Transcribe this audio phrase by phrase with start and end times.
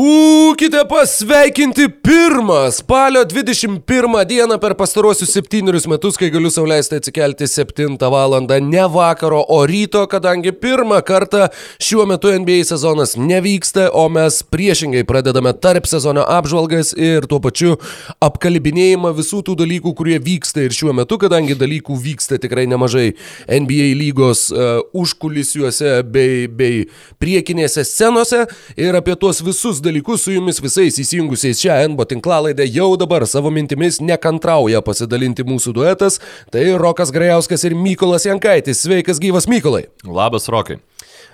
[0.00, 0.29] Boo!
[0.50, 7.94] Būkite pasveikinti pirmą spalio 21 dieną per pastarosius septynerius metus, kai galiu sauliaisti atsikelti 7
[8.10, 8.34] val.
[8.42, 11.46] ne vakaro, o ryto, kadangi pirmą kartą
[11.78, 17.76] šiuo metu NBA sezonas nevyksta, o mes priešingai pradedame tarp sezono apžvalgas ir tuo pačiu
[18.18, 23.14] apkalbinėjimą visų tų dalykų, kurie vyksta ir šiuo metu, kadangi dalykų vyksta tikrai nemažai
[23.46, 26.90] NBA lygos uh, užkulisiuose bei, bei
[27.22, 32.94] priekinėse scenose ir apie tuos visus dalykus su jumis visais įsijungusiais šią NBO tinklalaidę jau
[32.96, 36.16] dabar savo mintimis nekantrauja pasidalinti mūsų duetas.
[36.54, 38.80] Tai Rokas Grajauskas ir Mykolas Jankaitis.
[38.86, 39.88] Sveikas gyvas Mykolai.
[40.06, 40.80] Labas Rokai.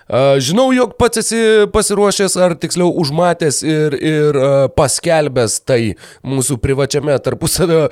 [0.06, 1.38] Žinau, jog pats esi
[1.74, 4.36] pasiruošęs, ar tiksliau užmatęs ir, ir
[4.78, 7.88] paskelbęs tai mūsų privačiame tarpusavio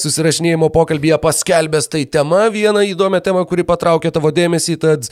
[0.00, 5.10] susirašinėjimo pokalbėje, paskelbęs tai tema, vieną įdomią temą, kuri patraukė tavo dėmesį, tad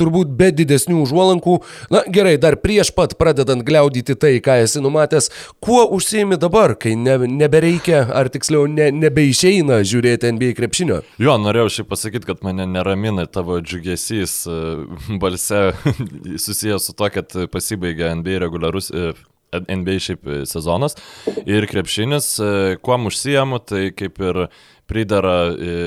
[0.00, 1.58] turbūt be didesnių užuolankų.
[1.92, 5.28] Na gerai, dar prieš pat pradedant gliaudyti tai, ką esi numatęs,
[5.60, 11.02] kuo užsiimi dabar, kai ne, nebereikia, ar tiksliau ne, nebeišeina žiūrėti NBA krepšinio?
[11.20, 14.40] Jo, norėjau šiaip pasakyti, kad mane neramina tavo džiugesys
[15.20, 15.73] balse
[16.44, 19.12] susijęs su to, kad pasibaigė NBA reguliarus e,
[19.54, 20.98] NBA šiaip sezonas.
[21.46, 24.46] Ir krepšinis, e, kuo užsijamu, tai kaip ir
[24.90, 25.78] pridara e,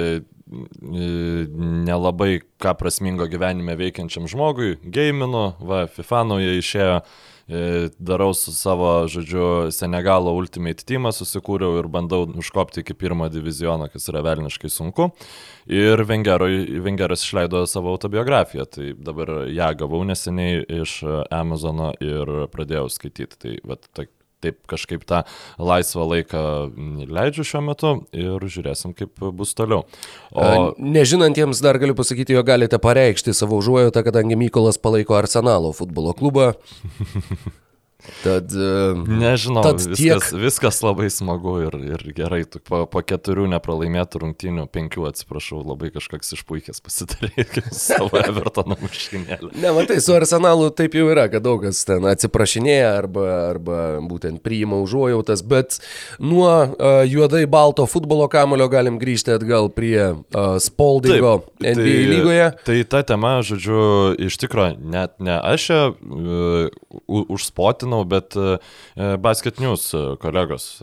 [1.87, 7.01] nelabai ką prasmingo gyvenime veikiančiam žmogui, gaminu, va, FIFA nauja išėjo,
[7.47, 14.09] darau su savo, žodžiu, Senegalo Ultimate teamą susikūriau ir bandau užkopti iki pirmo diviziono, kas
[14.11, 15.09] yra velniškai sunku.
[15.71, 20.99] Ir Vengeras išleido savo autobiografiją, tai dabar ją gavau neseniai iš
[21.31, 23.39] Amazono ir pradėjau skaityti.
[23.39, 24.07] Tai vat, tai,
[24.43, 25.23] taip kažkaip tą
[25.57, 26.41] laisvą laiką
[27.09, 29.85] leidžiu šiuo metu ir žiūrėsim, kaip bus toliau.
[30.31, 30.73] O...
[30.77, 36.53] Nežinantiems dar galiu pasakyti, jo galite pareikšti savo užuojautą, kadangi Mykolas palaiko Arsenalo futbolo klubą.
[38.23, 38.51] Tad,
[39.07, 40.39] Nežinau, tad viskas, tiek...
[40.39, 42.43] viskas labai smagu ir, ir gerai.
[42.45, 49.49] Po, po keturių nepralaimėtų rungtynių, penkių atsiprašau, labai kažkoks išpuikęs pasidarė savo Evertono muškinėlį.
[49.57, 54.43] Ne, matai, su Arsenalu taip jau yra, kad daug kas ten atsiprašinėja arba, arba būtent
[54.45, 55.79] priima užuojautas, bet
[56.21, 62.07] nuo uh, juodai balto futbolo kamulio galim grįžti atgal prie uh, Spaldingo taip, NBA tai,
[62.13, 62.47] lygoje.
[62.69, 63.81] Tai ta tema, žodžiu,
[64.29, 68.59] iš tikrųjų, net ne aš ją uh, užspotinau nežinau, bet e,
[68.95, 70.77] e, Basket News e, kolegos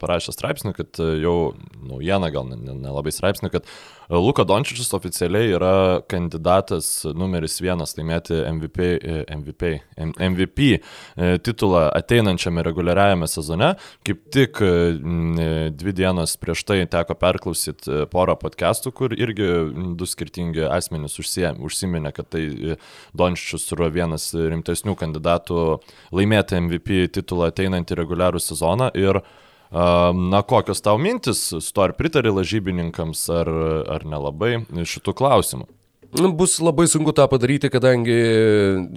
[0.00, 3.68] parašė straipsnį, kad jau naujieną, gal nelabai ne, ne straipsnį, kad
[4.06, 8.90] Luka Dončičius oficialiai yra kandidatas numeris vienas laimėti MVP,
[9.34, 9.70] MVP,
[10.28, 10.68] MVP
[11.42, 13.72] titulą ateinančiame reguliariajame sezone.
[14.06, 19.48] Kaip tik dvi dienos prieš tai teko perklausyti porą podcastų, kur irgi
[19.98, 22.76] du skirtingi asmenys užsiminė, kad tai
[23.16, 25.64] Dončičius yra vienas rimtesnių kandidatų
[26.14, 26.25] laimėti
[26.60, 28.92] MVP titulą ateinantį reguliarų sezoną.
[28.98, 29.22] Ir
[29.70, 33.48] Na, kokios tau mintis, su to ar pritari lažybininkams, ar,
[33.96, 35.66] ar nelabai šitų klausimų?
[36.16, 38.14] Nu, bus labai sunku tą padaryti, kadangi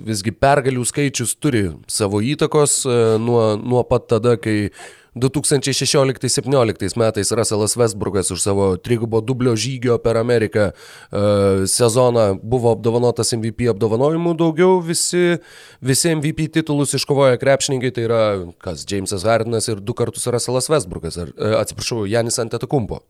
[0.06, 2.84] visgi pergalių skaičius turi savo įtakos
[3.20, 4.70] nuo, nuo pat tada, kai
[5.16, 13.34] 2016-2017 metais Russellas Westbrookas už savo trigubo dublio žygio per Ameriką uh, sezoną buvo apdovanotas
[13.34, 15.40] MVP apdovanojimų daugiau, visi,
[15.82, 18.22] visi MVP titulus iškovoja krepšininkai, tai yra
[18.62, 23.02] kas Jamesas Hardinas ir du kartus Russellas Westbrookas, ar, uh, atsiprašau, Janis Antetokumpo.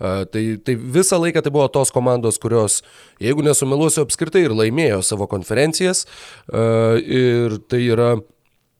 [0.00, 2.82] Uh, tai, tai visą laiką tai buvo tos komandos, kurios,
[3.22, 6.04] jeigu nesumeluosiu, apskritai ir laimėjo savo konferencijas
[6.52, 8.14] ir tai yra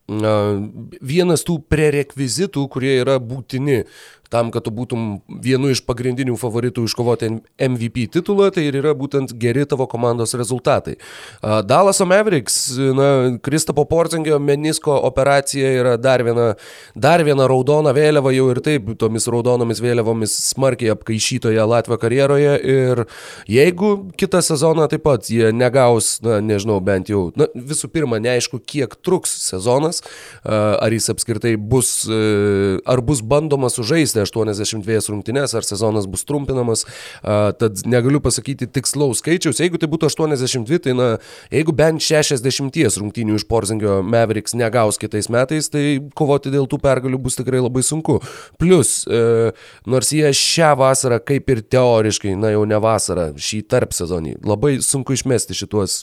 [0.07, 3.85] vienas tų prerekvizitų, kurie yra būtini
[4.33, 5.07] tam, kad tu būtum
[5.43, 7.31] vienu iš pagrindinių favoritų iškovoti
[7.63, 10.97] MVP titulą, tai ir yra būtent geri tavo komandos rezultatai.
[11.43, 12.59] Dallaso Mavericks,
[12.97, 13.09] na,
[13.45, 16.49] Kristapo Porzingio menisko operacija yra dar viena,
[16.95, 23.05] dar viena raudona vėliava, jau ir taip tomis raudonomis vėliavomis smarkiai apkaišytoje Latvijos karjeroje ir
[23.51, 28.61] jeigu kitą sezoną taip pat jie negaus, na, nežinau, bent jau, na, visų pirma, neaišku,
[28.67, 30.03] kiek truks sezonas,
[30.45, 36.87] ar jis apskritai bus, ar bus bandoma sužaisti žaisti 82 rungtynes, ar sezonas bus trumpinamas,
[37.23, 39.61] tad negaliu pasakyti tikslaus skaičiaus.
[39.63, 41.09] Jeigu tai būtų 82, tai na,
[41.53, 45.85] jeigu bent 60 rungtynių iš Porzingio Mavericks negaus kitais metais, tai
[46.17, 48.19] kovoti dėl tų pergalių bus tikrai labai sunku.
[48.61, 49.53] Plus, e,
[49.87, 54.77] nors jie šią vasarą kaip ir teoriškai, na jau ne vasarą, šį tarp sezonį, labai
[54.85, 56.03] sunku išmesti šituos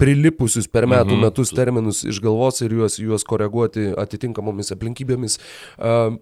[0.00, 1.24] prilipusius per metų mhm.
[1.24, 5.38] metus terminus iš galvos ir juos, juos koreguoti atitinkamomis aplinkybėmis.
[5.76, 6.18] Uh,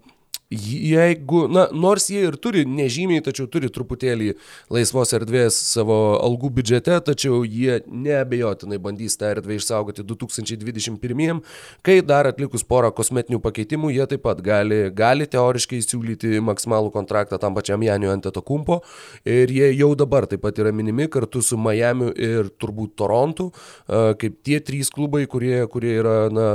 [0.51, 4.35] jeigu, na, nors jie ir turi nežymiai, tačiau turi truputėlį
[4.73, 11.41] laisvos erdvės savo algų biudžete, tačiau jie neabejotinai bandys tą erdvę išsaugoti 2021,
[11.85, 17.41] kai dar atlikus porą kosmetinių pakeitimų, jie taip pat gali, gali teoriškai siūlyti maksimalų kontraktą
[17.41, 18.81] tam pačiam Janiu Antetokumpo
[19.25, 23.49] ir jie jau dabar taip pat yra minimi kartu su Miami ir turbūt Torontu,
[23.89, 26.49] kaip tie trys klubai, kurie, kurie yra, na,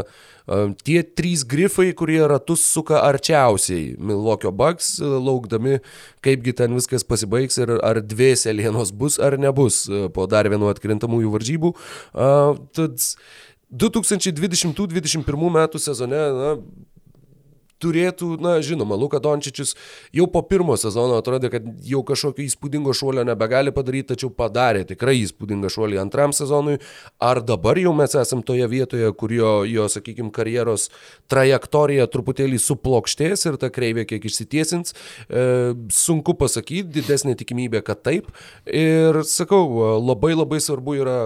[0.87, 5.79] tie trys grifai, kurie ratus suka arčiausiai Milvokio Bucks, laukdami,
[6.25, 11.31] kaipgi ten viskas pasibaigs ir ar dvi selienos bus ar nebus po dar vienu atkrintamųjų
[11.37, 11.75] varžybų.
[12.77, 13.07] Tad
[13.71, 16.55] 2020-2021 metų sezone na,
[17.83, 19.75] turėtų, na, žinoma, Luka Dončičius
[20.17, 25.19] jau po pirmo sezono atrodė, kad jau kažkokio įspūdingo šuolio nebegali padaryti, tačiau padarė tikrai
[25.23, 26.79] įspūdingą šuolį antram sezonui.
[27.23, 30.89] Ar dabar jau mes esam toje vietoje, kur jo, jo sakykime, karjeros
[31.31, 34.95] trajektorija truputėlį suplokštės ir ta kreivė kiek išsitiesins?
[35.29, 35.47] E,
[35.95, 38.31] sunku pasakyti, didesnė tikimybė, kad taip.
[38.67, 39.65] Ir sakau,
[40.01, 41.19] labai labai svarbu yra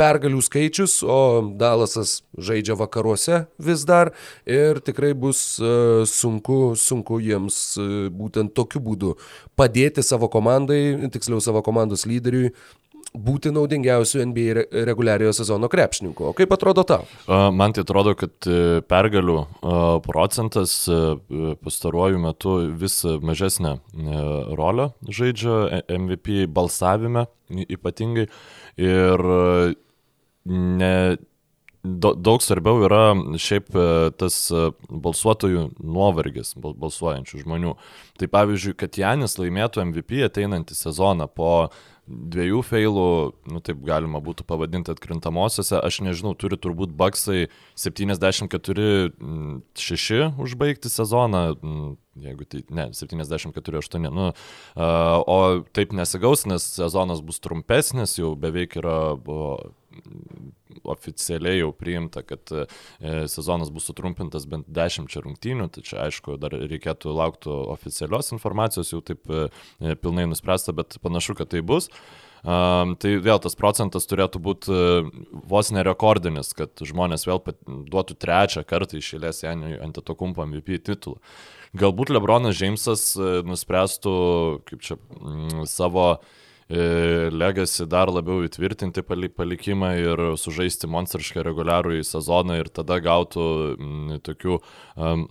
[0.00, 4.12] pergalių skaičius, o Dalasas žaidžia vakaruose vis dar
[4.48, 9.16] ir tikrai bus uh, sunku, sunku jiems uh, būtent tokiu būdu
[9.58, 12.52] padėti savo komandai, tiksliau savo komandos lyderiui
[13.12, 16.30] būti naudingiausių NBA reguliariojo sezono krepšininkų.
[16.30, 17.04] O kaip atrodo tau?
[17.28, 19.36] Man tai atrodo, kad e, pergalių
[20.06, 20.78] procentas
[21.60, 23.76] pastaruoju metu vis mažesnę
[24.56, 28.30] rolę žaidžia MVP balsavime ypatingai.
[28.80, 29.26] Ir
[30.46, 30.94] ne,
[31.82, 33.86] daug svarbiau yra šiaip e,
[34.18, 37.74] tas e, balsuotojų nuovargis, balsuojančių žmonių.
[38.20, 41.52] Tai pavyzdžiui, kad Janis laimėtų MVP ateinantį sezoną po
[42.06, 50.88] dviejų feilų, nu taip galima būtų pavadinti atkrintamosiose, aš nežinau, turi turbūt Baksai 74-6 užbaigti
[50.90, 51.56] sezoną,
[52.26, 54.32] jeigu tai, ne, 74-8, nu,
[54.74, 58.98] o taip nesigaus, nes sezonas bus trumpesnis, jau beveik yra
[60.84, 62.66] oficialiai jau priimta, kad e,
[63.30, 69.30] sezonas bus sutrumpintas bent 10 rungtynių, čia aišku dar reikėtų laukti oficialios informacijos, jau taip
[69.30, 69.46] e,
[70.02, 71.90] pilnai nuspręsta, bet panašu, kad tai bus.
[72.42, 75.10] Um, tai vėl tas procentas turėtų būti uh,
[75.46, 77.38] vos nerekordinis, kad žmonės vėl
[77.86, 81.20] duotų trečią kartą išėlės Janui Antetokumpo MVP titulą.
[81.78, 83.12] Galbūt Lebronas Džeimsas
[83.46, 84.16] nuspręstų,
[84.66, 86.41] kaip čia, mm, savo uh,
[86.72, 93.44] E, legacy dar labiau įtvirtinti palikimą ir sužaisti monstrišką reguliarų į sezoną ir tada gautų
[94.24, 95.26] tokių um,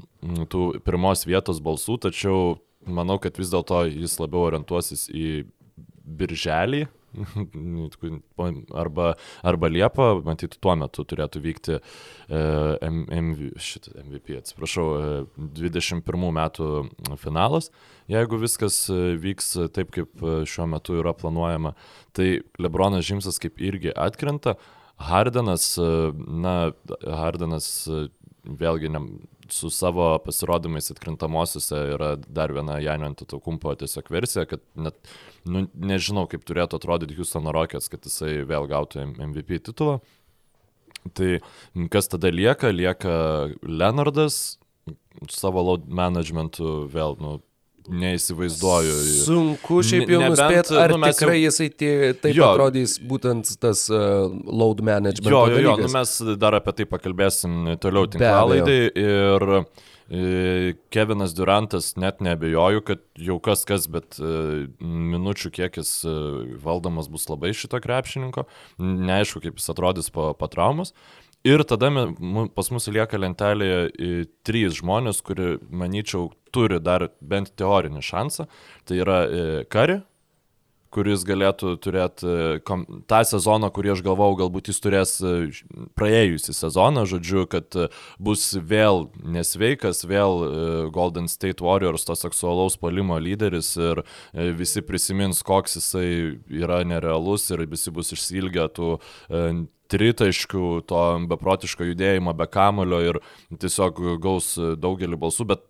[0.54, 5.48] tų pirmos vietos balsų, tačiau manau, kad vis dėlto jis labiau orientuosis į
[6.06, 6.86] birželį,
[8.74, 11.82] arba, arba Liepa, matyt, tuo metu turėtų vykti e,
[12.90, 14.88] MV, šitą MVP, atsiprašau,
[15.38, 16.70] 21 e, metų
[17.22, 17.72] finalas,
[18.12, 21.76] jeigu viskas e, vyks taip, kaip šiuo metu yra planuojama.
[22.18, 22.30] Tai
[22.62, 24.58] Lebronas Žimsas kaip irgi atkrenta,
[25.02, 26.56] Hardenas, na,
[27.02, 27.72] Hardenas
[28.46, 29.02] vėlgi ne,
[29.54, 34.98] su savo pasirodymais atkrintamosiose yra dar viena Janio Antetokumpo tiesiog versija, kad net
[35.46, 40.00] nu, nežinau, kaip turėtų atrodyti Houstono Rockets, kad jisai vėl gautų MVP titulą.
[41.18, 41.30] Tai
[41.92, 42.70] kas tada lieka?
[42.70, 43.14] Lieka
[43.66, 44.60] Leonardas
[45.30, 47.40] savo load managementu vėl, nu,
[47.92, 48.96] neįsivaizduoju.
[49.26, 51.46] Sunku šiaip jau Nebent, nuspėti, ar nu, tikrai jau...
[51.50, 55.32] jisai tie, taip jo, atrodys būtent tas uh, load management.
[55.34, 61.94] Jo, jo, jo, nu, mes dar apie tai pakalbėsim toliau tinklalaidai ir e, Kevinas Durantas
[62.00, 65.96] net nebejoju, kad jau kas kas, bet e, minučių kiekis
[66.64, 68.48] valdomas bus labai šito krepšininko.
[68.80, 70.96] Neaišku, kaip jis atrodys po, po traumos.
[71.44, 71.90] Ir tada
[72.54, 78.46] pas mus lieka lentelėje trys žmonės, kurie, manyčiau, turi dar bent teorinį šansą.
[78.86, 80.02] Tai yra e, Kari,
[80.94, 82.78] kuris galėtų turėti e,
[83.10, 85.34] tą sezoną, kurį aš galvau, galbūt jis turės e,
[85.98, 87.74] praėjusį sezoną, žodžiu, kad
[88.22, 90.46] bus vėl nesveikas, vėl
[90.94, 94.06] Golden State Warriors to seksualaus palimo lyderis ir
[94.62, 96.10] visi prisimins, koks jisai
[96.54, 98.98] yra nerealus ir visi bus išsilgę tų
[99.92, 103.20] tritaškių, to beprotiško judėjimo be kamulio ir
[103.52, 105.68] tiesiog gaus daugelį balsų, bet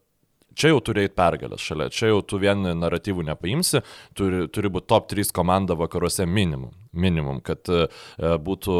[0.57, 3.81] čia jau turi eiti pergalės šalia, čia jau tu vien naratyvų nepaimsi,
[4.17, 7.85] turi, turi būti top 3 komanda vakaruose minimum, minimum kad e,
[8.17, 8.77] būtų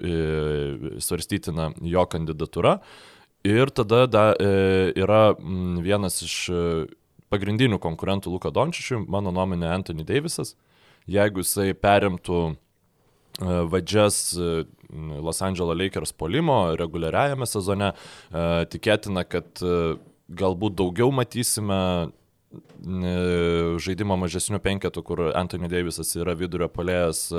[0.00, 2.78] e, svarstytina jo kandidatūra.
[3.44, 6.66] Ir tada da, e, yra m, vienas iš e,
[7.32, 10.54] pagrindinių konkurentų Luka Dončičiui, mano nuomonė Anthony Davisas.
[11.10, 12.52] Jeigu jisai perimtų
[13.72, 14.64] vadžias e,
[15.22, 17.92] Los Angeles Lakers polimo reguliariajame sezone.
[17.92, 19.62] E, tikėtina, kad
[20.32, 22.12] galbūt daugiau matysime
[23.80, 27.30] žaidimo mažesnių penketų, kur Anthony Davisas yra vidurio polėjas,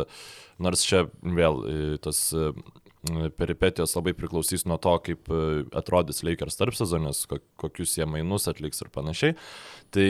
[0.57, 1.59] nors čia vėl
[2.01, 2.31] tas
[3.37, 5.29] peripetijos labai priklausys nuo to, kaip
[5.75, 7.27] atrodys Lakers tarp sezonės,
[7.61, 9.37] kokius jie mainus atliks ir panašiai.
[9.93, 10.07] Tai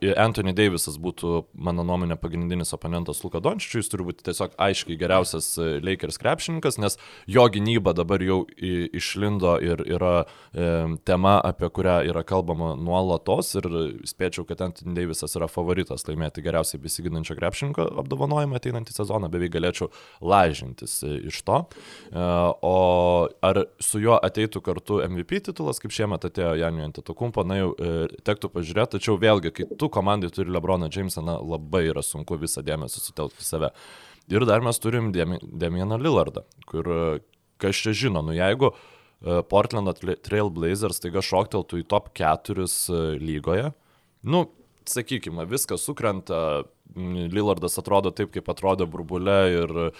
[0.00, 5.50] Anthony Davisas būtų, mano nuomonė, pagrindinis oponentas Luka Dončičiui, jis turi būti tiesiog aiškiai geriausias
[5.60, 6.96] e, Lakers krepšininkas, nes
[7.28, 10.70] jo gynyba dabar jau išlindo ir yra e,
[11.04, 13.68] tema, apie kurią yra kalbama nuolatos ir
[14.08, 19.90] spėčiau, kad Anthony Davisas yra favoritas laimėti geriausiai besiginančio krepšininko apdovanojimą ateinantį sezoną, beveik galėčiau
[20.24, 21.60] lažintis e, iš to.
[22.64, 22.76] O
[23.44, 27.70] ar su juo ateitų kartu MVP titulas, kaip šiemet atėjo Janio Antetokumpo, na jau
[28.26, 32.64] tektų pažiūrėti, tačiau vėlgi, kai tu komandai turi Lebroną Jamesą, na, labai yra sunku visą
[32.66, 33.72] dėmesį sutelkti save.
[34.30, 36.88] Ir dar mes turim Demieną Lillardą, kur
[37.60, 43.72] kas čia žino, nu jeigu e, Portlando Trailblazers taiga šokteltų į top 4 e, lygoje,
[44.22, 44.44] nu,
[44.88, 46.62] sakykime, viskas sukrenta,
[46.96, 49.92] Lillardas atrodo taip, kaip atrodo burbule ir e,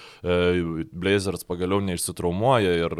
[0.90, 2.96] Blazers pagaliau neišsitraumuoja ir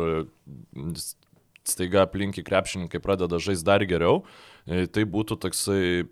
[1.69, 4.23] staiga aplinki krepšininkai pradeda žaisti dar geriau.
[4.67, 6.09] E, tai būtų toksai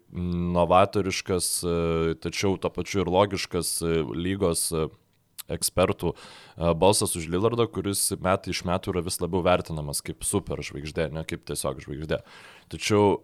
[0.56, 4.70] novatoriškas, e, tačiau to pačiu ir logiškas e, lygos
[5.48, 6.10] ekspertų
[6.76, 11.22] balsas už Lillardą, kuris metai iš metų yra vis labiau vertinamas kaip super žvaigždė, ne
[11.24, 12.18] kaip tiesiog žvaigždė.
[12.68, 13.22] Tačiau,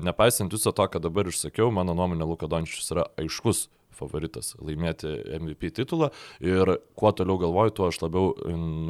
[0.00, 3.66] nepaisant viso to, ką dabar išsakiau, mano nuomonė Luka Dončius yra aiškus
[3.96, 6.10] favoritas laimėti MVP titulą
[6.44, 8.32] ir kuo toliau galvoju, tuo aš labiau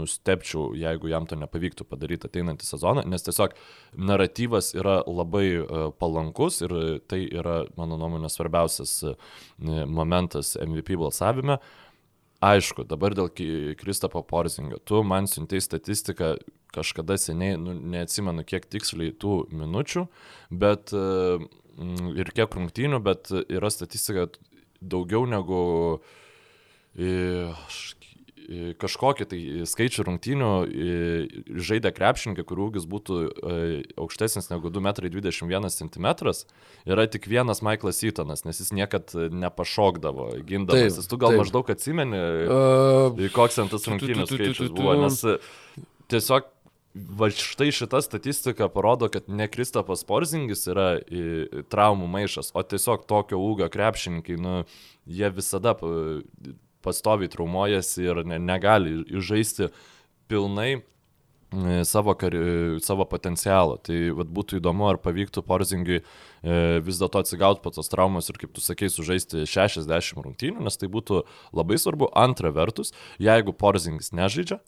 [0.01, 3.57] nustepčiau, jeigu jam to nepavyktų padaryti ateinantį sezoną, nes tiesiog
[3.97, 5.65] naratyvas yra labai e,
[6.01, 6.77] palankus ir
[7.11, 9.17] tai yra, mano nuomonė, svarbiausias e,
[9.87, 11.61] momentas MVP balsavime.
[12.45, 13.31] Aišku, dabar dėl
[13.81, 16.35] Kristapo Porzingio, tu man siuntei statistiką
[16.77, 20.05] kažkada seniai, nu, neatsimenu kiek tiksliai tų minučių,
[20.53, 24.29] bet ir kiek rungtynių, bet yra statistika,
[24.89, 25.63] daugiau negu
[28.79, 30.51] kažkokį tai skaičių rungtynių
[31.67, 33.19] žaidė krepšininkai, kurių ūgis būtų
[33.99, 36.09] aukštesnis negu 2,21 m,
[36.87, 40.99] yra tik vienas Michaelas Eatonas, nes jis niekad nepašokdavo gindamas.
[41.01, 41.43] Taip, tu gal taip.
[41.43, 45.23] maždaug atsimeni, uh, koks ten tas rungtynių skaičius buvo, nes
[46.13, 46.53] tiesiog
[46.97, 50.89] va štai šita statistika parodo, kad ne Kristapas Porzingis yra
[51.73, 54.59] traumų maišas, o tiesiog tokio ūgio krepšininkai, nu,
[55.05, 55.77] jie visada
[56.87, 59.71] pastoviai traumuojasi ir ne, negali žaisti
[60.31, 60.79] pilnai
[61.85, 62.39] savo, kari,
[62.83, 63.79] savo potencialą.
[63.87, 66.05] Tai vat, būtų įdomu, ar pavyktų Porzingiui e,
[66.85, 70.91] vis dėlto atsigauti po tos traumos ir, kaip tu sakei, sužaisti 60 rungtynių, nes tai
[70.93, 71.23] būtų
[71.57, 72.11] labai svarbu.
[72.19, 74.61] Antra vertus, jeigu Porzingis nežaidžia,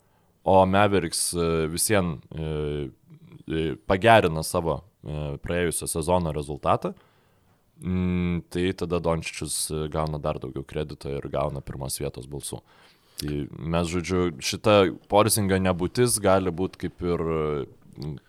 [0.49, 2.89] o Mavericks e, visiems e,
[3.47, 4.81] e, pagerina savo
[5.45, 6.91] praėjusio sezono rezultatą,
[7.79, 12.59] mm, tai tada Dončičius gauna dar daugiau kredito ir gauna pirmos vietos balsų.
[13.21, 13.37] Tai
[13.75, 14.75] mes, žodžiu, šita
[15.11, 17.23] porsinga nebūtis gali būti kaip ir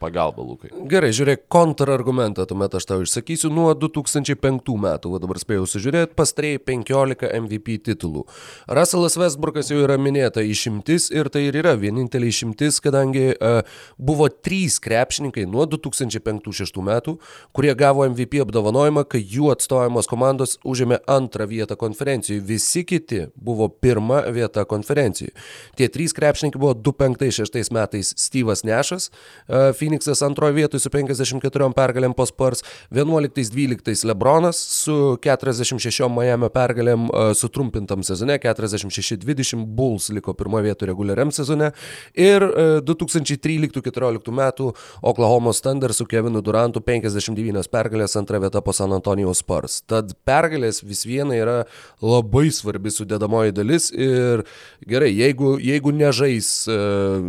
[0.02, 0.70] pagalba, Lukai.
[0.90, 3.50] Gerai, žiūrėk, kontrargumentą tuomet aš tau išsakysiu.
[3.54, 8.24] Nuo 2005 metų, o dabar spėjau sužiūrėti, pastarėjai 15 MVP titulų.
[8.70, 13.60] Russellas Westbrookas jau yra minėta išimtis ir tai ir yra vienintelė išimtis, kadangi uh,
[13.98, 17.16] buvo trys krepšininkai nuo 2005-2006 metų,
[17.56, 22.42] kurie gavo MVP apdovanojimą, kai jų atstovaujamos komandos užėmė antrą vietą konferencijoje.
[22.50, 25.36] Visi kiti buvo pirma vieta konferencijoje.
[25.78, 32.14] Tie trys krepšininkai buvo 2005-2006 metais Steve'as Nešas, uh, Phoenixas antroje vietoje su 54 pergalėm
[32.16, 40.90] po Spurs, 11-12 Lebronas su 46 Miami pergalėm sutrumpintam sezone, 46-20 Bulls liko pirmoje vietoje
[40.90, 41.70] reguliariam sezone
[42.14, 42.44] ir
[42.86, 44.70] 2013-2014 metų
[45.02, 49.80] Oklahoma Thunder su Kevinu Durantu 59 pergalės antra vieta po San Antonijos Spurs.
[49.88, 51.56] Tad pergalės vis viena yra
[52.02, 54.44] labai svarbi sudėdamoji dalis ir
[54.88, 57.20] gerai, jeigu, jeigu nežais uh,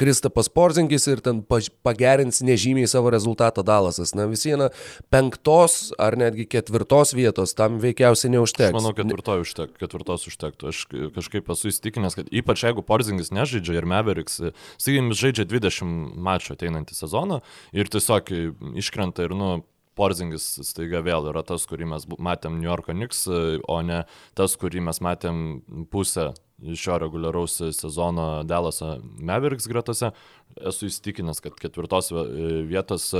[0.00, 1.42] Kristapas Porzingis ir ten
[1.86, 4.14] pagerins nežymiai savo rezultatą Dalasas.
[4.16, 4.70] Na vis viena
[5.12, 8.72] penktos ar netgi ketvirtos vietos tam veikiausiai neužteks.
[8.72, 10.72] Aš manau, ketvirtos, užtek, ketvirtos užtektų.
[10.72, 10.82] Aš
[11.16, 14.40] kažkaip esu įstikinęs, kad ypač jeigu Porzingis nežaidžia ir Meveriks,
[14.76, 17.40] sakykim, žaidžia 20 mačų ateinantį sezoną
[17.76, 18.34] ir tiesiog
[18.82, 19.56] iškrenta ir, nu,
[19.96, 24.02] Porzingis staiga vėl yra tas, kurį mes matėm New Yorko Knicks, o ne
[24.36, 25.38] tas, kurį mes matėm
[25.92, 30.12] pusę šio reguliaraus sezono Dalaso Mavericks gretose.
[30.56, 32.12] Esu įstikinęs, kad ketvirtos
[32.68, 33.10] vietos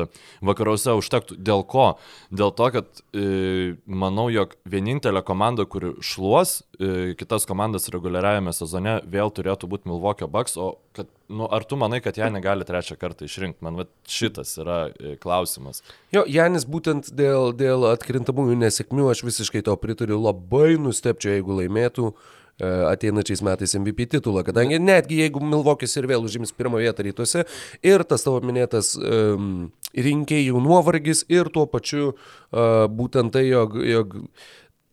[0.45, 1.37] vakaruose užtektų.
[1.43, 1.87] Dėl ko?
[2.35, 8.99] Dėl to, kad e, manau, jog vienintelė komanda, kuri šluos e, kitas komandas reguliariajame sezone,
[9.11, 12.97] vėl turėtų būti Milwaukee Bucks, o kad, nu, ar tu manai, kad ją negali trečią
[13.01, 13.65] kartą išrinkti?
[13.67, 15.83] Man va, šitas yra e, klausimas.
[16.15, 22.11] Jo, Janis būtent dėl, dėl atkrintamųjų nesėkmių, aš visiškai to pritariu, labai nustepčiau, jeigu laimėtų.
[22.57, 27.43] E, ateinačiais metais MVP titulą, kadangi netgi jeigu Milvokis ir vėl užims pirmą vietą rytuose
[27.85, 34.17] ir tas tavo minėtas um, rinkėjų nuovargis ir tuo pačiu uh, būtent tai, jog, jog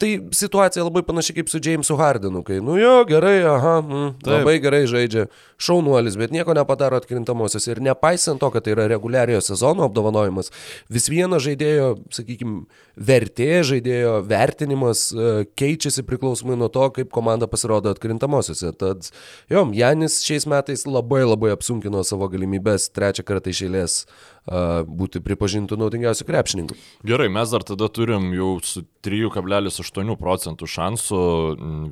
[0.02, 4.56] Tai situacija labai panaši kaip su Jamesu Hardenu, kai, nu jo, gerai, aha, mm, labai
[4.64, 5.28] gerai žaidžia,
[5.62, 7.68] šaunuolis, bet nieko nepadaro atkrintamosios.
[7.70, 10.50] Ir nepaisant to, kad tai yra reguliariojo sezono apdovanojimas,
[10.92, 12.66] vis vieno žaidėjo, sakykime,
[12.98, 18.74] vertė, žaidėjo vertinimas uh, keičiasi priklausomai nuo to, kaip komanda pasirodo atkrintamosiose.
[18.82, 19.08] Tad,
[19.54, 24.04] jo, Janis šiais metais labai labai apsunkino savo galimybės trečią kartą išėlės
[24.44, 26.78] būti pripažintų naudingiausių krepšininkų.
[27.08, 31.22] Gerai, mes dar tada turim jau su 3,8 procentų šansų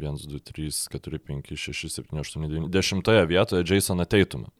[0.01, 4.51] 1, 2, 3, 4, 5, 6, 7, 8, 9, 10 vietoje Jasoną Teitumą.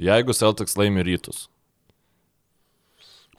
[0.00, 1.48] Jeigu Celtics laimi rytus,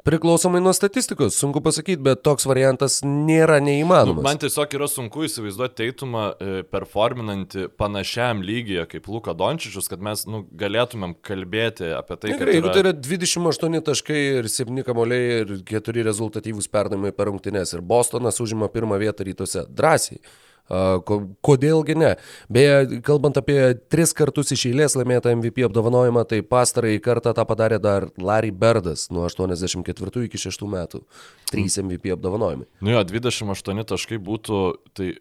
[0.07, 4.21] Priklausomai nuo statistikos, sunku pasakyti, bet toks variantas nėra neįmanomas.
[4.21, 10.05] Nu, man tiesiog yra sunku įsivaizduoti teitumą e, performinantį panašiam lygyje kaip Luka Dončičius, kad
[10.07, 12.45] mes nu, galėtumėm kalbėti apie tai, kad...
[12.45, 12.71] Gerai, yra...
[12.71, 18.39] tai yra 28 taškai ir 7 kamoliai ir 4 rezultatyvūs perdavimai per rungtynes ir Bostonas
[18.43, 20.23] užima pirmą vietą rytuose, drąsiai.
[20.67, 22.13] Kodėlgi ne?
[22.51, 23.59] Beje, kalbant apie
[23.91, 29.07] tris kartus iš eilės laimėtą MVP apdovanojimą, tai pastarąjį kartą tą padarė dar Larry Birdas
[29.13, 31.05] nuo 84 iki 6 metų.
[31.51, 32.67] Trys MVP apdovanojimai.
[32.83, 34.59] Nu jo, 28 taškai būtų,
[34.97, 35.13] tai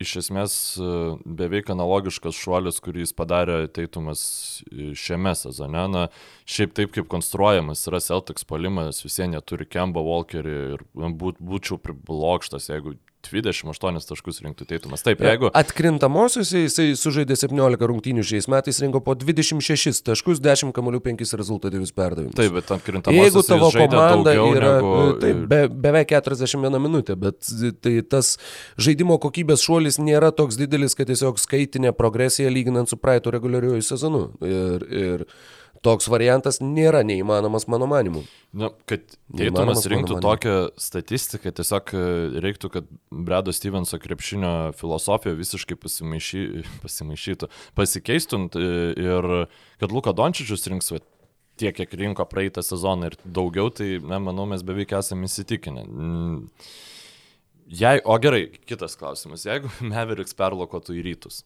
[0.00, 0.90] iš esmės e,
[1.24, 4.22] beveik analogiškas šuolis, kurį jis padarė teitumas
[4.70, 5.84] šiame sezone.
[5.92, 6.06] Na,
[6.48, 11.80] šiaip taip kaip konstruojamas yra Celtics palimas, visi jie turi Kemba Walkerį ir būt, būčiau
[11.82, 12.96] priblokštas, jeigu
[13.26, 15.04] 28 taškus rinktų teitumas.
[15.04, 15.50] Taip, jeigu...
[15.56, 21.94] Atkrintamosiuose jisai sužaidė 17 rungtynių šiais metais, rinko po 26 taškus, 10 kamolių 5 rezultatyvius
[21.96, 22.36] perdavimus.
[22.38, 24.94] Taip, bet atkrintamosiuose jeigu tavo komanda yra negu...
[25.22, 27.52] tai be, beveik 41 minutė, bet
[27.84, 28.34] tai tas
[28.80, 34.26] žaidimo kokybės šuolis nėra toks didelis, kad tiesiog skaitinė progresija lyginant su praeitų reguliariuoju sezonu.
[34.46, 35.26] Ir, ir
[35.86, 38.24] toks variantas nėra neįmanomas mano manimu.
[38.56, 39.04] Na, kad
[39.36, 42.02] Teitumas rinktų tokią statistiką, tiesiog e,
[42.42, 46.42] reiktų, kad Bredo Stevenso krepšinio filosofija visiškai pasimaišy,
[46.82, 49.30] pasimaišytų, pasikeistų ir
[49.80, 50.92] kad Luka Dončičius rinks
[51.60, 55.84] tiek, kiek rinko praeitą sezoną ir daugiau, tai, na, manau, mes beveik esame įsitikinę.
[55.86, 56.40] Mm.
[57.70, 59.44] Jei, o gerai, kitas klausimas.
[59.46, 61.44] Jeigu Meveriks perlokotų į rytus,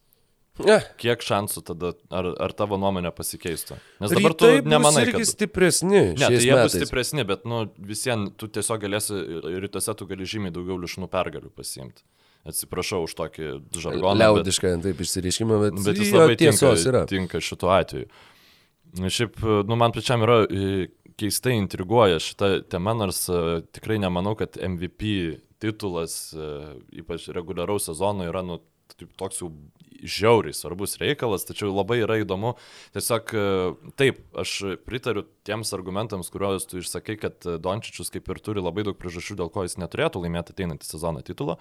[0.63, 0.77] Ne.
[1.03, 3.75] Kiek šansų tada, ar, ar tavo nuomonė pasikeistų?
[4.05, 5.25] Nes dabar Rytai tu nemanai, kad...
[5.27, 6.03] stipresni.
[6.15, 6.69] Ne, tai jie metais.
[6.69, 9.19] bus stipresni, bet, nu, visiems tu tiesiog galėsi,
[9.65, 12.07] rytuose tu gali žymiai daugiau lišnų pergalių pasiimti.
[12.47, 13.49] Atsiprašau už tokį
[13.83, 14.15] žargoną.
[14.21, 17.03] Liaudišką, bet, taip išsireiškimą, bet, bet jis labai tinka, yra.
[17.11, 18.07] tinka šituo atveju.
[19.11, 20.45] Šiaip, nu, man pačiam yra
[21.19, 23.25] keistai intriguoja šita tema, nors
[23.75, 26.29] tikrai nemanau, kad MVP titulas,
[26.95, 28.61] ypač reguliaraus sezono, yra, nu,
[29.19, 29.51] toks jau
[30.05, 32.55] žiauriai svarbus reikalas, tačiau labai yra įdomu.
[32.97, 33.45] Tiesiog e,
[34.01, 38.99] taip, aš pritariu tiems argumentams, kuriuos tu išsakai, kad Dončičius kaip ir turi labai daug
[39.01, 41.59] priežasčių, dėl ko jis neturėtų laimėti ateinantį sezoną titulo.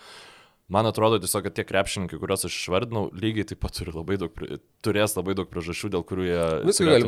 [0.72, 4.44] Man atrodo tiesiog, kad tie krepšininkai, kuriuos aš išvardinau, lygiai taip pat turi labai daug,
[4.86, 6.46] turės labai daug priežasčių, dėl kurių jie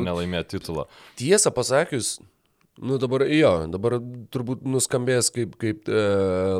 [0.04, 0.84] nelaimėti titulą.
[1.16, 2.18] Tiesą pasakius,
[2.76, 3.96] Nu dabar jo, dabar
[4.34, 6.02] turbūt nuskambės kaip, kaip e,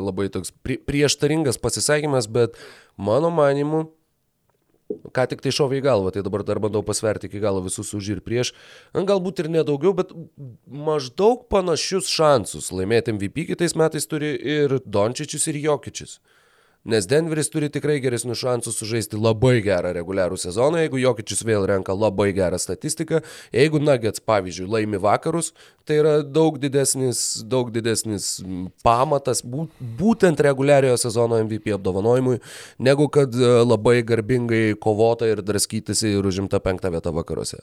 [0.01, 2.57] labai toks prie, prieštaringas pasisakymas, bet
[2.97, 3.85] mano manimu,
[4.87, 8.07] Ką tik tai šovė į galvą, tai dabar dar bandau pasverti iki galo visus už
[8.13, 8.53] ir prieš.
[8.95, 10.13] Galbūt ir nedaugiau, bet
[10.63, 16.21] maždaug panašius šansus laimėti MVP kitais metais turi ir Dončičius, ir Jokičius
[16.87, 21.95] nes Denveris turi tikrai geresnius šansus sužaisti labai gerą reguliarų sezoną, jeigu Jokičius vėl renka
[21.95, 23.19] labai gerą statistiką,
[23.55, 25.51] jeigu Nuggets, pavyzdžiui, laimi vakarus,
[25.87, 28.37] tai yra daug didesnis, daug didesnis
[28.87, 32.39] pamatas būtent reguliariojo sezono MVP apdovanojimui,
[32.79, 37.59] negu kad e, labai garbingai kovota ir draskytasi ir užimta penktą vietą vakaruose.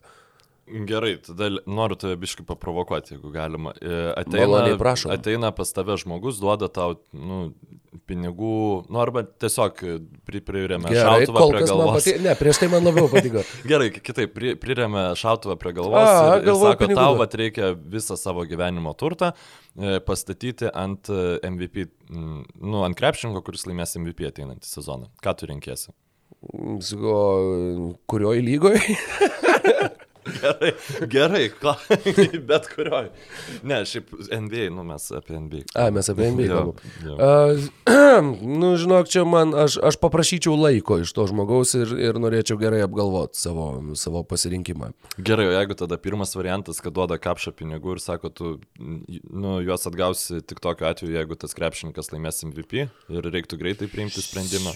[0.64, 3.74] Gerai, tada noriu tave biškai paprovokuoti, jeigu galima.
[3.82, 7.50] E, ateina, Maloniai, ateina pas tave žmogus, duoda tau nu,
[8.08, 8.54] pinigų,
[8.88, 9.82] nu arba tiesiog
[10.24, 11.98] pri, priremia Gerai, šautuvą prie galvos.
[11.98, 12.14] Pati...
[12.24, 13.42] Ne, prieš tai man labiau patiko.
[13.70, 16.96] Gerai, kitaip, pri, priremia šautuvą prie galvos A, ir, ir sako, pinigų.
[17.02, 21.12] tau vat reikia visą savo gyvenimo turtą e, pastatyti ant
[21.44, 25.12] MVP, nu, ant krepšinko, kuris laimės MVP ateinantį sezoną.
[25.20, 25.92] Ką tu rinkėsi?
[28.08, 28.80] Kurioj lygoje?
[30.24, 30.72] Gerai,
[31.10, 31.74] gerai, ko,
[32.48, 33.10] bet kurioj.
[33.62, 35.64] Ne, šiaip NBA, nu mes apie NBA.
[35.76, 38.30] A, mes apie NBA kalbam.
[38.60, 42.82] nu, žinok, čia man, aš, aš paprašyčiau laiko iš to žmogaus ir, ir norėčiau gerai
[42.86, 44.92] apgalvoti savo, savo pasirinkimą.
[45.18, 49.88] Gerai, o jeigu tada pirmas variantas, kad duoda kapšą pinigų ir sako, tu nu, juos
[49.90, 54.74] atgausi tik tokiu atveju, jeigu tas krepšininkas laimės MVP ir reiktų greitai priimti sprendimą.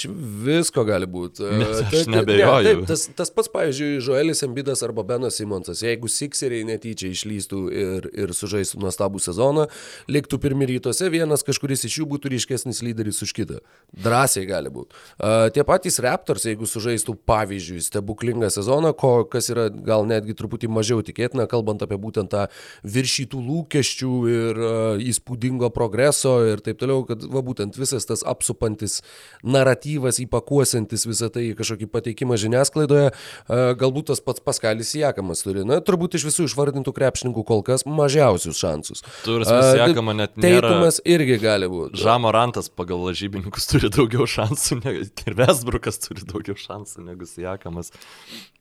[0.00, 1.44] Čia visko gali būti.
[1.90, 2.64] Aš neabejoju.
[2.64, 8.08] taip, tas, tas pats, pavyzdžiui, Joelis Embidas arba Benas Simonsas, jeigu Sikseriai netyčia išlystų ir,
[8.24, 9.66] ir sužaistų nuostabų sezoną,
[10.08, 13.60] liktų pirmi rytuose, vienas kažkuris iš jų būtų ryškesnis lyderis už kitą.
[13.92, 14.96] Drąsiai gali būti.
[15.18, 20.70] Uh, tie patys Raptors, jeigu sužaistų, pavyzdžiui, stebuklingą sezoną, ko, kas yra gal netgi truputį
[20.72, 22.46] mažiau tikėtina, kalbant apie būtent tą
[22.88, 29.00] viršytų lūkesčių ir uh, įspūdingo progreso ir taip toliau, kad va būtent visas tas apsupantis
[29.44, 35.64] naratyvas įpakuosantis visą tai į kažkokį pateikimą žiniasklaidoje, a, galbūt tas pats Paskalis Jakamas turi,
[35.66, 39.04] na, turbūt iš visų išvardintų krepšininkų kol kas mažiausius šansus.
[39.24, 40.68] Turas A, Jakama net nėra.
[40.68, 42.00] Teitumas irgi gali būti.
[42.02, 47.92] Žamorantas pagal lažybininkus turi daugiau šansų, negu, ir Vesbrukas turi daugiau šansų negu Sijakamas.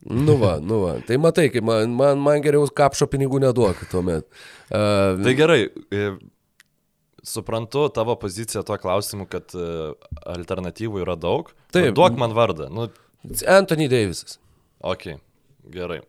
[0.09, 0.97] Nu va, nu va.
[1.05, 4.27] Tai matai, man, man, man geriau kapšo pinigų neduok tuomet.
[4.69, 6.11] Uh, Tai gerai, e,
[7.23, 9.93] suprantu tavo poziciją tuo klausimu, kad e,
[10.29, 11.51] alternatyvų yra daug.
[11.73, 11.91] Taip.
[11.91, 12.69] Nu, Duok man vardą.
[12.73, 12.87] Nu,
[13.47, 14.37] Anthony Davisas.
[14.79, 15.09] ok,
[15.73, 16.01] gerai,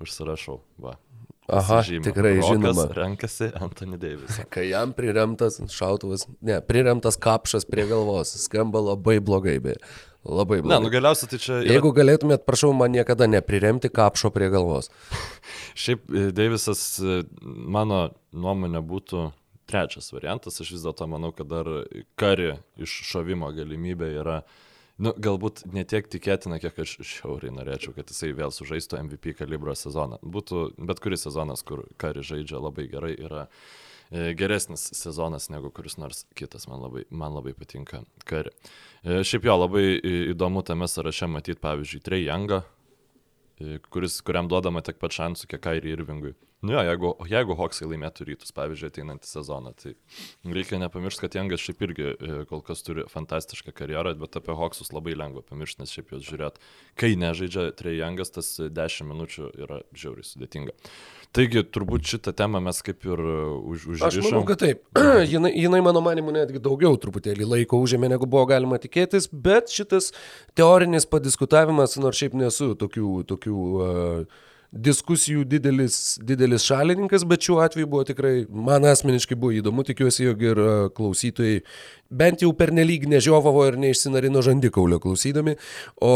[0.00, 0.60] užsirašau.
[0.80, 0.96] Va.
[1.44, 2.04] Aha, Pasižymiu.
[2.06, 2.84] tikrai Rokas žinoma.
[2.96, 4.46] Renkasi Anthony Davisą.
[4.54, 9.76] Kai jam priremtas šautuvas, ne, priremtas kapšas prie galvos, skamba labai blogai, beje.
[10.24, 10.80] Labai Ne, blogai.
[10.86, 11.58] nu galiausiai tai čia...
[11.60, 11.74] Yra...
[11.74, 14.88] Jeigu galėtumėt, prašau, man niekada nepriremti kapšo prie galvos.
[15.84, 19.26] Šiaip e, Deivisas, e, mano nuomonė, būtų
[19.66, 20.60] trečias variantas.
[20.60, 21.68] Aš vis dėlto manau, kad dar
[22.20, 24.40] kari iššovimo galimybė yra,
[25.02, 30.20] nu, galbūt netiek tikėtina, kiek aš šiauriai norėčiau, kad jisai vėl sužaistų MVP kalibro sezoną.
[30.22, 33.46] Būtų bet kuris sezonas, kur kari žaidžia labai gerai, yra
[34.10, 36.68] e, geresnis sezonas negu kuris nors kitas.
[36.70, 38.54] Man labai, man labai patinka kari.
[39.02, 39.86] E, Šiaip jo labai
[40.34, 42.64] įdomu tame sąraše matyti, pavyzdžiui, e,
[43.90, 46.34] kuris, kuriam duodama tiek pat šansų, kiek Kairi Irvingui.
[46.64, 49.90] Nu jo, jeigu, jeigu Hoksai laimėtų rytus, pavyzdžiui, ateinantį sezoną, tai
[50.48, 54.88] reikia nepamiršti, kad Jangas šiaip irgi e, kol kas turi fantastišką karjerą, bet apie Hoksus
[54.96, 56.56] labai lengva pamiršti, nes šiaip juos žiūrėt,
[56.96, 60.72] kai nežaidžia Trey Jangas, tas 10 minučių yra žiauriai sudėtinga.
[61.34, 63.38] Taigi, turbūt šitą temą mes kaip ir e,
[63.74, 64.84] už, Aš manau, kad taip.
[65.32, 70.12] jinai, jinai, mano manimu, netgi daugiau truputėlį laiko užėmė, negu buvo galima tikėtis, bet šitas
[70.54, 77.88] teorinis padiskutavimas, nors šiaip nesu tokių, tokių uh, diskusijų didelis, didelis šalininkas, bet šiuo atveju
[77.90, 81.60] buvo tikrai, man asmeniškai buvo įdomu, tikiuosi, jog ir uh, klausytojai
[82.14, 85.56] bent jau pernelyg nežiovavo ir neišsinarino žandikaulio klausydami.
[86.02, 86.12] O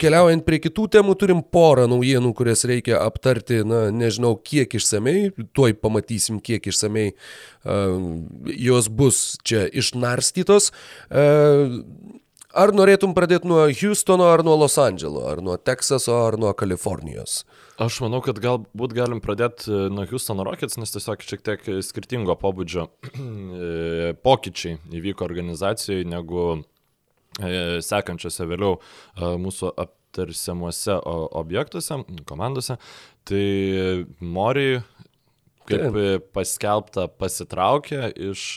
[0.00, 5.76] keliaujant prie kitų temų, turim porą naujienų, kurias reikia aptarti, na, nežinau, kiek išsamei, tuoj
[5.82, 7.96] pamatysim, kiek išsamei uh,
[8.56, 10.72] jos bus čia išnarstytos.
[11.10, 11.82] Uh,
[12.56, 17.42] Ar norėtum pradėti nuo Houstono, ar nuo Los Andželo, ar nuo Teksaso, ar nuo Kalifornijos?
[17.76, 22.32] Aš manau, kad galbūt galim pradėti e, nuo Houston Rockets, nes tiesiog šiek tiek skirtingo
[22.40, 22.86] pobūdžio
[23.20, 28.78] e, pokyčiai įvyko organizacijoje negu e, sekančiose vėliau
[29.42, 30.96] mūsų aptarsiamuose
[31.36, 32.78] objektuose, komandose.
[33.28, 33.44] Tai
[34.24, 34.80] Moriai,
[35.68, 36.00] kaip
[36.32, 38.48] paskelbta, pasitraukė iš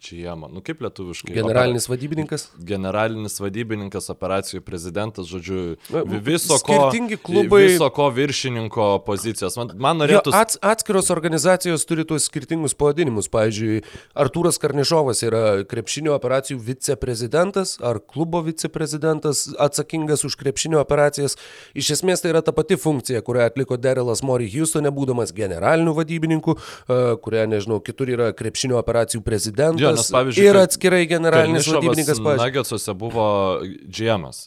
[0.00, 1.34] GM, nu kaip lietuviškai.
[1.36, 2.46] Generalinis vadybininkas?
[2.64, 5.76] generalinis vadybininkas, operacijų prezidentas, žodžiu,
[6.24, 9.56] viso ko, skirtingi klubai- viso ko viršininko pozicijos.
[9.60, 10.32] Man, man norėtų...
[10.36, 13.28] ats, atskiros organizacijos turi tuos skirtingus pavadinimus.
[13.30, 13.82] Pavyzdžiui,
[14.18, 21.36] Artūras Karnišovas yra krepšinio operacijų viceprezidentas ar klubo viceprezidentas atsakingas už krepšinio operacijas.
[21.76, 26.56] Iš esmės tai yra ta pati funkcija, kurią atliko Derelas Mori Houstone, būdamas generaliniu vadybininku,
[26.56, 32.20] e, kurią, nežinau, kitur yra krepšinio operacijų prezidentas Jo, nes, pavyzdžiui, ir atskirai generalinis vadybininkas.
[32.40, 33.26] Nagetsuose buvo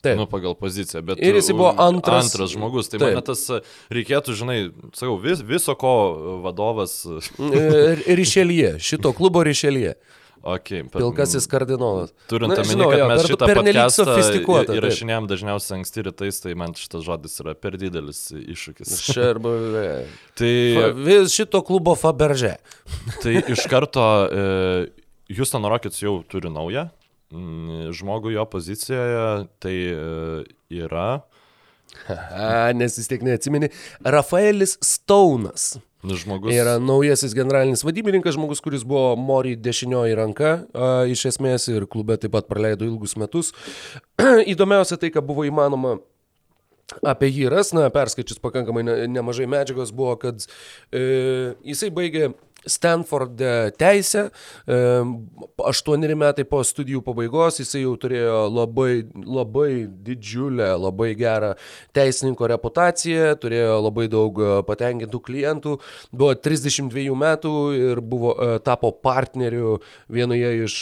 [0.03, 0.17] Taip.
[0.17, 2.89] nu, pagal poziciją, bet Ir jisai buvo antras- antras žmogus.
[2.89, 4.58] Tai man tas e, reikėtų, žinai,
[4.93, 5.93] sakau, vis, viso ko
[6.43, 7.03] vadovas.
[7.39, 9.95] E, Rišelie, šito klubo Rišelie.
[10.43, 12.10] Okay, per- Pilkasis kardinolas.
[12.27, 14.03] Turint omeny, kad jo, mes per- šitą podcastą
[14.75, 18.91] įrašinėjom dažniausiai anksti rytais, tai man šitas žodis yra per didelis iššūkis.
[19.23, 19.53] Arba.
[20.36, 20.51] Tai,
[20.99, 22.58] Vis šito klubo Faberže.
[23.23, 25.02] tai iš karto e,
[25.33, 26.87] Houston Rockets jau turi naują
[27.33, 30.01] mm, žmogų jo pozicijoje, tai e,
[30.83, 31.07] yra
[32.09, 33.69] A, nes vis tiek neatsimeni.
[34.05, 35.73] Rafaelis Staunas.
[36.03, 36.51] Žmogus.
[36.51, 42.17] Yra naujasis generalinis vadybininkas, žmogus, kuris buvo Mori dešinioji ranka a, iš esmės ir klube
[42.19, 43.53] taip pat praleido ilgus metus.
[44.53, 45.95] Įdomiausia tai, ką buvo įmanoma
[47.07, 50.43] apie jį ras, na, perskaičius pakankamai ne, nemažai medžiagos buvo, kad
[50.91, 52.33] e, jisai baigė
[52.65, 54.28] Stanforde teisę.
[55.63, 59.69] Aštuoneri metai po studijų pabaigos jisai jau turėjo labai, labai
[60.08, 61.54] didžiulę, labai gerą
[61.95, 65.78] teisininko reputaciją, turėjo labai daug e, patenkintų klientų,
[66.13, 69.78] buvo 32 metų ir buvo, e, tapo partneriu
[70.12, 70.80] vienoje iš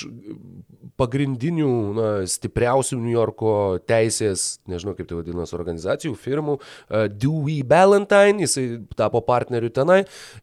[1.00, 3.54] pagrindinių, na, stipriausių New Yorko
[3.90, 6.58] teisės, nežinau kaip tai vadinasi, organizacijų, firmų,
[7.22, 8.66] Dewey Ballantyne, jisai
[8.98, 10.02] tapo partneriu tenai.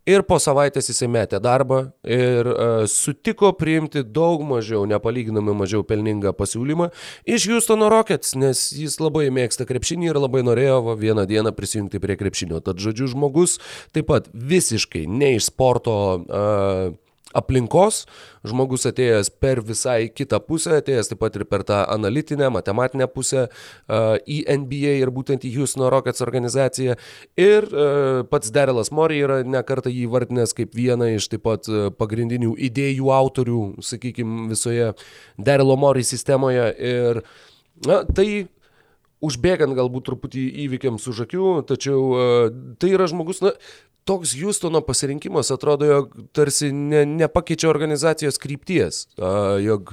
[0.09, 6.33] Ir po savaitės jisai metė darbą ir uh, sutiko priimti daug mažiau, nepalyginamai mažiau pelningą
[6.33, 6.89] pasiūlymą
[7.29, 12.01] iš Houstono Rockets, nes jis labai mėgsta krepšinį ir labai norėjo va, vieną dieną prisijungti
[12.01, 12.63] prie krepšinio.
[12.65, 13.59] Tad žodžiu, žmogus
[13.93, 16.97] taip pat visiškai ne iš sporto uh,
[17.37, 18.07] aplinkos,
[18.47, 23.47] žmogus atėjęs per visai kitą pusę, atėjęs taip pat ir per tą analitinę, matematinę pusę
[23.49, 26.97] uh, į NBA ir būtent į Houston Rockets organizaciją.
[27.37, 31.89] Ir uh, pats Darylas Mori yra nekartą jį vardinęs kaip vieną iš taip pat uh,
[31.93, 34.95] pagrindinių idėjų autorių, sakykime, visoje
[35.37, 36.71] Darylo Mori sistemoje.
[36.79, 37.21] Ir
[37.85, 38.49] na, tai
[39.25, 42.49] užbėgant galbūt truputį įvykiams už akių, tačiau uh,
[42.81, 43.53] tai yra žmogus, na,
[44.09, 49.93] toks Houstono pasirinkimas atrodo, jog tarsi ne, nepakeičia organizacijos krypties, a, jog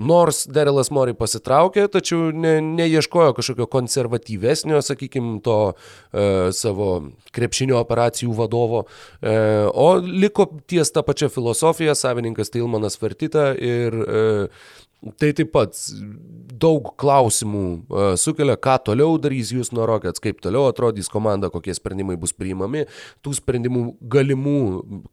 [0.00, 6.24] nors Derelas Mori pasitraukė, tačiau ne, neieškojo kažkokio konservatyvesnio, sakykime, to e,
[6.56, 6.90] savo
[7.36, 8.84] krepšinio operacijų vadovo,
[9.20, 9.34] e,
[9.68, 14.22] o liko ties tą pačią filosofiją, savininkas Tilmanas Vertita ir e,
[15.00, 15.78] Tai taip pat
[16.60, 21.72] daug klausimų uh, sukelia, ką toliau darys jūs nuo Rockets, kaip toliau atrodys komanda, kokie
[21.72, 22.84] sprendimai bus priimami.
[23.24, 24.58] Tų sprendimų galimų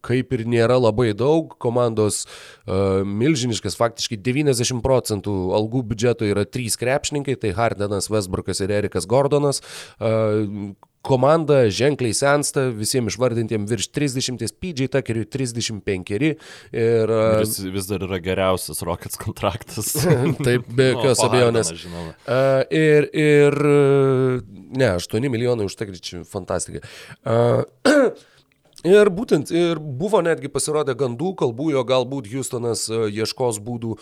[0.04, 1.56] kaip ir nėra labai daug.
[1.64, 8.76] Komandos uh, milžiniškas, faktiškai 90 procentų algų biudžeto yra trys krepšininkai, tai Hardenas, Westbrookas ir
[8.82, 9.64] Erikas Gordonas.
[9.96, 10.76] Uh,
[11.08, 17.12] komanda ženkliai sensta, visiems išvardintiem virš 30, PJ Tuckeriui 35 ir...
[17.40, 19.94] Vis, vis dar yra geriausias Rockets kontraktas.
[20.46, 21.74] Taip, be jokios no, abejonės.
[21.74, 23.60] Uh, ir, ir,
[24.78, 26.84] ne, 8 milijonai už Tuckerį, fantastika.
[27.24, 27.64] Uh,
[28.86, 33.96] Ir būtent, ir buvo netgi pasirodę gandų, kalbų, jo galbūt Houstonas uh, ieškos būdų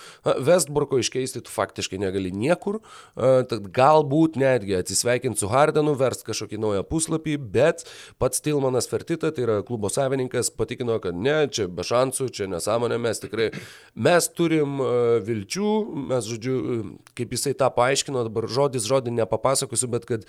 [0.44, 6.60] Westbrooko iškeisti, tu faktiškai negali niekur, uh, tad galbūt netgi atsisveikinti su Hardenu, verst kažkokį
[6.60, 7.86] naują puslapį, bet
[8.20, 13.00] pats Tilmanas Fertita, tai yra klubo savininkas, patikino, kad ne, čia be šansų, čia nesąmonė,
[13.00, 13.48] mes tikrai,
[13.96, 14.76] mes turim
[15.24, 15.72] vilčių,
[16.12, 16.58] mes, žodžiu,
[17.16, 20.28] kaip jisai tą paaiškino, dabar žodis žodį nepapasakosiu, bet kad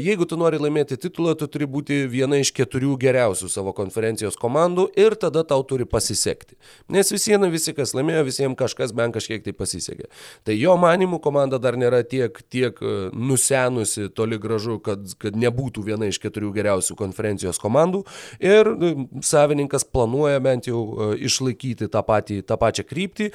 [0.00, 4.88] jeigu tu nori laimėti titulą, tu turi būti viena iš keturių geriausių savo konferencijos komandų
[5.00, 6.56] ir tada tau turi pasisekti.
[6.92, 10.08] Nes visieną visi, kas laimėjo, visiems kažkas bent kažkiek tai pasisekė.
[10.46, 15.84] Tai jo manimų komanda dar nėra tiek, tiek e, nusenusi toli gražu, kad, kad nebūtų
[15.86, 18.04] viena iš keturių geriausių konferencijos komandų
[18.42, 18.92] ir e,
[19.24, 23.30] savininkas planuoja bent jau e, išlaikyti tą, patį, tą pačią kryptį,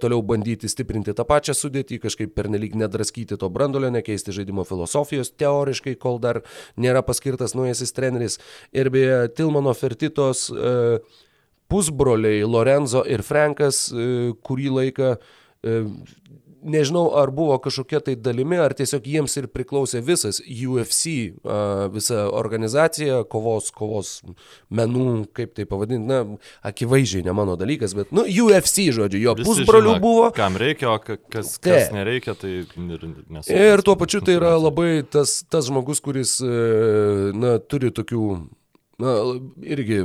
[0.00, 5.96] toliau bandyti stiprinti tą pačią sudėtį, kažkaip pernelyg nedraskyti to brandolio, nekeisti žaidimo filosofijos teoriškai,
[6.00, 6.42] kol dar
[6.80, 8.38] nėra paskirtas naujasis treneris.
[8.74, 10.98] Ir beje, Tilmano Fertitos e,
[11.70, 15.80] pusbroliai Lorenzo ir Frankas e, kurį laiką e,
[16.64, 21.34] nežinau, ar buvo kažkokia tai dalimi, ar tiesiog jiems ir priklausė visas UFC,
[21.94, 24.14] visa organizacija, kovos, kovos
[24.74, 25.06] menų,
[25.36, 26.22] kaip tai pavadinti, na,
[26.66, 30.26] akivaizdžiai ne mano dalykas, bet, nu, UFC, žodžiu, jo Visi pusbrolių žino, buvo.
[30.36, 33.52] Kam reikia, o kas, kas nereikia, tai ir nesu.
[33.52, 38.28] Ir tuo pačiu tai yra labai tas, tas žmogus, kuris, na, turi tokių
[39.00, 39.14] na,
[39.66, 40.02] irgi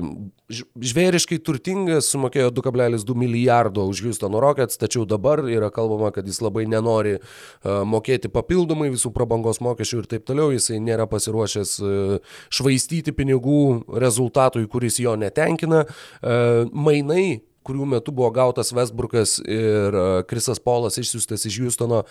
[0.49, 6.65] žvėriškai turtingas, sumokėjo 2,2 milijardo už Houstono Rockets, tačiau dabar yra kalbama, kad jis labai
[6.69, 13.13] nenori uh, mokėti papildomai visų prabangos mokesčių ir taip toliau, jisai nėra pasiruošęs uh, švaistyti
[13.15, 13.61] pinigų
[14.01, 15.85] rezultatui, kuris jo netenkina.
[15.85, 19.97] Uh, mainai kurių metu buvo gautas Westbrookas ir
[20.29, 22.05] Krisas Polas išsiųstas iš Houstono,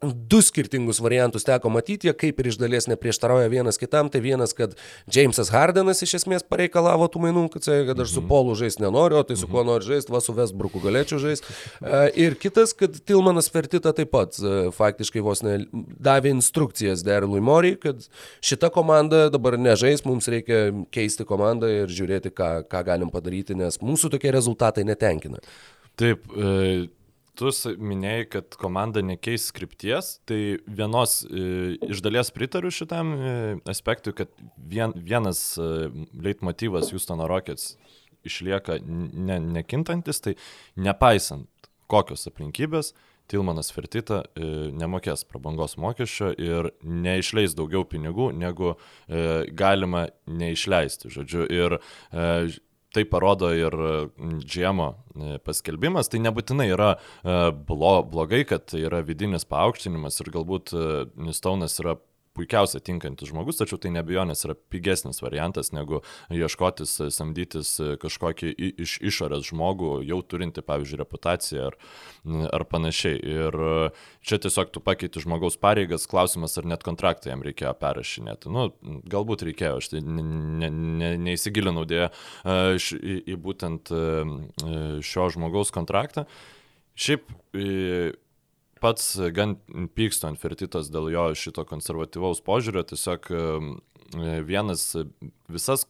[0.00, 4.08] Du skirtingus variantus teko matyti, jie kaip ir iš dalies neprieštarauja vienas kitam.
[4.08, 4.72] Tai vienas, kad
[5.12, 8.30] Jamesas Hardenas iš esmės pareikalavo tų mainų, kad, kad aš su mhm.
[8.30, 9.68] Polu žaisti nenoriu, o tai su kuo mhm.
[9.68, 11.52] noriu žaisti, va su Vesbruku galėčiau žaisti.
[11.84, 15.58] E, ir kitas, kad Tilmanas Fertita taip pat e, faktiškai vos ne
[16.08, 18.00] davė instrukcijas Derilui Mori, kad
[18.40, 23.76] šita komanda dabar nežais, mums reikia keisti komandą ir žiūrėti, ką, ką galim padaryti, nes
[23.84, 25.44] mūsų tokie rezultatai netenkina.
[26.00, 26.86] Taip, e
[27.36, 33.34] tu minėjai, kad komanda nekeis skripties, tai vienos e, iš dalies pritariu šitam e,
[33.68, 35.88] aspektui, kad vien, vienas e,
[36.26, 37.74] leitmotyvas Houstono Rockets
[38.26, 40.36] išlieka ne, nekintantis, tai
[40.80, 41.50] nepaisant
[41.90, 42.94] kokios aplinkybės,
[43.26, 48.76] Tilmanas Fertita nemokės prabangos mokesčio ir neišleis daugiau pinigų, negu
[49.58, 51.10] galima neišleisti.
[51.10, 51.74] Žodžiu, ir
[52.96, 53.76] tai parodo ir
[54.40, 54.90] Džiemo
[55.46, 56.94] paskelbimas, tai nebūtinai yra
[57.68, 60.74] blo, blogai, kad yra vidinis paaukštinimas ir galbūt
[61.36, 61.98] Staunas yra
[62.36, 68.52] puikiausiai tinkantis žmogus, tačiau tai nebejonės yra pigesnis variantas negu ieškotis, samdytis kažkokį
[68.84, 71.78] iš išorės žmogų, jau turinti, pavyzdžiui, reputaciją ar,
[72.56, 73.20] ar panašiai.
[73.36, 73.58] Ir
[74.26, 78.52] čia tiesiog tu pakeiti žmogaus pareigas, klausimas, ar net kontraktą jam reikėjo perrašinėti.
[78.52, 78.68] Nu,
[79.08, 82.12] galbūt reikėjo, aš tai ne, ne, neįsigilinau dėja
[82.46, 83.92] į, į būtent
[85.06, 86.26] šio žmogaus kontraktą.
[86.96, 87.28] Šiaip
[88.82, 89.56] pats gan
[89.96, 93.30] pykstu ant Fertitos dėl jo šito konservatyvaus požiūrio, tiesiog
[94.46, 94.88] vienas
[95.50, 95.86] visas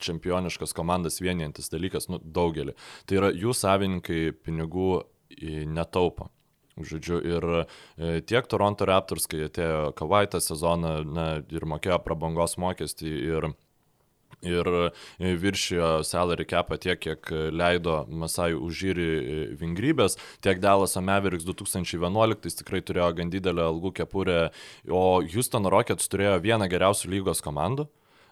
[0.00, 2.74] čempioniškas komandas vienijantis dalykas, nu, daugelį.
[3.06, 5.02] Tai yra jų savininkai pinigų
[5.68, 6.30] netaupo.
[6.80, 13.10] Žodžiu, ir e, tiek Toronto Raptors, kai atėjo Kavaitą sezoną, na, ir mokėjo prabangos mokestį,
[13.34, 13.48] ir
[14.42, 21.46] ir e, viršijo salary capą tiek, kiek leido Masai užžyri e, vingrybės, tiek Dallas Mavericks
[21.48, 24.50] 2011 tikrai turėjo gan didelę algų kepurę,
[24.88, 27.88] o Houston Rockets turėjo vieną geriausių lygos komandų.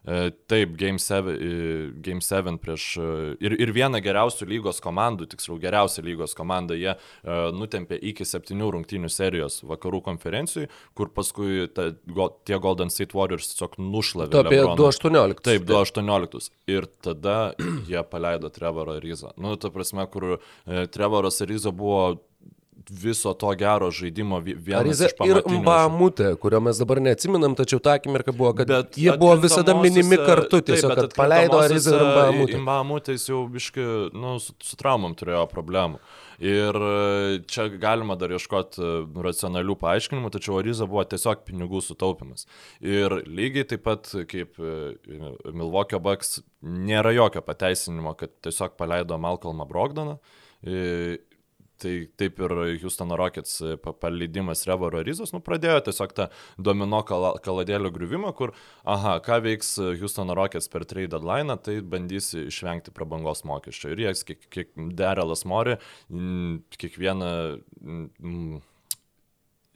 [0.06, 3.06] E, taip, Game 7, e, Game 7 prieš e,
[3.44, 6.94] ir, ir vieną geriausių lygos komandų, tiksliau geriausią lygos komandą, jie
[7.54, 13.50] nutempė iki septynių rungtynių serijos vakarų konferencijai, kur paskui ta, go, tie Golden State Warriors
[13.52, 14.32] tiesiog nušlavė.
[14.32, 15.42] Tu apie 2.18.
[15.48, 16.50] Taip, 2.18.
[16.70, 17.36] Ir tada
[17.90, 19.34] jie paleido Trevorą Ryzą.
[19.40, 20.38] Nu, ta prasme, kur
[20.94, 22.18] Trevoras Ryza buvo
[22.90, 25.56] viso to gero žaidimo vienas iš pamatinių.
[25.58, 29.76] Ir Mbamutė, kurio mes dabar neatsiminam, tačiau ta akimirka buvo, kad bet jie buvo visada
[29.78, 32.62] minimi kartu, tiesiog, taip, kad paleido Ariza ir Mbamutė.
[32.62, 33.84] Mbamutė jis jau biški,
[34.16, 36.00] nu, su, su traumam turėjo problemų.
[36.38, 38.90] Ir e, čia galima dar ieškoti e,
[39.26, 42.46] racionalių paaiškinimų, tačiau Ariza buvo tiesiog pinigų sutaupimas.
[42.78, 44.76] Ir lygiai taip pat kaip e,
[45.50, 50.20] Milwaukee Bucks nėra jokio pateisinimo, kad tiesiog paleido Malcolmą Brogdoną
[51.78, 53.60] Tai taip ir Houstono Rockets
[54.02, 60.34] paleidimas Revoro Rizos, nu, pradėjo tiesiog tą domino kaladėlio griuvimą, kur, aha, ką veiks Houstono
[60.38, 63.92] Rockets per trade deadline, tai bandys išvengti prabangos mokesčio.
[63.94, 65.78] Ir jie, kiek, kiek Derelas Mori,
[66.78, 67.30] kiekvieną...
[67.78, 68.58] Mm,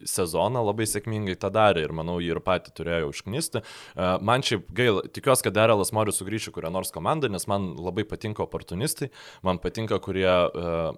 [0.09, 3.63] sezoną labai sėkmingai tą darė ir manau jį ir pati turėjo užknisti.
[3.63, 8.05] E, man šiaip gaila, tikiuosi, kad Derelas nori sugrįžti kurią nors komandą, nes man labai
[8.09, 9.11] patinka oportunistai,
[9.47, 10.95] man patinka kurie uh,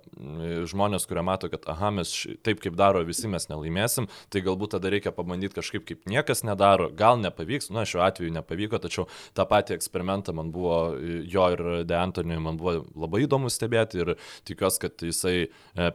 [0.68, 2.12] žmonės, kurie mato, kad aha, mes
[2.46, 6.90] taip kaip daro visi mes nelaimėsim, tai galbūt tada reikia pabandyti kažkaip kaip niekas nedaro,
[6.94, 11.96] gal nepavyks, na šiuo atveju nepavyko, tačiau tą patį eksperimentą man buvo, jo ir De
[11.98, 14.14] Antoniui man buvo labai įdomu stebėti ir
[14.48, 15.48] tikiuosi, kad jisai e,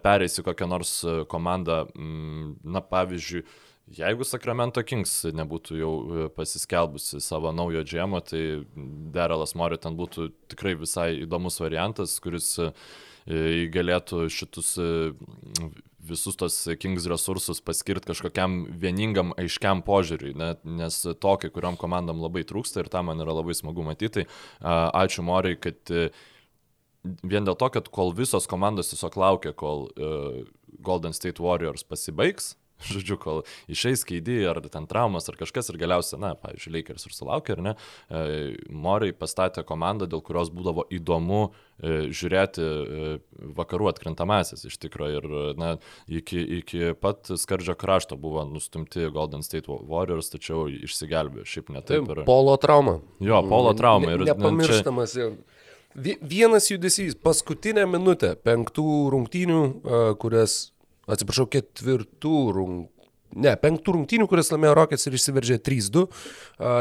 [0.04, 0.94] pereis į kokią nors
[1.32, 3.44] komandą, na, pavyzdžiui, pavyzdžiui,
[3.98, 8.44] jeigu Sacramento Kings nebūtų jau e, pasiskelbusi savo naujo džemo, tai
[9.14, 12.70] Derelas Mori ten būtų tikrai visai įdomus variantas, kuris e,
[13.74, 14.90] galėtų šitus e,
[16.10, 22.22] visus tos Kings resursus paskirti kažkokiam vieningam, aiškiam požiūriui, ne, nes to kai kuriam komandam
[22.24, 24.26] labai trūksta ir tą man yra labai smagu matyti.
[24.64, 25.92] Ačiū Moriai, kad
[27.04, 29.90] vien dėl to, kad kol visos komandos tiesiog laukia, kol
[30.82, 36.20] Golden State Warriors pasibaigs, žodžiu, kol išeis keidį ar ten traumas ar kažkas ir galiausiai,
[36.22, 37.74] na, pavyzdžiui, Lakers ir sulaukė, ar ne,
[38.10, 38.22] e,
[38.72, 43.12] Moriai pastatė komandą, dėl kurios būdavo įdomu e, žiūrėti e,
[43.58, 45.74] vakarų atkrintamasis iš tikrųjų ir, na,
[46.08, 52.10] iki, iki pat skardžio krašto buvo nustumti Golden State Warriors, tačiau išsigelbėjo, šiaip ne taip.
[52.10, 52.26] Ir...
[52.30, 53.00] Polo trauma.
[53.24, 54.16] Jo, polo trauma.
[54.16, 55.34] Ir, Nepamirštamas jau.
[56.00, 59.62] Vienas judesys, paskutinę minutę penktų rungtynių,
[60.22, 60.70] kurias
[61.16, 62.99] atsiprašau, ketvirtų rungtynių.
[63.38, 66.08] Ne, penktų rungtynių, kurias laimėjo Rockets ir išsiveržė 3-2.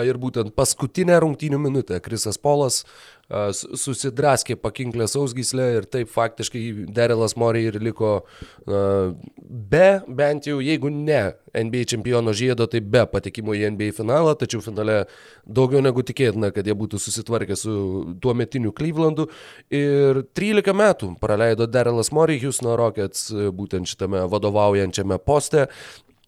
[0.08, 2.84] Ir būtent paskutinę rungtynių minutę Krisas Polas
[3.28, 8.22] susidraskė pakinklę sausgyslę ir taip faktiškai Derelas Moriai ir liko
[8.64, 14.64] be, bent jau jeigu ne NBA čempiono žiedo, tai be patekimo į NBA finalą, tačiau
[14.64, 15.02] finale
[15.44, 17.76] daugiau negu tikėtina, kad jie būtų susitvarkę su
[18.22, 19.28] tuo metiniu Clevelandu.
[19.68, 25.68] Ir 13 metų praleido Derelas Moriai Houston Rockets būtent šitame vadovaujančiame poste.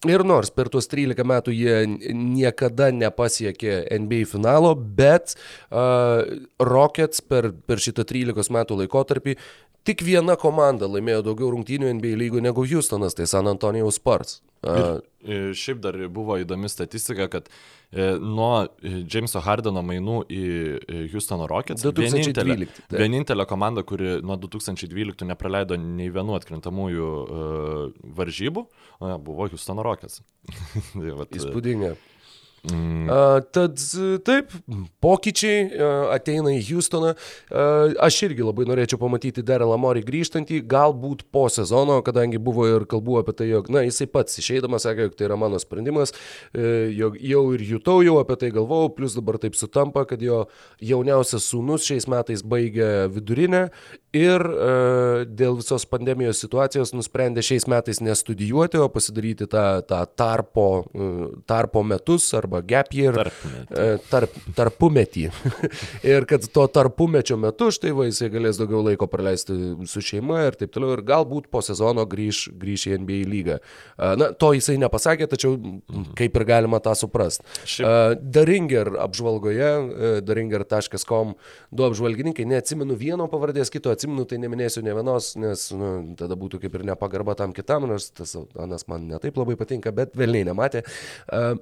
[0.08, 1.74] Ir nors per tuos 13 metų jie
[2.16, 6.24] niekada nepasiekė NBA finalo, bet uh,
[6.56, 9.36] Rockets per, per šitą 13 metų laikotarpį
[9.84, 14.38] tik viena komanda laimėjo daugiau rungtynių NBA lygų negu Houstonas, tai San Antonijaus Spurs.
[14.61, 20.42] Ir, ir šiaip dar buvo įdomi statistika, kad e, nuo Jameso Hardeno mainų į
[21.14, 27.11] Houstono Rockets 2012, vienintelė, vienintelė komanda, kuri nuo 2012 nepraleido nei vienų atkrintamųjų
[28.20, 28.66] varžybų,
[29.24, 30.20] buvo Houstono Rockets.
[30.92, 31.94] Tai e, Įspūdinga.
[32.68, 33.08] Mm,
[33.54, 33.80] tad
[34.26, 34.52] taip,
[35.02, 35.68] pokyčiai
[36.14, 37.14] ateina į Houstoną.
[38.02, 43.20] Aš irgi labai norėčiau pamatyti Darylą Morį grįžtantį, galbūt po sezono, kadangi buvo ir kalbų
[43.22, 46.14] apie tai, jog, na, jisai pats išeidamas sakė, jog tai yra mano sprendimas,
[46.52, 50.44] e, jog jau ir jutau, jau apie tai galvojau, plus dabar taip sutampa, kad jo
[50.84, 53.68] jauniausias sūnus šiais metais baigė vidurinę
[54.16, 60.64] ir e, dėl visos pandemijos situacijos nusprendė šiais metais nestudijuoti, o pasidaryti tą, tą tarpo,
[60.90, 61.08] e,
[61.48, 63.14] tarpo metus arba gap year.
[63.20, 63.76] Tarpmetį.
[63.78, 65.26] E, Tarp, tarpumetį.
[66.12, 69.54] ir kad to tarpumečio metu štai va jisai galės daugiau laiko praleisti
[69.90, 70.96] su šeima ir taip toliau.
[70.98, 73.61] Ir galbūt po sezono grįž, grįž į NBA lygą.
[73.61, 75.54] E, Na, to jisai nepasakė, tačiau
[76.18, 77.46] kaip ir galima tą suprasti.
[77.62, 81.34] Šiaip- Daringer apžvalgoje, e, daringer.com,
[81.70, 86.62] du apžvalgininkai, neatsimenu vieno pavardės, kito atsimenu, tai neminėsiu ne vienos, nes nu, tada būtų
[86.64, 90.86] kaip ir nepagarba tam kitam, nors tas anas man netaip labai patinka, bet velniai nematė.
[91.28, 91.59] Uh,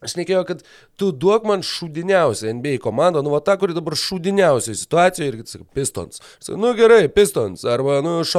[0.00, 0.62] Aš nekėjau, kad
[0.96, 5.66] tu duok man šūdiniausią NBA komandą, nu va tą, kuri dabar šūdiniausia situacijoje ir sakai,
[5.76, 6.22] Pistons.
[6.38, 8.22] Sakai, nu gerai, Pistons arba, nu.
[8.24, 8.30] Ir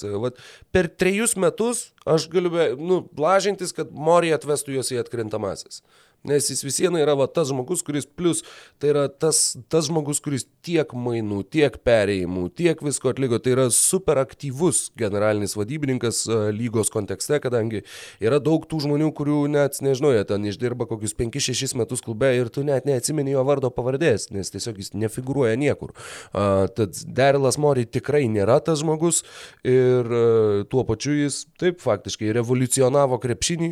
[0.00, 0.40] Sakai, vat,
[0.72, 5.82] per trejus metus aš galiu, be, nu, blažintis, kad Mori atvestų juos į atkrintamasis.
[6.26, 8.40] Nes jis vis viena yra va, tas žmogus, kuris plus,
[8.82, 13.38] tai yra tas, tas žmogus, kuris tiek mainų, tiek perėjimų, tiek visko atliko.
[13.42, 17.84] Tai yra super aktyvus generalinis vadybininkas a, lygos kontekste, kadangi
[18.22, 22.50] yra daug tų žmonių, kurių net, nežinau, jie ten išdirba kokius 5-6 metus klube ir
[22.50, 25.94] tu net neatsimeni jo vardo pavardės, nes tiesiog jis nefigūruoja niekur.
[26.32, 29.22] A, tad Derilas Mori tikrai nėra tas žmogus
[29.62, 30.26] ir a,
[30.66, 31.95] tuo pačiu jis taip faktiškai
[32.36, 33.70] revoliucionavo krepšinį,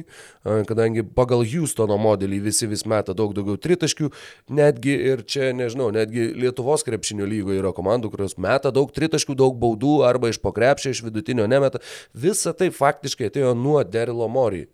[0.68, 4.11] kadangi pagal Houstono modelį visi vis meta daug daugiau tritaškių,
[4.55, 9.57] netgi ir čia, nežinau, netgi Lietuvos krepšinio lygoje yra komandų, kurios meta daug tritaškių, daug
[9.61, 11.81] baudų arba iš pokrepšio, iš vidutinio nemeta.
[12.14, 14.64] Visa tai faktiškai atėjo nuo Derilo Mori,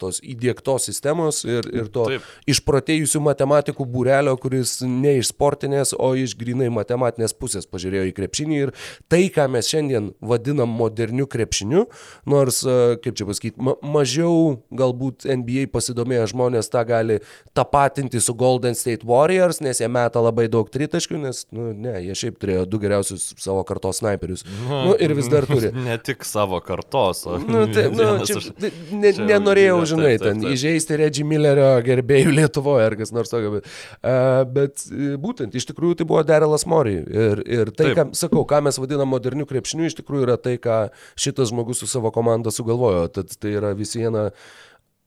[0.00, 2.28] tos įdėktos sistemos ir, ir to Taip.
[2.50, 8.60] išprotėjusių matematikų būrelio, kuris ne iš sportinės, o iš grinai matematinės pusės pažiūrėjo į krepšinį
[8.60, 8.74] ir
[9.12, 11.86] tai, ką mes šiandien vadinam moderniu krepšiniu,
[12.28, 17.18] nors, a, kaip čia pasakyti, ma mažiau galbūt NBA pasidomėję žmonės tą gali
[17.56, 22.16] tapatinti su Golden State Warriors, nes jie meta labai daug tritaškių, nes, nu, ne, jie
[22.18, 24.44] šiaip turėjo du geriausius savo kartos snaiperius.
[24.68, 25.72] Nu, ir vis dar turi.
[25.82, 30.12] Ne tik savo kartos, o Nu, tai, nu, čia, tai ne, čia- nenorėjau, taip, žinai,
[30.14, 30.52] taip, ten taip.
[30.54, 33.66] įžeisti Reggie Millerio gerbėjų Lietuvoje ar kas nors tokio, bet,
[34.00, 36.94] uh, bet e, būtent iš tikrųjų tai buvo Derelas Mori.
[37.02, 37.98] Ir, ir tai, Taip.
[37.98, 40.78] ką, sakau, ką mes vadinam moderniu krepšiniu, iš tikrųjų yra tai, ką
[41.20, 42.71] šitas žmogus su savo komanda sugalvojo.
[43.12, 44.30] Tad tai yra vis viena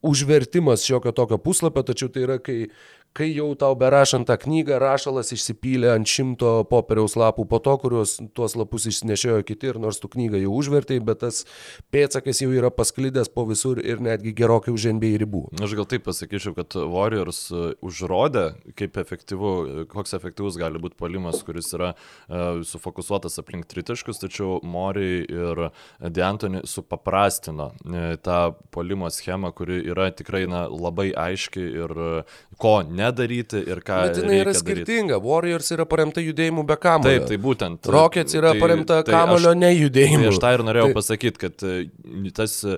[0.05, 2.67] užvertimas šiokio tokio puslapio, tačiau tai yra, kai,
[3.15, 8.17] kai jau tau berašant tą knygą, rašalas išsipylė ant šimto popieriaus lapų po to, kuriuos
[8.35, 11.45] tuos lapus išsinešiojo kiti ir nors tu knygą jau užvertai, bet tas
[11.95, 15.45] pėtsakas jau yra pasklidęs po visur ir netgi gerokai už NBA ribų.
[15.63, 18.43] Aš gal taip pasakyčiau, kad Warriors e, užrodė,
[18.75, 19.53] kaip efektyvu,
[19.93, 25.63] koks efektyvus gali būti polimas, kuris yra uh, sufokusuotas aplink tritaškus, tačiau Mori ir
[26.03, 28.41] Deantoni supaprastino uh, tą
[28.75, 34.01] polimo schemą, kuri yra tikrai na, labai aiški ir uh, ko nedaryti ir ką.
[34.09, 34.83] Bet jinai yra reikia daryti.
[34.83, 35.21] skirtinga.
[35.23, 37.19] Warriors yra paremta judėjimu be kamulio.
[37.21, 37.89] Taip, tai būtent.
[37.95, 40.23] Rockets yra tai- paremta tai kamulio aš- nejudėjimu.
[40.27, 41.75] Tai aš tą ir norėjau Tai- pasakyti, kad e,
[42.35, 42.77] tas e,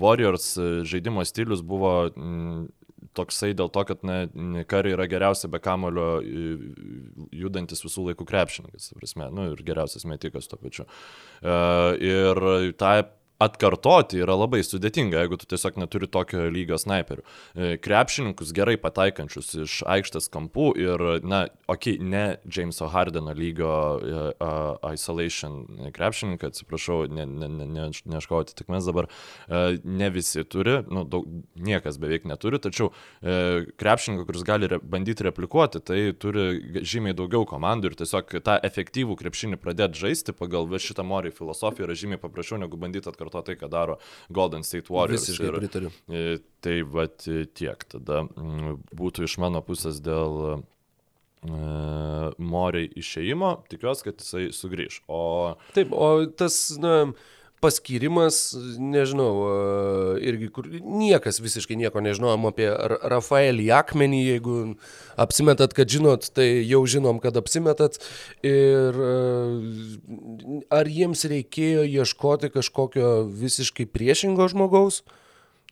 [0.00, 2.66] Warriors e, žaidimo stilius buvo mm,
[3.18, 4.18] toksai dėl to, kad na,
[4.70, 6.58] Kari yra geriausia be kamulio e,
[7.40, 10.86] judantis visų laikų krepšininkas, prasme, nu, ir geriausias metikas tuo pačiu.
[11.42, 11.56] E,
[11.98, 12.42] Ir
[12.78, 12.92] tą
[13.42, 17.22] atkartoti yra labai sudėtinga, jeigu tu tiesiog neturi tokio lygio snaiperių.
[17.22, 24.88] E, Krepšininkus gerai pataikančius iš aikštės kampų ir, na, okay, ne Jameso Hardeno lygio uh,
[24.90, 25.60] isolation
[25.94, 31.28] krepšininkai, atsiprašau, ne, ne, ne, ne, neškau atitikmens dabar, uh, ne visi turi, nu, daug,
[31.54, 37.46] niekas beveik neturi, tačiau uh, krepšininkai, kuris gali re, bandyti replikuoti, tai turi žymiai daugiau
[37.48, 42.58] komandų ir tiesiog tą efektyvų krepšinį pradėti žaisti pagal šitą morį filosofiją yra žymiai paprasčiau
[42.60, 43.98] negu bandyti atkartoti tai, ką daro
[44.30, 45.26] Golden State Warriors.
[45.28, 45.90] Visiškai Ir- pritariu.
[46.08, 47.14] E, Tai vad
[47.54, 50.40] tiek tada mm, būtų iš mano pusės dėl
[51.46, 51.52] e,
[52.42, 55.00] Moriai išėjimo, tikiuosi, kad jisai sugrįž.
[55.08, 55.20] O
[55.76, 57.12] Taip, o tas, na,
[57.64, 62.68] paskirimas, nežinau, e, irgi kur niekas visiškai nieko nežinojom apie
[63.12, 64.56] Rafaelį Akmenį, jeigu
[65.18, 68.00] apsimetat, kad žinot, tai jau žinom, kad apsimetat.
[68.46, 69.14] Ir e,
[70.80, 75.02] ar jiems reikėjo ieškoti kažkokio visiškai priešingo žmogaus?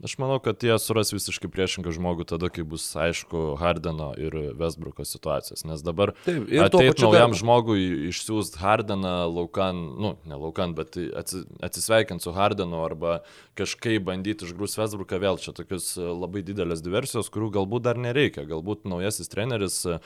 [0.04, 5.06] Aš manau, kad jie suras visiškai priešingą žmogų tada, kai bus aišku Hardeno ir Westbrooko
[5.08, 5.64] situacijos.
[5.64, 7.38] Nes dabar Taip, ateit naujam dar...
[7.40, 13.22] žmogui išsiųst Hardeną laukan, nu, ne laukan, bet atsisveikinti su Hardenu arba
[13.56, 18.44] kažkaip bandyti išgrūs Westbrooką vėl čia tokius labai didelės diversijos, kurių galbūt dar nereikia.
[18.52, 19.96] Galbūt naujasis treneris uh,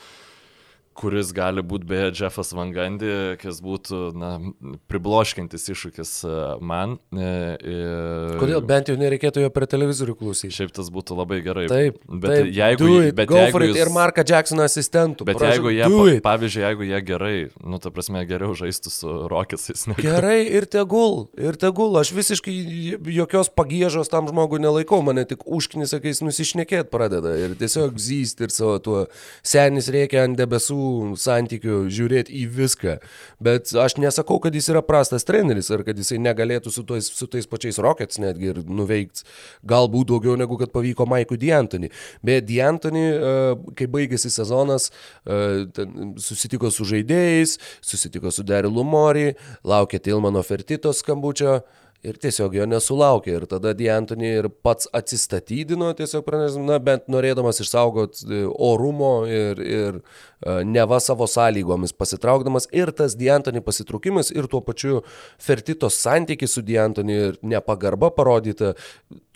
[0.99, 3.11] kuris gali būti beje Jeffas Vangandi,
[3.41, 4.31] kas būtų na,
[4.91, 6.33] pribloškintis iššūkis e,
[6.67, 6.97] man.
[7.15, 7.63] Ir...
[7.63, 10.53] E, Kodėl bent jau nereikėtų jo per televizorių klausyti?
[10.57, 11.67] Šiaip tas būtų labai gerai.
[11.71, 13.79] Taip, bet taip, jeigu, it, bet jeigu jūs...
[13.81, 15.29] ir Marką Jacksoną asistentų.
[15.29, 19.15] Bet prašau, jeigu jie, pa, pavyzdžiui, jeigu jie gerai, nu, ta prasme, geriau žaistų su
[19.31, 19.87] Rocketsais.
[19.91, 19.99] Ne?
[20.01, 22.57] Gerai ir tegul, ir tegul, aš visiškai
[23.15, 28.53] jokios pagėžos tam žmogui nelaikau, mane tik užknis, sakais, nusišnekėt pradeda ir tiesiog zyst ir
[28.55, 29.01] savo tuo
[29.47, 30.80] senis reikia ant debesų
[31.21, 32.97] santykių žiūrėti į viską.
[33.43, 37.29] Bet aš nesakau, kad jis yra prastas treneris ar kad jisai negalėtų su, tais, su
[37.31, 39.27] tais pačiais Rockets netgi ir nuveikti
[39.67, 41.91] galbūt daugiau negu kad pavyko Maikui D'Antoni.
[42.27, 43.35] Bet D'Antoni, e,
[43.79, 44.91] kai baigėsi sezonas,
[45.25, 45.41] e,
[46.21, 49.31] susitiko su žaidėjais, susitiko su Derilu Mori,
[49.67, 51.61] laukė Tilmano Fertito skambučio
[52.07, 53.35] ir tiesiog jo nesulaukė.
[53.37, 59.61] Ir tada D'Antoni ir pats atsistatydino, tiesiog pranešė, na, bent norėdamas išsaugoti e, orumo ir,
[59.61, 60.01] ir
[60.65, 65.03] neva savo sąlygomis pasitraukdamas ir tas Diantoni pasitraukimas ir tuo pačiu
[65.39, 68.75] Fertitos santykis su Diantoni ir nepagarba parodyta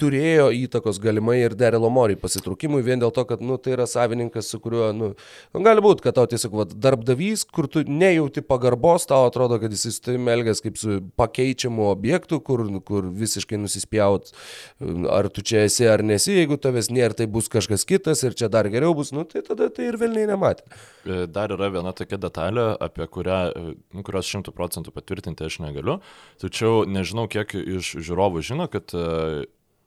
[0.01, 4.49] turėjo įtakos galimai ir Derelo Mori pasitraukimui vien dėl to, kad nu, tai yra savininkas,
[4.51, 5.11] su kuriuo, nu,
[5.55, 9.75] nu gali būti, kad tau tiesiog va, darbdavys, kur tu nejauti pagarbos, tau atrodo, kad
[9.75, 14.35] jis su tavimi elgės kaip su pakeičiamu objektu, kur, kur visiškai nusispjaut,
[15.15, 18.51] ar tu čia esi ar nesi, jeigu tavęs nėra, tai bus kažkas kitas ir čia
[18.51, 20.67] dar geriau bus, nu, tai tada tai ir vėlniai nematė.
[21.05, 25.61] E, dar yra viena tokia detalė, apie kurią, e, nu, kurios šimtų procentų patvirtinti aš
[25.65, 25.99] negaliu,
[26.41, 29.45] tačiau nežinau, kiek iš žiūrovų žino, kad e,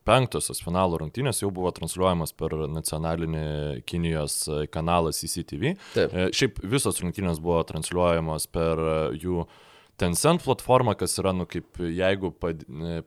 [0.08, 3.46] penktosios finalo rungtynės jau buvo transliuojamas per nacionalinį
[3.88, 4.40] Kinijos
[4.72, 5.74] kanalą CCTV.
[5.92, 6.14] Taip.
[6.38, 8.80] Šiaip visos rungtynės buvo transliuojamos per
[9.20, 9.58] jų uh,
[9.98, 12.30] Tencent platforma, kas yra, nu, kaip jeigu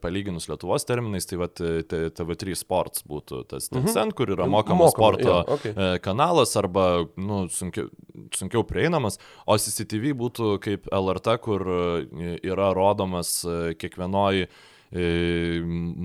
[0.04, 3.78] palyginus Lietuvos terminais, tai vat, TV3 Sports būtų tas mhm.
[3.78, 4.18] Tencent, mhm.
[4.18, 5.72] kur yra mokamas Mokama, sporto ja, okay.
[5.72, 7.88] E, kanalas arba, nu, sunkiau,
[8.36, 14.52] sunkiau prieinamas, o CCTV būtų kaip LRT, kur e, yra rodomas e, kiekvienoje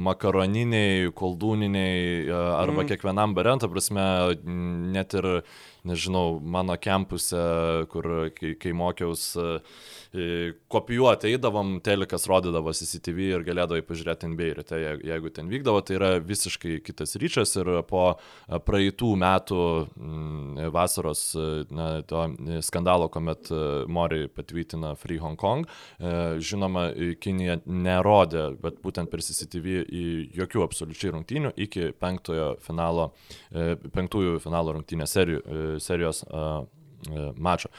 [0.06, 2.86] makaroniniai, koldūniniai arba mm.
[2.92, 4.04] kiekvienam barentą, prasme,
[4.94, 5.26] net ir,
[5.86, 7.42] nežinau, mano kempuse,
[7.92, 9.46] kur kai, kai mokiausi
[10.72, 15.98] kopijuoti eidavom, telikas rodydavo CCTV ir galėdavai pažiūrėti NBA ir tai jeigu ten vykdavo, tai
[15.98, 18.04] yra visiškai kitas ryčias ir po
[18.46, 19.60] praeitų metų
[19.90, 21.26] mm, vasaros
[21.70, 22.24] na, to
[22.64, 23.50] skandalo, kuomet
[23.88, 25.66] Mori patvirtina Free Hong Kong,
[25.98, 26.88] e, žinoma,
[27.20, 29.84] Kinija nerodė, bet būtent per CCTV
[30.36, 33.10] jokių absoliučiai rungtynių iki penktojo finalo,
[33.50, 36.24] e, penktųjų finalo rungtynės serijų, e, serijos
[37.36, 37.70] mačo.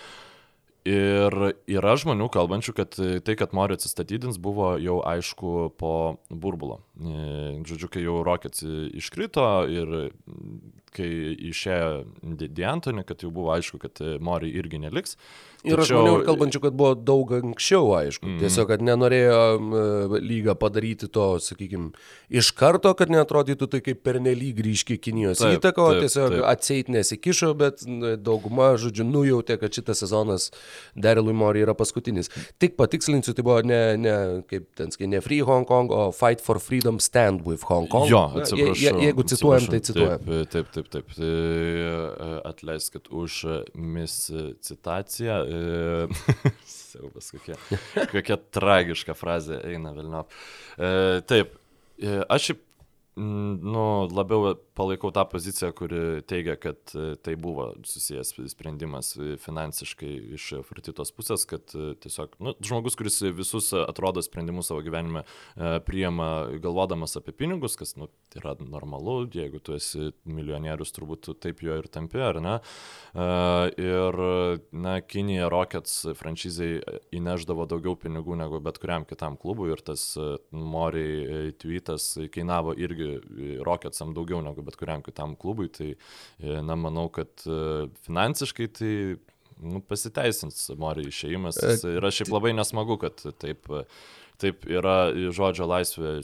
[0.88, 1.34] Ir
[1.68, 5.94] yra žmonių kalbančių, kad tai, kad Mori atsistatydins, buvo jau aišku po
[6.32, 6.80] burbulo.
[6.98, 8.64] E, žodžiu, kai jau Rockets
[8.98, 9.94] iškrito ir
[10.98, 11.10] kai
[11.52, 15.18] išėjo D'Antoni, kad jau buvo aišku, kad Mori irgi neliks,
[15.66, 18.28] Ir aš maniau, kalbančių, kad buvo daug anksčiau, aišku.
[18.28, 18.38] Mm.
[18.44, 21.90] Tiesiog, kad nenorėjo uh, lyga padaryti to, sakykime,
[22.30, 26.46] iš karto, kad neatrodytų tai kaip pernelyg ryški Kinijos taip, įtaka, o taip, tiesiog taip.
[26.52, 27.84] atseit nesikišo, bet
[28.24, 30.50] dauguma, žodžiu, nujautė, kad šitas sezonas
[30.96, 32.32] Darylui Mori yra paskutinis.
[32.62, 34.16] Tik patikslinsiu, tai buvo ne, ne
[34.48, 38.08] kaip ten ne Free Hong Kong, o Fight for Freedom Stand with Hong Kong.
[38.08, 38.80] Jo, atsiprašau.
[38.80, 40.24] Je, je, jeigu cituojam, tai cituojam.
[40.24, 40.88] Taip, taip, taip.
[40.96, 41.12] taip.
[41.18, 41.32] Tai,
[42.48, 45.38] atleiskit už miscitaciją
[46.88, 47.58] Siaubas, kokia,
[48.12, 50.32] kokia tragiška frazė eina Vilniop.
[50.78, 50.92] E,
[51.30, 51.54] taip,
[52.00, 52.64] e, aš šiaip
[53.18, 60.46] nu, labiau palaikau tą poziciją, kuri teigia, kad e, tai buvo susijęs sprendimas finansiškai iš
[60.68, 66.30] Fratitos pusės, kad e, tiesiog nu, žmogus, kuris visus atrodo sprendimus savo gyvenime e, priema
[66.62, 71.90] galvodamas apie pinigus, kas nu, yra normalu, jeigu tu esi milijonierius, turbūt taip jo ir
[71.90, 72.56] tampi, ar ne?
[73.82, 74.18] Ir,
[74.76, 76.70] na, Kinija Rockets franšizai
[77.16, 80.04] įneždavo daugiau pinigų negu bet kuriam kitam klubui ir tas
[80.52, 83.07] Moriai tweetas kainavo irgi
[83.66, 85.94] Rocketsam daugiau negu bet kuriam kitam klubui, tai,
[86.42, 88.94] e, na, manau, kad e, finansiškai tai
[89.64, 91.60] nu, pasiteisins Mori išėjimas.
[91.90, 93.70] Ir aš šiaip labai nesmagu, kad taip,
[94.42, 95.00] taip yra
[95.34, 96.20] žodžio laisvė.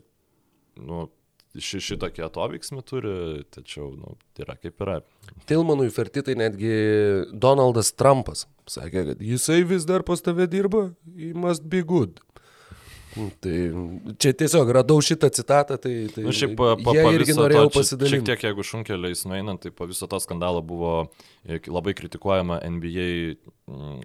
[0.83, 1.07] Nu,
[1.53, 3.15] ši, šitokį atoveiksmį turi,
[3.53, 5.01] tačiau, nu, yra kaip yra.
[5.49, 6.73] Tilmanui Fertitai netgi
[7.29, 12.21] Donaldas Trumpas sakė, kad jisai vis dar pas tave dirba, he must be good.
[13.43, 13.55] Tai
[14.21, 18.17] čia tiesiog radau šitą citatą, tai, tai nu, šiaip, pa, pa, irgi norėjau pasidalinti.
[18.17, 20.93] Šiek tiek, jeigu šunkeliais nueinant, tai po viso to skandalo buvo
[21.45, 23.09] e, labai kritikuojama NBA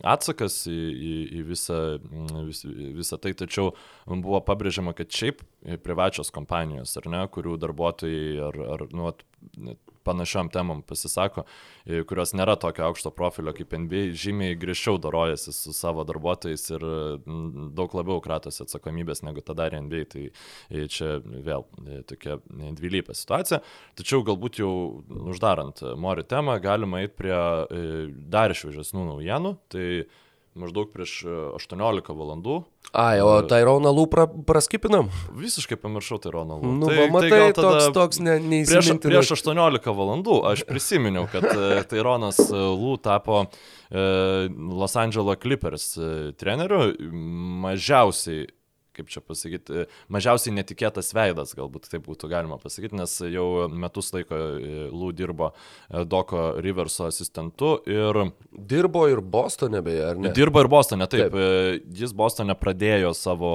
[0.06, 1.80] atsakas į, į, į visą,
[2.46, 2.62] vis,
[2.98, 3.72] visą tai, tačiau
[4.06, 5.42] buvo pabrėžiama, kad šiaip
[5.84, 9.10] privačios kompanijos, ar ne, kurių darbuotojai ar, ar nu,
[10.08, 11.44] panašiom temam pasisako,
[11.84, 16.86] e, kurios nėra tokio aukšto profilio kaip NBA, žymiai griežčiau darojasi su savo darbuotojais ir
[17.78, 20.04] daug labiau kratosi atsakomybės negu tą darė NBA.
[20.12, 23.60] Tai e, čia vėl e, tokia dvilypė situacija.
[23.98, 24.72] Tačiau galbūt jau
[25.32, 27.36] uždarant Mori temą, galima eiti prie
[28.32, 29.54] dar šviežesnių naujienų.
[29.72, 29.88] Tai
[30.60, 31.22] maždaug prieš
[31.58, 35.10] 18 valandų Ai, o Tyroną Lū pra, praskipinam?
[35.36, 36.70] Visiškai pamiršau Tyroną Lū.
[36.80, 39.02] Nu, tai, matai, tai toks, toks ne, neįsimintinas.
[39.04, 44.06] Prieš, prieš 18 valandų aš prisiminiau, kad e, Tyronas e, Lū tapo e,
[44.48, 46.94] Los Angeles Clippers e, treneriu.
[47.68, 48.48] Mažiausiai
[48.98, 54.38] kaip čia pasakyti, mažiausiai netikėtas veidas, galbūt taip būtų galima pasakyti, nes jau metus laiko
[54.38, 58.20] e, Lū dirbo e, Doko Riverso asistentu ir...
[58.52, 60.32] Dirbo ir Bostone beje, ar ne?
[60.36, 61.28] Dirbo ir Bostone, taip.
[61.28, 61.38] taip.
[61.38, 63.52] E, jis Bostone pradėjo savo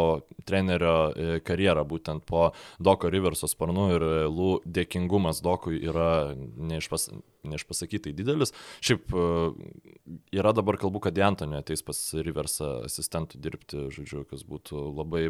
[0.48, 2.50] trenerio karjerą būtent po
[2.84, 7.12] Doko Riverso sparnu ir Lū dėkingumas Dokui yra neišpas
[7.44, 8.54] neišpasakytai didelis.
[8.84, 9.12] Šiaip
[10.36, 15.26] yra dabar kalbų, kad Antonio ateis pas Riversą asistentų dirbti, žodžiu, kas būtų labai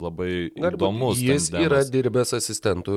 [0.00, 1.20] labai įdomus.
[1.22, 1.66] Jis tendemas.
[1.66, 2.96] yra dirbęs asistentų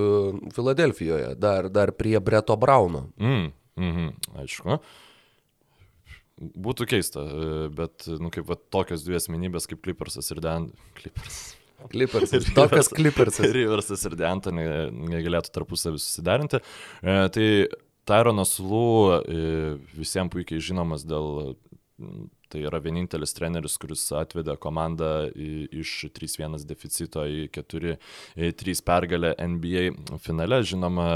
[0.55, 3.07] Filadelfijoje, dar, dar prie Breto Brauno.
[3.20, 4.80] Mm, mm -hmm, aišku.
[6.39, 7.26] Būtų keista,
[7.76, 10.72] bet, nu, kaip va, tokios dvi asmenybės kaip Clippersas ir Dan.
[10.95, 11.60] Clippers.
[11.88, 12.47] Clippersas.
[12.55, 13.51] Tokias Clippersas.
[13.55, 16.62] Riversas ir Deantonį negalėtų tarpusavį susiderinti.
[17.03, 17.47] E, tai
[18.07, 21.51] Tyronas Lū e, visiems puikiai žinomas dėl
[22.50, 29.86] Tai yra vienintelis treneris, kuris atvedė komandą iš 3-1 deficito į 4-3 pergalę NBA
[30.24, 30.64] finale.
[30.66, 31.10] Žinoma,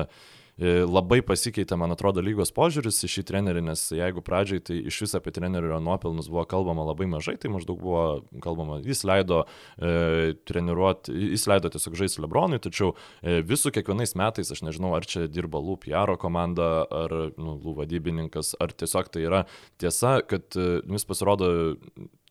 [0.61, 5.15] labai pasikeitė, man atrodo, lygos požiūris į šį trenerį, nes jeigu pradžiai tai iš vis
[5.17, 8.03] apie trenerio nuopelnus buvo kalbama labai mažai, tai maždaug buvo
[8.43, 14.53] kalbama, jis leido e, treniruoti, jis leido tiesiog žaisti Lebronui, tačiau e, visų kiekvienais metais,
[14.53, 19.25] aš nežinau, ar čia dirba Lū PR komanda, ar nu, Lū vadybininkas, ar tiesiog tai
[19.25, 19.45] yra
[19.81, 21.49] tiesa, kad e, jis pasirodo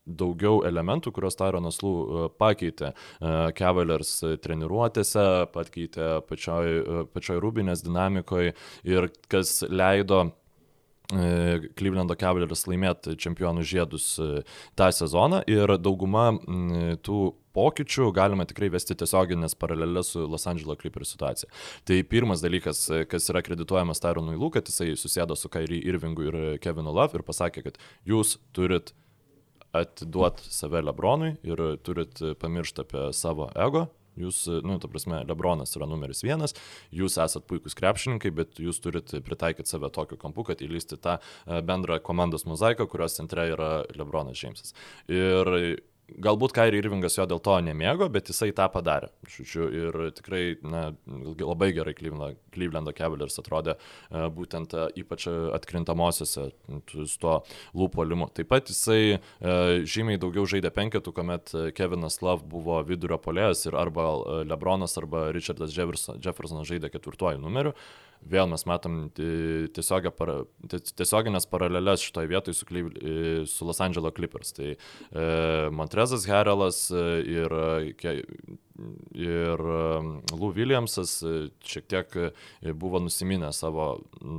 [0.05, 5.25] daugiau elementų, kuriuos Tyronas Lū e, pakeitė e, Cavaliers treniruotėse,
[5.55, 8.55] pakeitė pačioj, e, pačioj rūbinės dinamikoje
[8.89, 10.29] ir kas leido
[11.13, 14.05] Clevelando Cavaliers laimėti čempionų žiedus
[14.79, 16.29] tą sezoną ir dauguma
[17.05, 17.17] tų
[17.53, 21.51] pokyčių galima tikrai vesti tiesioginės paralelės su Los Angeles Clippers situacija.
[21.85, 26.41] Tai pirmas dalykas, kas yra kredituojamas Tyronui Lū, kad jisai susėdo su Kairi Irvingu ir
[26.63, 27.77] Kevinu Love ir pasakė, kad
[28.09, 28.95] jūs turit
[29.73, 33.87] atiduot save Lebronui ir turit pamiršti apie savo ego.
[34.19, 36.53] Jūs, nu, ta prasme, Lebronas yra numeris vienas,
[36.93, 41.63] jūs esat puikūs krepšininkai, bet jūs turit pritaikyti save tokiu kampu, kad įlysti tą e,
[41.65, 44.75] bendrą komandos mozaiką, kurios centre yra Lebronas Džeimsas.
[45.09, 45.49] Ir
[46.21, 49.09] Galbūt Kairi Irvingas jo dėl to nemėgo, bet jisai tą padarė.
[49.29, 50.83] Žodžiu, ir tikrai na,
[51.39, 56.47] labai gerai Clevelando Cavaliers atrodė e, būtent e, ypač atkrintamosiose
[56.91, 57.39] su tuo
[57.77, 58.29] lūpolimu.
[58.37, 59.17] Taip pat jisai e,
[59.89, 64.09] žymiai daugiau žaidė penketų, kuomet Kevinas Love buvo vidurio polėjas ir arba
[64.47, 67.73] Lebronas arba Richardas Jeffersonas žaidė ketvirtuoju numeriu
[68.29, 72.65] vėl mes matom tiesioginės paralelės šitoje vietoje su,
[73.49, 74.53] su Los Angeles Clippers.
[74.55, 74.77] Tai e,
[75.75, 76.93] Montrezas Herelas e,
[77.35, 78.15] ir, e,
[79.17, 79.57] ir
[80.33, 81.11] Lou Williamsas
[81.65, 82.07] šiek tiek
[82.79, 83.85] buvo nusiminę savo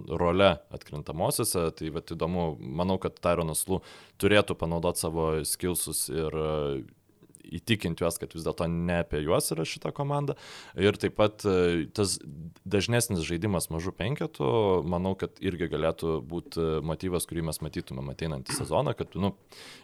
[0.09, 1.63] rolę atkrintamosiose.
[1.79, 3.79] Tai bet įdomu, manau, kad Tyronas Lou
[4.23, 6.33] turėtų panaudoti savo skilsus ir
[7.59, 10.37] įtikinti juos, kad vis dėlto ne apie juos yra šita komanda.
[10.81, 12.17] Ir taip pat e, tas
[12.65, 14.49] dažnesnis žaidimas mažų penketų,
[14.91, 19.35] manau, kad irgi galėtų būti motyvas, kurį mes matytumėm ateinantį sezoną, kad, nu,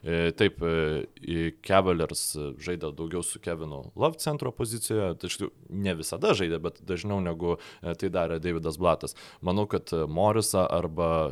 [0.03, 2.25] e, taip, e, Cavaliers
[2.61, 8.11] žaidė daugiau su Kevinu Love centro pozicijoje, tačiau ne visada žaidė, bet dažniau negu tai
[8.13, 9.17] darė Davidas Blatas.
[9.45, 11.31] Manau, kad Morisą arba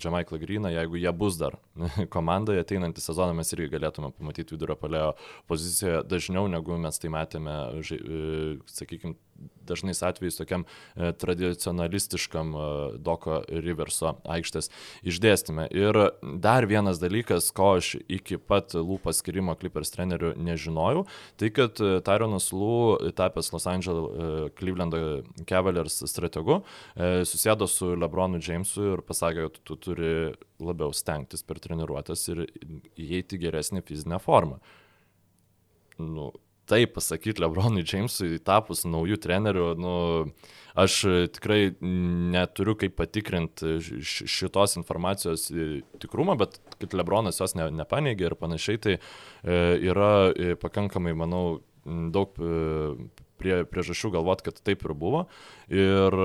[0.00, 1.56] Jamaiklą Greeną, jeigu jie bus dar
[2.14, 5.12] komandoje ateinantį sezoną, mes irgi galėtume pamatyti vidurio palėjo
[5.50, 7.56] poziciją pozicijoje dažniau negu mes tai matėme,
[8.66, 9.14] sakykime,
[9.64, 10.64] dažnais atvejais tokiam
[10.96, 12.64] e, tradicionalistiškam e,
[12.98, 14.70] Doko Riverso aikštės
[15.06, 15.68] išdėstymė.
[15.76, 15.98] Ir
[16.42, 21.06] dar vienas dalykas, ko aš iki pat lūpų skirimo Clippers trenerių nežinojau,
[21.40, 26.60] tai kad e, Tyronas Lū, tapęs Los Angeles Clevelando Cavaliers strategu,
[26.98, 30.12] susėdo su Lebronu Jamesu ir pasakė, kad tu turi
[30.60, 32.44] labiau stengtis per treniruotės ir
[32.98, 34.60] įeiti geresnį fizinę formą.
[36.00, 36.30] Nu,
[36.70, 39.94] taip pasakyti Lebronui Jamesui tapus naujų trenerių, nu,
[40.78, 41.00] aš
[41.34, 45.48] tikrai neturiu kaip patikrinti šitos informacijos
[46.02, 49.00] tikrumą, bet kad Lebronas jos ne, nepaneigė ir panašiai, tai e,
[49.90, 55.26] yra e, pakankamai, manau, daug e, prie, priežasčių galvoti, kad taip ir buvo.
[55.72, 56.16] Ir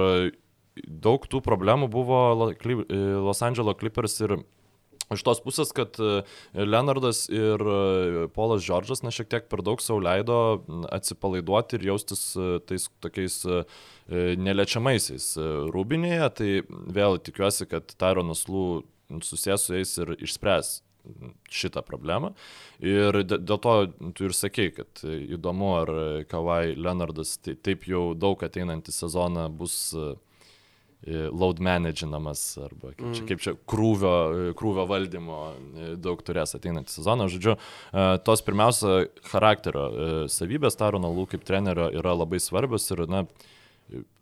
[0.75, 4.35] daug tų problemų buvo Los Angeles Clippers ir
[5.13, 6.23] Iš tos pusės, kad e,
[6.57, 10.37] Leonardas ir e, Polas Džordžas, na, šiek tiek per daug savo leido
[10.95, 13.43] atsipalaiduoti ir jaustis e, tais tokiais
[14.05, 15.31] neliečiamaisiais
[15.73, 16.49] rūbinėje, tai
[16.93, 18.83] vėl tikiuosi, kad Tyronas Lū
[19.25, 20.75] susės su jais ir išspręs
[21.53, 22.31] šitą problemą.
[22.81, 23.73] Ir dėl to
[24.17, 25.91] tu ir sakei, kad įdomu, ar
[26.29, 29.93] Kawai Leonardas taip jau daug ateinantį sezoną bus
[31.05, 33.27] load managinamas arba kaip čia, mm.
[33.29, 34.13] kaip čia krūvio,
[34.57, 35.39] krūvio valdymo
[36.01, 37.27] daug turės ateinantį sezoną.
[37.31, 37.57] Žodžiu,
[38.25, 43.25] tos pirmiausia charakterio savybės Tarono Lū kaip trenerio yra labai svarbios ir, na,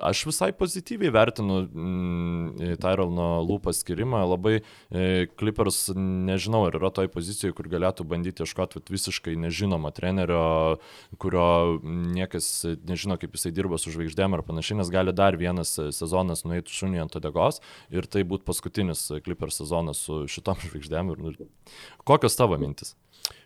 [0.04, 4.20] Aš visai pozityviai vertinu mm, Tyrelno lūpą skirimą.
[4.28, 10.82] Labai e, Clippers, nežinau, ar yra toj pozicijoje, kur galėtų bandyti ieškoti visiškai nežinomo trenerio,
[11.16, 11.46] kurio
[11.86, 12.50] niekas
[12.84, 17.06] nežino, kaip jisai dirba su žvaigždėm ar panašiai, nes gali dar vienas sezonas nueiti šunį
[17.06, 21.16] ant odegos ir tai būtų paskutinis Clippers sezonas su šitom žvaigždėm.
[21.24, 21.34] Nu,
[22.04, 22.98] kokios tavo mintis?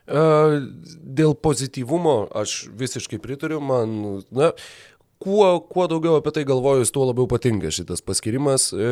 [0.07, 4.53] Dėl pozityvumo aš visiškai pritariu, man, na,
[5.19, 8.69] kuo, kuo daugiau apie tai galvojus, tuo labiau patinka šitas paskirimas.
[8.73, 8.91] E,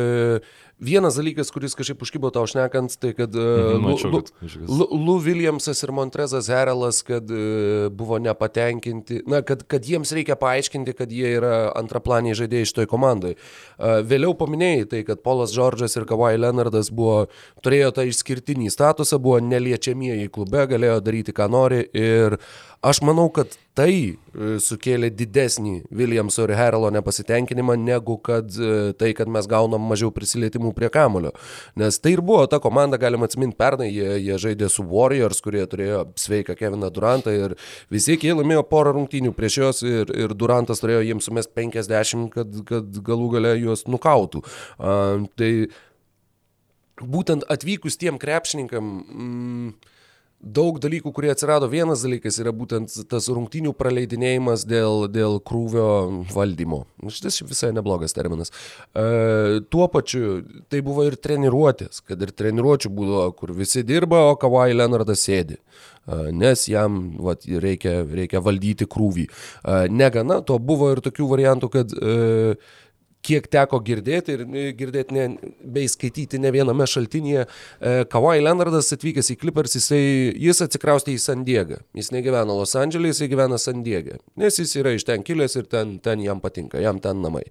[0.78, 3.44] vienas dalykas, kuris kažkaip užkybo tau šnekant, tai kad e,
[3.78, 10.36] mhm, Lou Williamsas ir Montrezas Herelas, kad e, buvo nepatenkinti, na, kad, kad jiems reikia
[10.40, 13.34] paaiškinti, kad jie yra antraplaniai žaidėjai šitoj komandai.
[13.36, 17.26] E, vėliau paminėjai tai, kad Polas Džordžas ir Kawhi Leonardas buvo,
[17.64, 22.40] turėjo tą išskirtinį statusą, buvo neliečiamieji klube, galėjo daryti, ką nori ir
[22.86, 24.16] Aš manau, kad tai
[24.62, 28.52] sukėlė didesnį Williamso ir Heralo nepasitenkinimą, negu kad
[29.00, 31.32] tai, kad mes gaunam mažiau prisilietimų prie kamulio.
[31.78, 35.64] Nes tai ir buvo ta komanda, galima atsiminti, pernai jie, jie žaidė su Warriors, kurie
[35.70, 37.56] turėjo sveiką Keviną Durantą ir
[37.92, 42.62] visi jie laimėjo porą rungtynių prieš juos ir, ir Durantas turėjo jiems sumest 50, kad,
[42.68, 44.42] kad galų gale juos nukautų.
[44.78, 45.50] Uh, tai
[47.02, 48.96] būtent atvykus tiem krepšininkam...
[49.06, 49.92] Mm,
[50.40, 51.68] daug dalykų, kurie atsirado.
[51.70, 55.88] Vienas dalykas yra būtent tas rungtinių praleidinėjimas dėl, dėl krūvio
[56.32, 56.84] valdymo.
[57.12, 58.52] Šitas visai neblogas terminas.
[58.92, 60.40] E, tuo pačiu
[60.72, 65.58] tai buvo ir treniruotės, kad ir treniruočių būdavo, kur visi dirba, o Kawai Leonardas sėdi.
[66.06, 69.26] E, nes jam vat, reikia, reikia valdyti krūvį.
[69.26, 72.56] E, negana, to buvo ir tokių variantų, kad e,
[73.26, 78.92] kiek teko girdėti ir e, girdėti, ne, bei skaityti ne viename šaltinėje, e, Kawhi Leonardas
[78.94, 80.00] atvykęs į Clippers, jisai,
[80.42, 81.80] jis atsikraustė į San Diegą.
[81.96, 84.20] Jis negyvena Los Andželė, jisai gyvena San Diegą.
[84.38, 87.44] Nes jis yra iš ten kilęs ir ten, ten jam patinka, jam ten namai.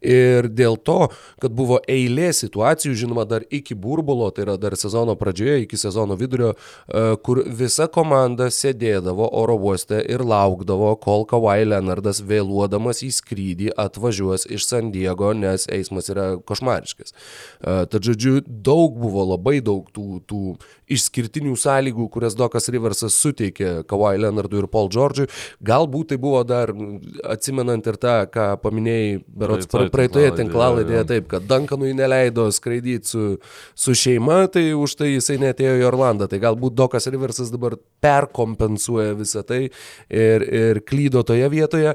[0.00, 1.10] Ir dėl to,
[1.42, 6.18] kad buvo eilė situacijų, žinoma, dar iki burbulo, tai yra dar sezono pradžioje, iki sezono
[6.20, 13.12] vidurio, e, kur visa komanda sėdėdavo oro uoste ir laukdavo, kol Kawhi Leonardas vėluodamas į
[13.20, 17.12] skrydį atvažiuos iš San Diego bėgo, nes eismas yra košmariškas.
[17.12, 20.56] E, tad žodžiu, daug buvo, labai daug tų, tų
[20.90, 25.28] išskirtinių sąlygų, kurias Dokas Riversas suteikė Kawhi Leonardui ir Paul George'ui.
[25.62, 26.72] Galbūt tai buvo dar,
[27.30, 33.26] atsimenant ir tą, ką paminėjai, berots praeitoje tinklalaidėje, taip, kad Duncanui neleido skraidyti su,
[33.78, 36.30] su šeima, tai už tai jisai netėjo į Orlandą.
[36.30, 41.94] Tai galbūt Dokas Riversas dabar perkompensuoja visą tai ir, ir klydo toje vietoje.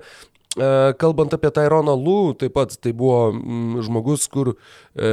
[0.55, 4.53] E, kalbant apie Tyroną Lū, taip pat tai buvo mm, žmogus, kur
[4.95, 5.09] e,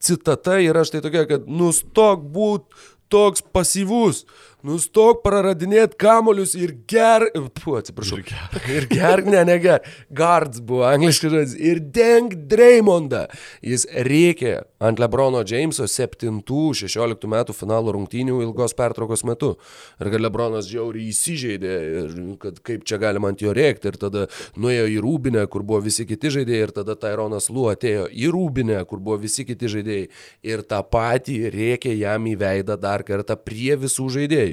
[0.00, 4.24] citata yra štai tokia, kad nustok būti toks pasyvus,
[4.66, 7.24] Nustok praradinėti kamolius ir ger...
[7.56, 8.20] Puh, atsiprašau.
[8.20, 8.60] Ir ger.
[8.76, 9.86] ir ger, ne, ne ger.
[10.12, 11.54] Guards buvo angliškas žodis.
[11.56, 13.24] Ir deng Dreymondą.
[13.66, 19.54] Jis rėkė ant Lebrono Jameso 7-16 metų finalo rungtynių ilgos pertraukos metu.
[20.00, 23.90] Ir kad Lebronas žiauriai įsižeidė ir kad kaip čia galima ant jo rėkti.
[23.90, 24.26] Ir tada
[24.60, 26.68] nuėjo į Rūbinę, kur buvo visi kiti žaidėjai.
[26.68, 30.06] Ir tada Tyronas Lu atėjo į Rūbinę, kur buvo visi kiti žaidėjai.
[30.46, 34.49] Ir tą patį rėkė jam į veidą dar dar kartą prie visų žaidėjų.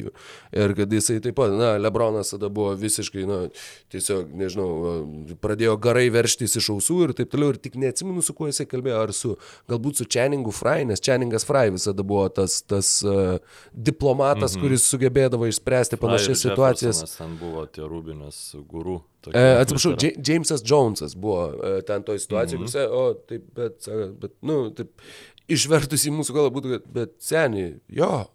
[0.57, 3.39] Ir kad jisai taip pat, na, Lebronas tada buvo visiškai, na,
[3.93, 4.69] tiesiog, nežinau,
[5.43, 7.53] pradėjo garai verštis iš ausų ir taip toliau.
[7.55, 9.35] Ir tik neatsimenu, su kuo jisai kalbėjo, ar su,
[9.71, 13.37] galbūt su Čeningu Fry, nes Čeningas Fry visada buvo tas, tas uh,
[13.73, 14.65] diplomatas, -hmm.
[14.65, 17.03] kuris sugebėdavo išspręsti panašias situacijas.
[17.17, 19.01] Ten buvo tie rūbinės gurų.
[19.33, 22.87] E, atsiprašau, Jamesas Jonesas buvo e, ten toj situacijoje, mm -hmm.
[22.91, 23.87] o taip, bet,
[24.21, 24.89] bet, nu, taip,
[25.47, 28.27] išvertus į mūsų kalbą būtų, bet seniai, jo,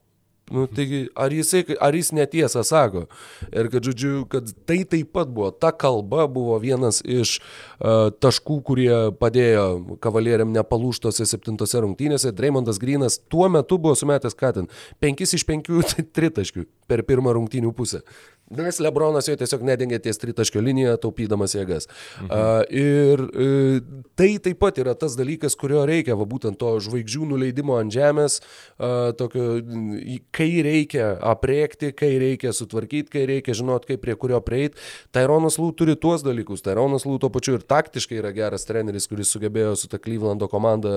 [0.52, 3.06] Nu, taigi, ar, jisai, ar jis netiesą sako?
[3.48, 8.58] Ir kad, žodžiu, kad tai taip pat buvo, ta kalba buvo vienas iš uh, taškų,
[8.66, 12.34] kurie padėjo kavalieriam nepalūštose septintose rungtynėse.
[12.36, 14.68] Dreymondas Grinas tuo metu buvo sumetęs, ten,
[15.00, 15.80] penkis iš penkių
[16.16, 18.02] tritaškių per pirmą rungtynių pusę.
[18.56, 21.88] Nes Lebronas jo tiesiog nedengė ties tritaškio liniją, taupydamas jėgas.
[22.20, 22.28] Mhm.
[22.28, 27.28] Uh, ir uh, tai taip pat yra tas dalykas, kurio reikia, va būtent to žvaigždžių
[27.32, 29.46] nuleidimo ant žemės, uh, tokio,
[30.34, 34.80] kai reikia apriekti, kai reikia sutvarkyti, kai reikia žinot, kaip prie kurio prieiti.
[35.14, 36.64] Tyronas Lū turi tuos dalykus.
[36.64, 40.92] Tyronas Lū tuo pačiu ir taktiškai yra geras treneris, kuris sugebėjo su ta Klyvlando komanda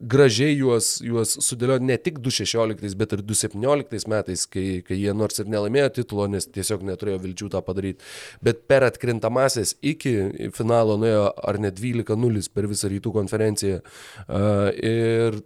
[0.00, 5.42] gražiai juos, juos sudėlioti ne tik 2016, bet ir 2017 metais, kai, kai jie nors
[5.42, 8.04] ir nelaimėjo titulo, nes tiesiog neturėjo vilčių tą padaryti,
[8.44, 10.14] bet per atkrintamasis iki
[10.56, 13.80] finalo nuėjo ar net 12-0 per visą rytų konferenciją.
[14.26, 15.42] Uh, ir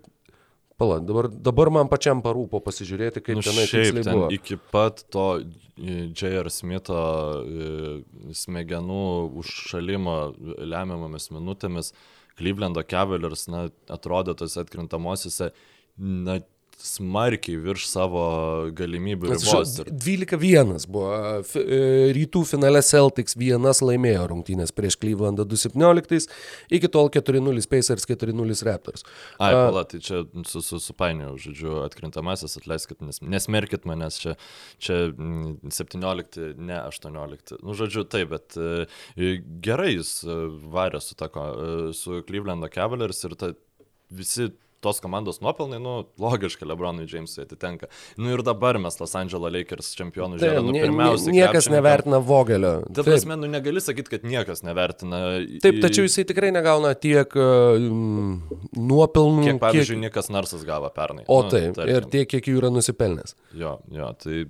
[0.74, 4.30] Pala, dabar, dabar man pačiam parūpo pasižiūrėti, kaip nu, tenai šiaip ten buvo.
[4.34, 5.26] Iki pat to
[5.78, 6.50] J.R.
[6.50, 7.02] Smitho
[8.34, 9.04] smegenų
[9.38, 10.16] užšalimo
[10.66, 11.92] lemiamomis minutėmis
[12.38, 15.52] Clevelando Cavaliers, na, atrodė tos atkrintamosiose,
[15.98, 16.40] na,
[16.80, 18.24] smarkiai virš savo
[18.76, 19.74] galimybių ribos.
[19.88, 21.10] 12-1 buvo.
[21.60, 21.78] E,
[22.16, 26.28] rytų finale Celtics vienas laimėjo rungtynės prieš Clevelandą 2-17,
[26.74, 29.06] iki tol 4-0 Pacers, 4-0 Raptors.
[29.38, 34.36] Ai, pala, tai čia su, su, supainiau, žodžiu, atkrintamasis, atleiskit, nes, nesmerkit manęs, čia,
[34.82, 37.58] čia 17, ne 18.
[37.62, 40.40] Nu, žodžiu, taip, bet e, gerai jis e,
[40.74, 41.30] varė su, ta,
[41.96, 43.54] su Clevelando Cavaliers ir ta,
[44.14, 44.50] visi
[44.84, 47.88] tos komandos nuopelnai, nu, logiškai Lebronui Jamesui atitenka.
[48.20, 50.68] Nu ir dabar mes Los Angeles Lakers čempionų žiūrėjome.
[50.68, 52.74] Nu, pirmiausia, niekas nevertina Vogelio.
[52.94, 55.22] Ta prasme, nu negali sakyti, kad niekas nevertina.
[55.64, 58.36] Taip, tačiau jisai tikrai negauna tiek um,
[58.76, 59.48] nuopelnų.
[59.48, 60.04] Kiek, pavyzdžiui, kiek...
[60.08, 61.24] Nikas Narsas gavo pernai.
[61.26, 61.96] O nu, taip, tarkim.
[61.96, 63.36] ir tiek, kiek jų yra nusipelnęs.
[63.56, 64.44] Jo, jo, tai...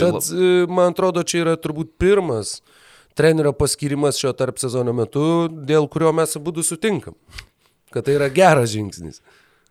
[0.00, 2.58] Tad, e, man atrodo, čia yra turbūt pirmas
[3.20, 7.16] trenerio paskirimas šio tarp sezono metu, dėl kurio mes abu sutinkam,
[7.94, 9.20] kad tai yra geras žingsnis.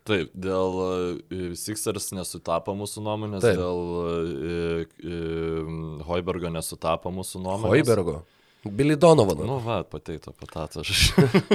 [0.09, 3.59] Taip, dėl uh, Sixers nesutapo mūsų nuomonės, Taip.
[3.59, 7.75] dėl uh, uh, Hoibergo nesutapo mūsų nuomonės.
[7.75, 8.19] Hoibergo.
[8.65, 9.37] Billy Donovan.
[9.47, 10.89] Nu, va, pateito patatas.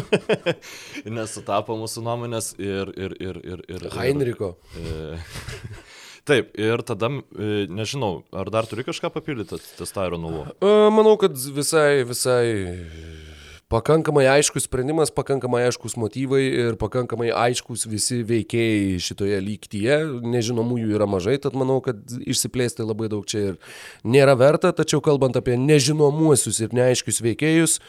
[1.19, 2.95] nesutapo mūsų nuomonės ir...
[2.97, 4.55] ir, ir, ir, ir Heinricho.
[4.81, 5.21] Ir,
[6.29, 7.11] Taip, ir tada,
[7.69, 10.47] nežinau, ar dar turi kažką papildyti, tas Tyro nulo?
[10.89, 12.47] Manau, kad visai, visai
[13.73, 20.01] pakankamai aiškus sprendimas, pakankamai aiškus motyvai ir pakankamai aiškus visi veikėjai šitoje lygtyje.
[20.35, 25.39] Nežinomųjų yra mažai, tad manau, kad išsiplėsti labai daug čia ir nėra verta, tačiau kalbant
[25.41, 27.81] apie nežinomuosius ir neaiškius veikėjus,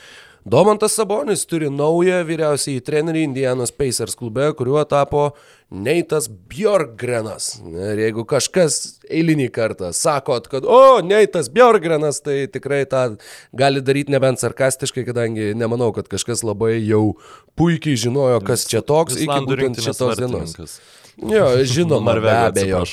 [0.46, 5.32] Domantas Sabonis turi naują vyriausiai trenerį Indianos Pacers klube, kuriuo tapo
[5.70, 7.56] Neitas Bjorgrenas.
[7.66, 13.18] Ir jeigu kažkas eilinį kartą sakot, kad o, Neitas Bjorgrenas, tai tikrai tą
[13.58, 17.16] gali daryti nebent sarkastiškai, kadangi nemanau, kad kažkas labai jau
[17.58, 20.80] puikiai žinojo, kas čia toks iki būtent šitos dienos.
[21.16, 22.84] Jo, žinoma, be abejo.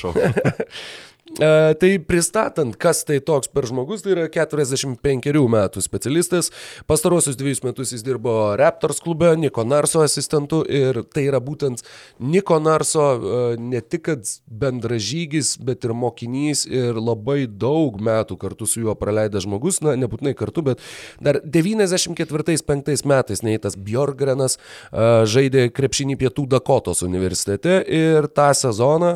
[1.41, 6.51] E, tai pristatant, kas tai toks per žmogus, tai yra 45 metų specialistas.
[6.85, 11.81] Pastarosius dviejus metus jis dirbo Raptors klube, Niko Narso asistentu ir tai yra būtent
[12.21, 14.11] Niko Narso e, ne tik
[14.51, 20.35] bendražygis, bet ir mokinys ir labai daug metų kartu su juo praleidęs žmogus, na, nebūtinai
[20.37, 20.85] kartu, bet
[21.23, 29.15] dar 94-5 metais Neitas Bjorgrenas e, žaidė krepšinį Pietų Dakotos universitete ir tą sezoną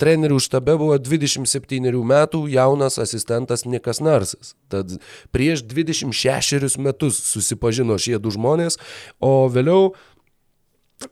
[0.00, 4.54] trenerių štabe buvo 20 27 metų jaunas asistentas Nikas Narsas.
[4.72, 4.96] Tad
[5.34, 8.78] prieš 26 metus susipažino šie du žmonės,
[9.20, 9.94] o vėliau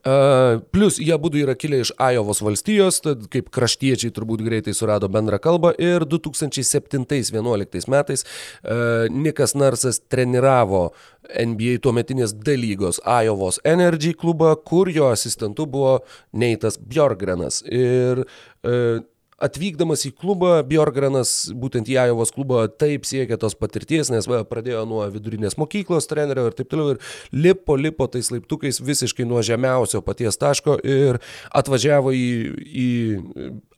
[0.06, 5.10] Uh, plus jie būtų yra kilę iš Ajovos valstijos, tad kaip kraštiečiai turbūt greitai surado
[5.12, 10.94] bendrą kalbą ir 2007-2011 metais uh, Nikas Narsas treniravo
[11.34, 15.98] NBA tuometinės D lygos Ajovos Energy klubą, kur jo asistentu buvo
[16.32, 17.60] Neitas Bjorgrenas.
[17.66, 19.02] Ir uh,
[19.42, 24.84] atvykdamas į klubą, Bjorgranas būtent į Ajovos klubą taip siekė tos patirties, nes va, pradėjo
[24.88, 27.02] nuo vidurinės mokyklos trenerio ir taip toliau ir
[27.34, 31.20] lipo, lipo tais laiptukais visiškai nuo žemiausio paties taško ir
[31.62, 32.26] atvažiavo į,
[32.62, 32.88] į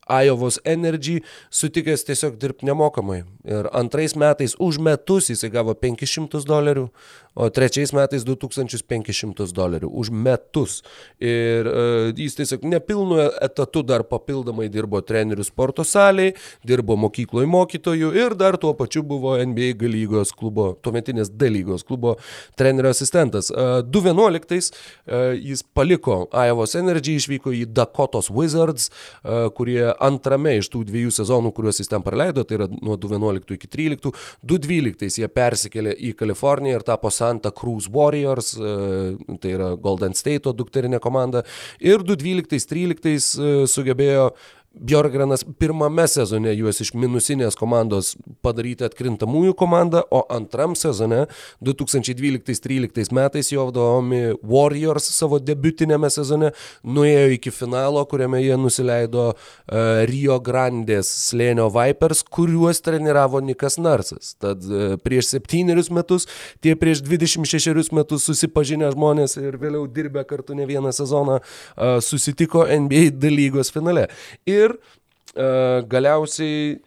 [0.04, 3.22] Iovos Energy, sutikęs tiesiog dirbti nemokamai.
[3.48, 6.88] Ir antrais metais už metus jisai gavo 500 dolerių,
[7.34, 10.80] o trečiais metais 2500 dolerių už metus.
[11.22, 18.12] Ir uh, jis tiesiog nepilnu etatu dar papildomai dirbo trenerių sporto salėje, dirbo mokykloje mokytojų
[18.18, 22.16] ir dar tuo pačiu buvo NBA G lygos klubo, tuometinės D lygos klubo
[22.58, 23.50] trenerio asistentas.
[23.50, 30.70] Uh, 2011 uh, jis paliko Iovos Energy, išvyko į Dakotos Wizards, uh, kurie antrame iš
[30.72, 34.14] tų dviejų sezonų, kuriuos jis ten praleido, tai yra nuo 2011 iki 2013,
[34.44, 40.52] 2012 jie persikėlė į Kaliforniją ir tapo Santa Cruz Warriors, e, tai yra Golden State
[40.56, 41.44] dukterinė komanda.
[41.80, 44.28] Ir 2012-2013 e, sugebėjo
[44.74, 51.24] Bjorgrenas pirmame sezone juos iš minusinės komandos padaryti atkrintamųjų komandą, o antram sezone
[51.64, 56.50] 2012-2013 metais jo vadovomi Warriors savo debutinėme sezone
[56.82, 64.34] nuėjo iki finalo, kuriame jie nusileido uh, Rio Grandės slėnio Vipers, kuriuos treniravo Nikas Narsas.
[64.42, 66.26] Tad uh, prieš septynerius metus,
[66.64, 72.66] tie prieš 26 metus susipažinę žmonės ir vėliau dirbę kartu ne vieną sezoną uh, susitiko
[72.66, 74.08] NBA lygos finale.
[74.50, 76.80] Ir ir uh, galiausiai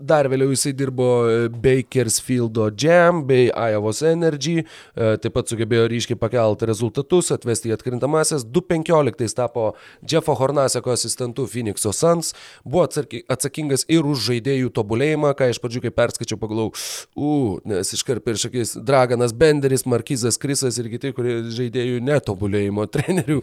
[0.00, 6.16] Dar vėliau jisai dirbo e, Bakersfieldo Jam bei Iovos Energy, e, taip pat sugebėjo ryškiai
[6.20, 8.46] pakelti rezultatus, atvesti į atkrintamasis.
[8.48, 9.66] 2015 tapo
[10.00, 12.32] Jeffo Hornaseko asistentu Phoenix'o Suns,
[12.64, 16.70] buvo atsakingas ir už žaidėjų tobulėjimą, ką iš pradžių kai perskaičiau pagalau,
[17.12, 23.40] u, nes iškart prieš akis Draganas Benderis, Markizas Krisas ir kiti, kurie žaidėjų netobulėjimo trenerių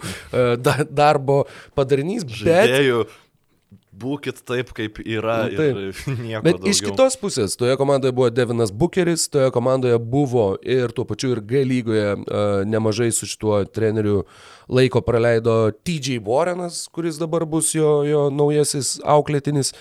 [0.90, 1.44] darbo
[1.78, 2.26] padarinys.
[2.42, 3.06] Žaidėjų.
[3.98, 5.40] Būkit taip, kaip yra.
[5.50, 6.02] Nu, taip.
[6.46, 6.74] Bet daugiau.
[6.74, 11.42] iš kitos pusės, toje komandoje buvo Devinas Bucheris, toje komandoje buvo ir tuo pačiu ir
[11.42, 14.24] G lygoje uh, nemažai su šituo treneriu
[14.70, 19.74] laiko praleido TJ Warrenas, kuris dabar bus jo, jo naujasis auklėtinis.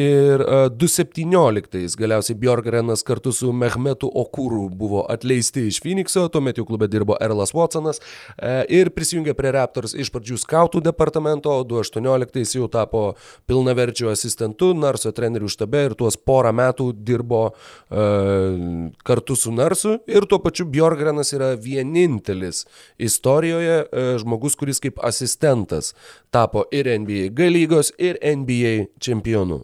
[0.00, 6.64] Ir uh, 2017 galiausiai Bjorgrenas kartu su Mehmetu Okūru buvo atleisti iš Phoenixo, tuomet jau
[6.64, 12.56] klube dirbo Erlas Watsonas uh, ir prisijungė prie Raptors iš pradžių skautų departamento, o 2018
[12.56, 13.02] jau tapo
[13.50, 20.28] pilnaverčiu asistentu Narso trenerių štabe ir tuos porą metų dirbo uh, kartu su Narsu ir
[20.30, 22.62] tuo pačiu Bjorgrenas yra vienintelis
[23.10, 25.94] istorijoje uh, žmogus, kuris kaip asistentas
[26.30, 29.62] tapo ir NBA G lygos, ir NBA čempionu.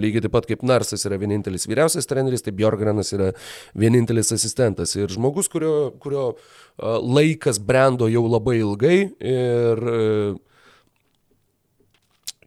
[0.00, 3.30] Lygiai taip pat kaip Narsas yra vienintelis vyriausias treneris, tai Bjorgranas yra
[3.78, 4.96] vienintelis asistentas.
[4.96, 6.32] Ir žmogus, kurio, kurio
[6.80, 9.84] laikas brendo jau labai ilgai ir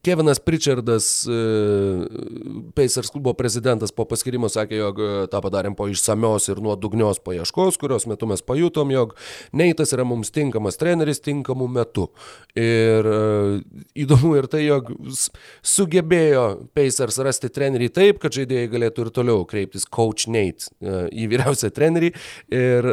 [0.02, 1.32] Kevinas Pritchardas, e,
[2.74, 7.78] Pacers klubo prezidentas po paskirimo sakė, jog e, tą padarėm po išsamios ir nuodugnios paieškos,
[7.78, 9.14] kurios metu mes pajutom, jog
[9.54, 12.08] Neitas yra mums tinkamas treneris tinkamu metu.
[12.58, 13.20] Ir e,
[14.02, 14.90] įdomu ir tai, jog
[15.62, 20.74] sugebėjo Pacers rasti trenerį taip, kad žaidėjai galėtų ir toliau kreiptis coach Nate
[21.14, 22.10] į vyriausią trenerį.
[22.50, 22.90] Ir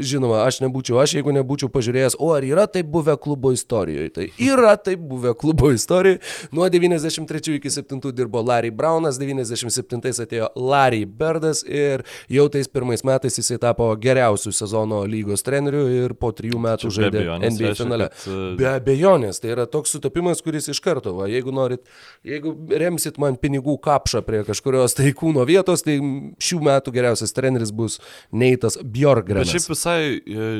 [0.00, 4.14] žinoma, aš nebūčiau, aš jeigu nebūčiau pažiūrėjęs, o ar yra taip buvę klubo istorijoje.
[4.16, 6.29] Tai yra taip buvę klubo istorijoje.
[6.54, 13.04] Nuo 93 iki 7 dirbo Larry Brownas, 97 atėjo Larry Birdas ir jau tais pirmais
[13.06, 18.10] metais jisai tapo geriausių sezono lygos treneriu ir po trijų metų Čia žaidė NBA finale.
[18.14, 18.26] Kad...
[18.30, 21.84] Uh, be abejonės, tai yra toks sutapimas, kuris iš karto, va, jeigu norit,
[22.26, 25.98] jeigu remsit man pinigų kapšą prie kažkurios tai kūno vietos, tai
[26.40, 28.00] šių metų geriausias treneris bus
[28.32, 29.48] Neitas Bjorgrenas.
[29.48, 30.50] Bet šiaip visai e,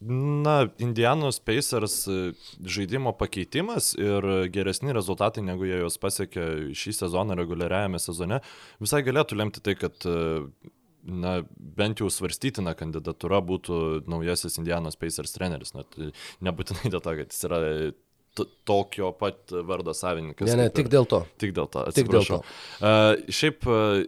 [0.00, 2.32] Na, Indianos Pacers e,
[2.62, 6.44] žaidimo pakeitimas ir geresni rezultatai, negu jie juos pasiekė
[6.78, 8.38] šį sezoną reguliariajame sezone,
[8.78, 10.44] visai galėtų lemti tai, kad e,
[11.02, 15.74] na, bent jau svarstytina kandidatūra būtų naujasis Indianos Pacers treneris.
[15.74, 15.98] Net
[16.46, 17.62] nebūtinai dėl to, kad jis yra
[18.68, 20.46] tokio pat vardo savininkas.
[20.50, 21.24] Ne, ne, tik dėl to.
[21.42, 21.82] Tik dėl to.
[21.96, 22.38] Tik dėl to.
[22.78, 24.04] Uh, šiaip uh,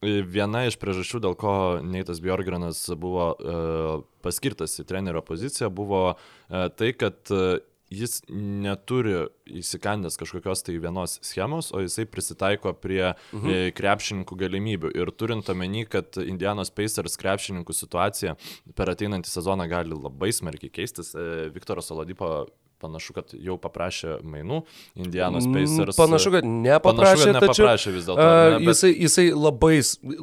[0.00, 6.70] Viena iš priežasčių, dėl ko Neitas Bjorgranas buvo uh, paskirtas į trenerio poziciją, buvo uh,
[6.72, 7.58] tai, kad uh,
[7.92, 9.26] jis neturi
[9.60, 13.74] įsikandęs kažkokios tai vienos schemos, o jisai prisitaiko prie mhm.
[13.76, 14.94] krepšininkų galimybių.
[14.96, 18.36] Ir turint omeny, kad Indianos Pacers krepšininkų situacija
[18.78, 21.12] per ateinantį sezoną gali labai smarkiai keistis,
[21.52, 22.46] Viktoras Oladipo
[22.80, 24.62] Panašu, kad jau paprašė mainų
[24.96, 25.98] Indianos mm, Pacers.
[26.00, 27.10] Panašu, kad nepaprašė.
[27.10, 28.24] Panašu, kad nepaprašė vis dėlto.
[28.24, 28.68] Ne, bet...
[28.70, 29.74] jisai, jisai labai,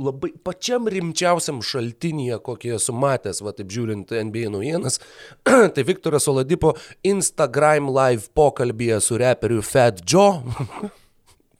[0.10, 4.98] labai pačiam rimčiausiam šaltinėje, kokį esu matęs, va taip žiūrint NBA naujienas,
[5.76, 6.74] tai Viktoras Oladipo
[7.06, 10.42] Instagram live pokalbėje su reperiu Fat Joe.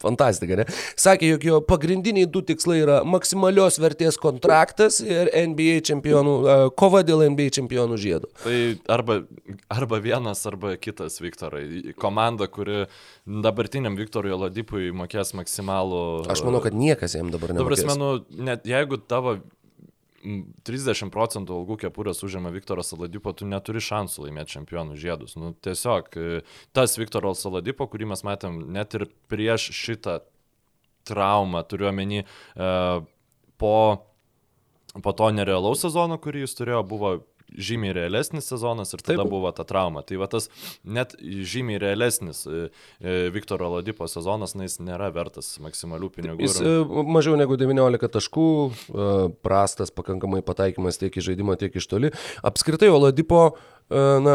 [0.02, 0.66] fantastika, ne?
[1.00, 6.36] Sakė, jog jo pagrindiniai du tikslai yra maksimalios vertės kontraktas ir NBA čempionų,
[6.80, 8.32] kova dėl NBA čempionų žiedų.
[8.44, 8.58] Tai
[8.98, 9.20] arba,
[9.74, 11.96] arba vienas, arba kitas Viktorai.
[11.98, 12.86] Komanda, kuri
[13.28, 16.04] dabartiniam Viktorui Oladipui mokės maksimalų.
[16.32, 17.84] Aš manau, kad niekas jam dabar nemokės.
[17.86, 19.40] Dabar, nu, net jeigu tavo
[20.68, 25.38] 30 procentų algų kepurės užima Viktoras Saladipo, tu neturi šansų laimėti čempionų žiedus.
[25.40, 26.42] Nu, tiesiog e,
[26.76, 30.20] tas Viktoras Saladipo, kurį mes matėm net ir prieš šitą
[31.08, 32.70] traumą, turiu omeny, e,
[33.62, 33.76] po,
[35.04, 37.14] po to nerealaus sezono, kurį jis turėjo, buvo
[37.56, 39.32] žymiai realesnis sezonas ir tada Taip.
[39.32, 40.04] buvo ta trauma.
[40.06, 40.50] Tai va tas
[40.84, 42.68] net žymiai realesnis e,
[43.00, 46.44] e, Viktoro Ladipo sezonas, na, jis nėra vertas maksimalių pinigų.
[46.46, 46.60] Jis.
[46.62, 46.76] E,
[47.08, 48.50] mažiau negu 19 taškų,
[49.46, 52.14] prastas pakankamai pataikymas tiek į žaidimą, tiek iš toli.
[52.46, 53.50] Apskritai, Oladipo
[53.88, 54.34] Na,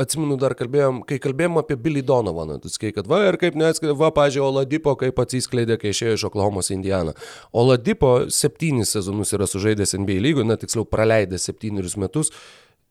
[0.00, 3.92] atsimenu, dar kalbėjom, kai kalbėjom apie Billy Donovaną, tu sakai, kad va ir kaip neatskleidė,
[4.00, 7.12] va, pažiūrėjau, Oladipo kaip atsiskleidė, kai išėjo iš Oklahomos Indianą.
[7.52, 12.32] Oladipo septynis sezonus yra sužaidęs NBA lygų, na, tiksliau, praleidęs septynerius metus,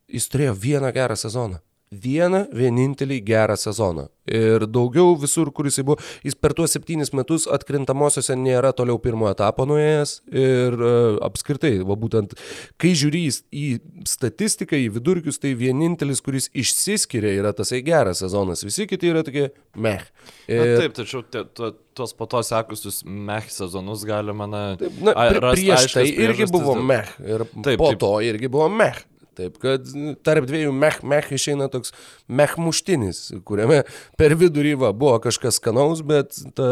[0.05, 4.07] jis turėjo vieną gerą sezoną vieną vienintelį gerą sezoną.
[4.27, 9.29] Ir daugiau visur, kur jisai buvo, jis per tuos septynis metus atkrintamosiose nėra toliau pirmo
[9.31, 10.17] etapo nuėjęs.
[10.35, 12.35] Ir uh, apskritai, va būtent,
[12.81, 13.65] kai žiūri į
[14.09, 18.65] statistiką, į vidurkius, tai vienintelis, kuris išsiskiria, yra tasai geras sezonas.
[18.67, 19.47] Visi kiti yra tokie
[19.79, 20.03] meh.
[20.51, 20.59] Ir...
[20.59, 25.15] Na, taip, tačiau te, te, tuos po to sekusius meh sezonus galima, na, taip, na
[25.15, 27.15] a, prieš tai irgi buvo meh.
[27.23, 28.03] Ir taip, po taip.
[28.03, 28.99] to irgi buvo meh.
[29.37, 29.85] Taip, kad
[30.25, 31.93] tarp dviejų mech, mech išeina toks
[32.27, 33.83] mech muštinis, kuriame
[34.17, 36.69] per vidurį va, buvo kažkas skanaus, bet ta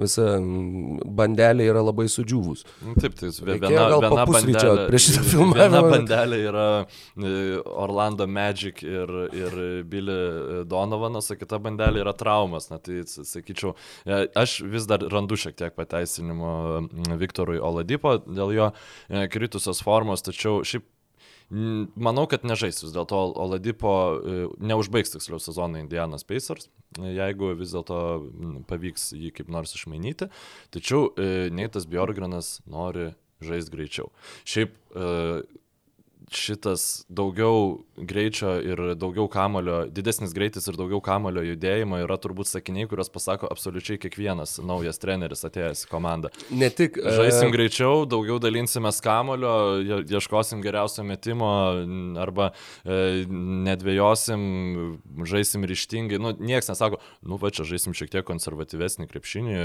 [0.00, 2.64] visa bandelė yra labai sudžiūvus.
[2.86, 5.56] Nu, taip, tai viena, viena bandelė, prieš šitą filmą.
[5.60, 9.58] Viena bandelė yra e, Orlando Magic ir, ir
[9.90, 12.70] Billy Donovanas, o kita bandelė yra traumas.
[12.72, 13.74] Na, tai sakyčiau,
[14.06, 16.54] e, aš vis dar randu šiek tiek pateisinimo
[17.20, 20.86] Viktorui Oladipo dėl jo e, kritusios formos, tačiau šiaip
[21.50, 23.92] Manau, kad nežais vis dėlto Oladipo,
[24.22, 27.98] e, neužbaigs tiksliau sezoną Indianas Pacers, jeigu vis dėlto
[28.70, 30.30] pavyks jį kaip nors išmainyti.
[30.70, 33.10] Tačiau e, Neitas Bjorgranas nori
[33.42, 34.12] žaisti greičiau.
[34.46, 35.08] Šiaip e,
[36.30, 42.86] šitas daugiau greičio ir daugiau kamulio, didesnis greitis ir daugiau kamulio judėjimo yra turbūt sakiniai,
[42.90, 46.30] kuriuos pasako absoliučiai kiekvienas naujas treneris atėjęs į komandą.
[46.54, 47.00] Ne tik.
[47.02, 47.54] Žaisim uh...
[47.54, 49.52] greičiau, daugiau dalinsime kamulio,
[50.06, 51.50] ieškosim geriausio metimo
[52.22, 52.50] arba
[52.84, 53.26] e,
[53.66, 54.40] nedvėjosim,
[55.28, 56.20] žaisim ryštingai.
[56.22, 59.58] Nu, niekas nesako, nu va čia žaisim šiek tiek konservatyvesnį krepšinį,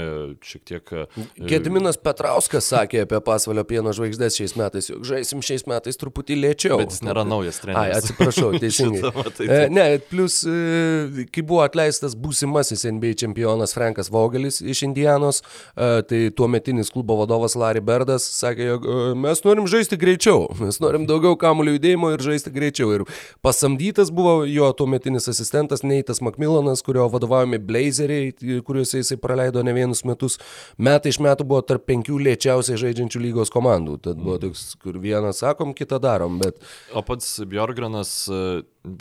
[0.46, 0.92] šiek tiek...
[0.92, 6.38] E, Gediminas Petrauskas sakė apie pasvalio pieno žvaigždės šiais metais, jog žaisim šiais metais truputį
[6.42, 6.78] lėčiau lėčiau.
[6.80, 7.92] Bet jis nėra naujas treneris.
[7.92, 9.00] Ai, atsiprašau, teisingai.
[9.02, 9.58] Šitama, tai, tai.
[9.72, 15.42] Ne, plus, e, kai buvo atleistas būsimasis NBA čempionas Frankas Vogelis iš Indianos,
[15.76, 18.88] e, tai tuo metinis klubo vadovas Larry Berdas sakė, jog
[19.20, 22.92] mes norim žaisti greičiau, mes norim daugiau kamuolio judėjimo ir žaisti greičiau.
[22.96, 23.06] Ir
[23.44, 28.32] pasamdytas buvo jo tuo metinis asistentas Neitas Macmillanas, kurio vadovaujami Blazeriai,
[28.66, 30.40] kuriuose jisai praleido ne vienus metus.
[30.78, 33.98] Metai iš metų buvo tarp penkių lėčiausiai žaidžiančių lygos komandų.
[34.06, 36.38] Tad buvo toks, kur vieną sakom, kitą darom.
[36.46, 36.62] Bet...
[36.94, 38.40] O pats Bjorgranas e,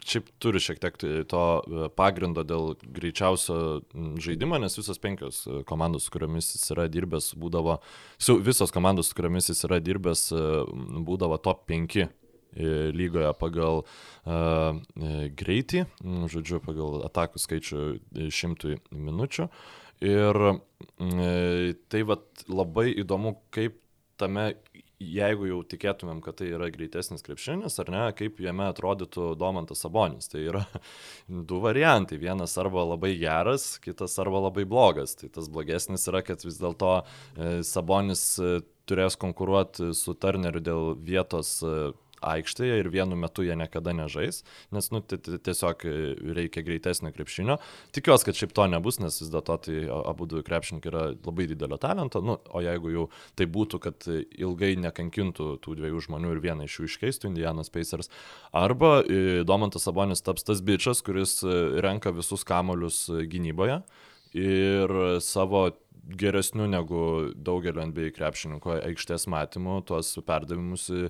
[0.05, 0.97] šiaip turi šiek tiek
[1.29, 3.59] to e, pagrindo dėl greičiausio
[4.21, 7.79] žaidimo, nes visos penkios e, komandos, su kuriomis jis yra dirbęs, būdavo,
[8.17, 10.27] su visos komandos, su kuriomis jis yra dirbęs,
[11.05, 12.05] būdavo top 5
[12.95, 14.77] lygoje pagal uh,
[15.35, 15.81] greitį,
[16.31, 17.81] žodžiu, pagal atakų skaičių
[18.31, 19.49] šimtui minučių.
[20.07, 20.39] Ir
[21.91, 23.75] tai vat labai įdomu, kaip
[24.15, 24.53] tame
[25.13, 30.29] jeigu jau tikėtumėm, kad tai yra greitesnis krepšinis, ar ne, kaip jame atrodytų Domantas Sabonis.
[30.31, 30.63] Tai yra
[31.49, 32.19] du variantai.
[32.21, 35.17] Vienas arba labai geras, kitas arba labai blogas.
[35.19, 40.91] Tai tas blogesnis yra, kad vis dėlto e, Sabonis e, turės konkuruoti su Turneriu dėl
[41.01, 41.75] vietos e,
[42.21, 44.43] aikštėje ir vienu metu jie niekada nežais,
[44.75, 45.85] nes nu, tiesiog
[46.37, 47.57] reikia greitesnio krepšinio.
[47.95, 51.79] Tikiuosi, kad šiaip to nebus, nes vis dėlto tai abu du krepšininkai yra labai didelio
[51.81, 53.05] talento, nu, o jeigu jau
[53.37, 58.11] tai būtų, kad ilgai nekankintų tų dviejų žmonių ir vieną iš jų iškeistų Indianas Pacers,
[58.55, 61.55] arba e, Domantas Sabonis taps tas bičias, kuris e,
[61.85, 63.81] renka visus kamolius gynyboje
[64.35, 64.91] ir
[65.23, 65.69] savo
[66.05, 67.01] geresniu negu
[67.35, 71.09] daugelio NBA krepšininko aikštės matymu tuos perdavimus e,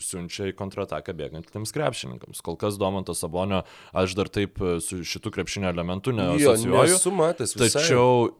[0.00, 2.42] siunčia į kontrataką bėgantiems krepšininkams.
[2.44, 5.72] Kol kas Domanto Sabonio aš dar taip e, su šitų krepšinio
[6.16, 6.94] neasocijuoju.
[6.96, 7.56] Nesu matęs.
[7.60, 8.30] Tačiau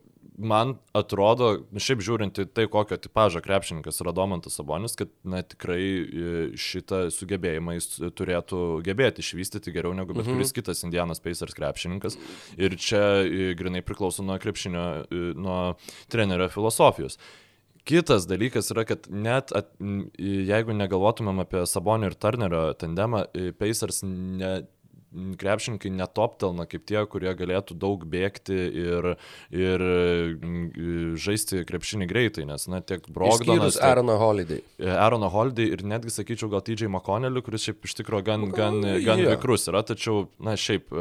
[0.40, 5.80] man atrodo, šiaip žiūrint į tai, kokio tipožo krepšininkas yra Domantas Sabonis, kad na, tikrai
[5.80, 10.38] e, šitą sugebėjimą jis turėtų gebėti išvystyti geriau negu bet mhm.
[10.38, 12.18] kuris kitas Indianas Pacers krepšininkas.
[12.60, 15.60] Ir čia e, grinai priklauso nuo krepšinio, e, nuo
[16.12, 17.20] trenerio filosofijos.
[17.88, 19.72] Kitas dalykas yra, kad net at,
[20.20, 23.24] jeigu negalvotumėm apie Sabonio ir Turnerio tandemą,
[23.58, 24.58] Pacers ne,
[25.10, 29.08] krepšininkai netoptelna kaip tie, kurie galėtų daug bėgti ir,
[29.50, 33.74] ir mm, žaisti krepšinį greitai, nes, na, tiek Brogdonas.
[33.74, 34.62] Tiek Aarono Holiday.
[34.78, 39.24] Aarono Holiday ir netgi, sakyčiau, gal TJ McConnelly, kuris šiaip iš tikrųjų gan, gan, gan
[39.24, 39.34] yeah.
[39.34, 40.94] vikrus yra, tačiau, na, šiaip,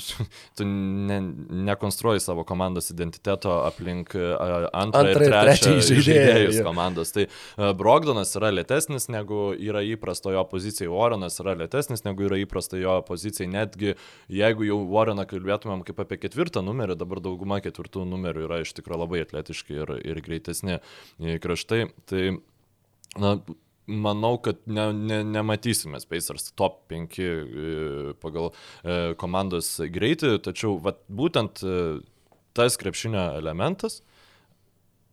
[0.56, 1.20] tu ne,
[1.68, 7.12] nekonstruoji savo komandos identiteto aplink antrą, antrą ir trečią žaidėjus komandos.
[7.12, 7.26] Tai
[7.76, 12.96] Brogdonas yra lėtesnis negu yra įprasta jo pozicijai, Warrenas yra lėtesnis negu yra įprasta jo
[13.04, 13.94] pozicijai netgi
[14.40, 19.02] jeigu jau Warreną kalbėtumėm kaip apie ketvirtą numerį, dabar dauguma ketvirtų numerių yra iš tikrųjų
[19.04, 20.80] labai atletiški ir, ir greitesni
[21.18, 21.84] kraštai.
[22.10, 22.24] Tai,
[23.20, 23.34] na,
[23.90, 27.30] manau, kad ne, ne, nematysime Spacers top 5 e,
[28.22, 31.80] pagal e, komandos greitį, tačiau vat, būtent e,
[32.56, 34.00] tas krepšinio elementas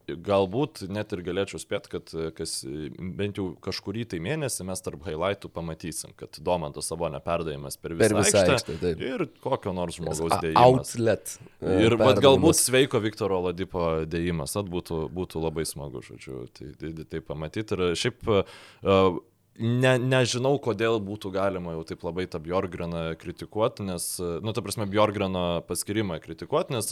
[0.07, 2.53] galbūt net ir galėčiau spėti, kad kas,
[2.97, 8.13] bent jau kažkurį tai mėnesį mes tarp highlightų pamatysim, kad Domanto Sabonio perdavimas per visą,
[8.15, 10.63] per visą aikštę, aikštę ir kokio nors žmogaus dėjimas.
[10.63, 11.33] Outlet.
[11.59, 16.71] Uh, ir bet galbūt sveiko Viktoro Ladipo dėjimas, at būtų, būtų labai smagu, žodžiu, tai,
[16.79, 17.75] tai, tai pamatyti.
[17.77, 19.19] Ir šiaip uh,
[19.57, 24.87] ne, nežinau, kodėl būtų galima jau taip labai tą Bjorgreną kritikuoti, nes, nu, ta prasme,
[24.89, 26.91] Bjorgreno paskirimą kritikuoti, nes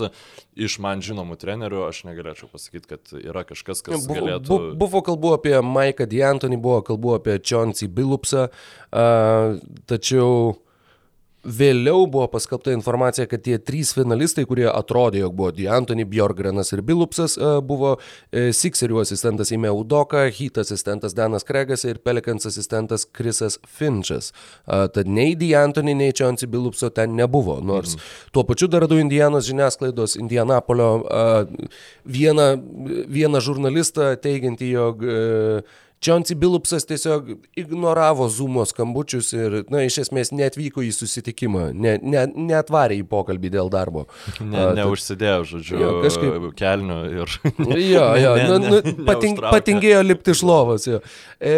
[0.68, 4.50] iš man žinomų trenerių aš negalėčiau pasakyti, kad yra kažkas, kas buvo, galėtų...
[4.50, 9.58] Bu, buvo kalbų apie Maiką D'Antoni, buvo kalbų apie Čionci Bilupsą, uh,
[9.90, 10.56] tačiau
[11.46, 16.82] Vėliau buvo paskelbta informacija, kad tie trys finalistai, kurie atrodė, jog buvo D'Antoni, Bjorgrenas ir
[16.86, 17.92] Bilupsas, e, buvo
[18.32, 24.32] e, Sixerių asistentas Ime Udoka, Heat asistentas Danas Kregas ir Pelikans asistentas Krisas Finčas.
[24.66, 27.60] E, tad nei D'Antoni, nei Čionsi Bilupso ten nebuvo.
[27.62, 28.10] Nors mm.
[28.34, 30.90] tuo pačiu dar du Indianos žiniasklaidos, Indianapolio
[32.10, 32.52] vieną,
[33.12, 35.04] vieną žurnalistą teigiantį, jog
[36.06, 42.28] Čionsi Bilupsas tiesiog ignoravo Zumo skambučius ir, na, iš esmės netvyko į susitikimą, ne, ne,
[42.52, 44.04] netvarė į pokalbį dėl darbo.
[44.38, 47.34] Ne, neužsidėjo, žodžiu, jo, kažkaip kelnių ir...
[47.82, 50.86] Jo, jo, ne, nu, nu, patink, patingėjo lipti iš lovos.
[50.86, 51.00] Jo,
[51.42, 51.56] e,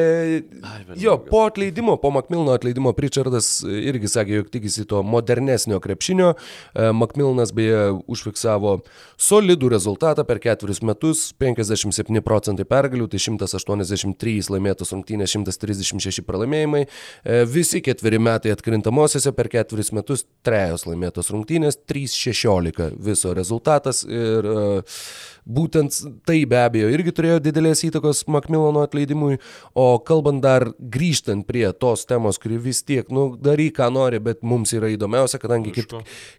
[0.95, 6.32] jo po atleidimo, po Makmilno atleidimo, Pritchardas irgi sakė, jog tikisi to modernesnio krepšinio.
[6.72, 8.78] E, Makmilnas beje užfiksavo
[9.19, 16.84] solidų rezultatą per ketverius metus, 57 procentai pergalių, tai 183 3 laimėtos rungtynės, 136 pralaimėjimai.
[16.88, 24.47] E, visi ketveri metai atkrintamosiose per ketveris metus trejos laimėtos rungtynės, 3-16 viso rezultatas ir
[24.47, 25.01] uh,
[25.47, 25.95] Būtent
[26.27, 29.38] tai be abejo irgi turėjo didelės įtakos Makmilono atleidimui,
[29.80, 34.43] o kalbant dar grįžtant prie tos temos, kuri vis tiek, nu, daryk, ką nori, bet
[34.43, 35.95] mums yra įdomiausia, kadangi kit,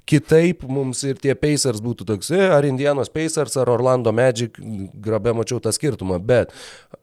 [0.08, 4.60] kitaip mums ir tie Pacers būtų toks, e, ar Indianos Pacers, ar Orlando Magic,
[5.08, 6.52] grabė mačiau tą skirtumą, bet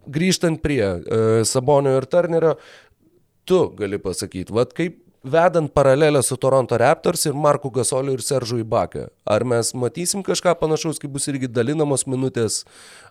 [0.08, 2.56] grįžtant prie uh, Sabonio ir Turnerio,
[3.46, 8.60] tu gali pasakyti, vad kaip vedant paralelę su Toronto Raptors ir Marku Gasoliu ir Seržu
[8.62, 9.08] Ibaka.
[9.26, 12.62] Ar mes matysim kažką panašaus, kai bus irgi dalinamos minutės,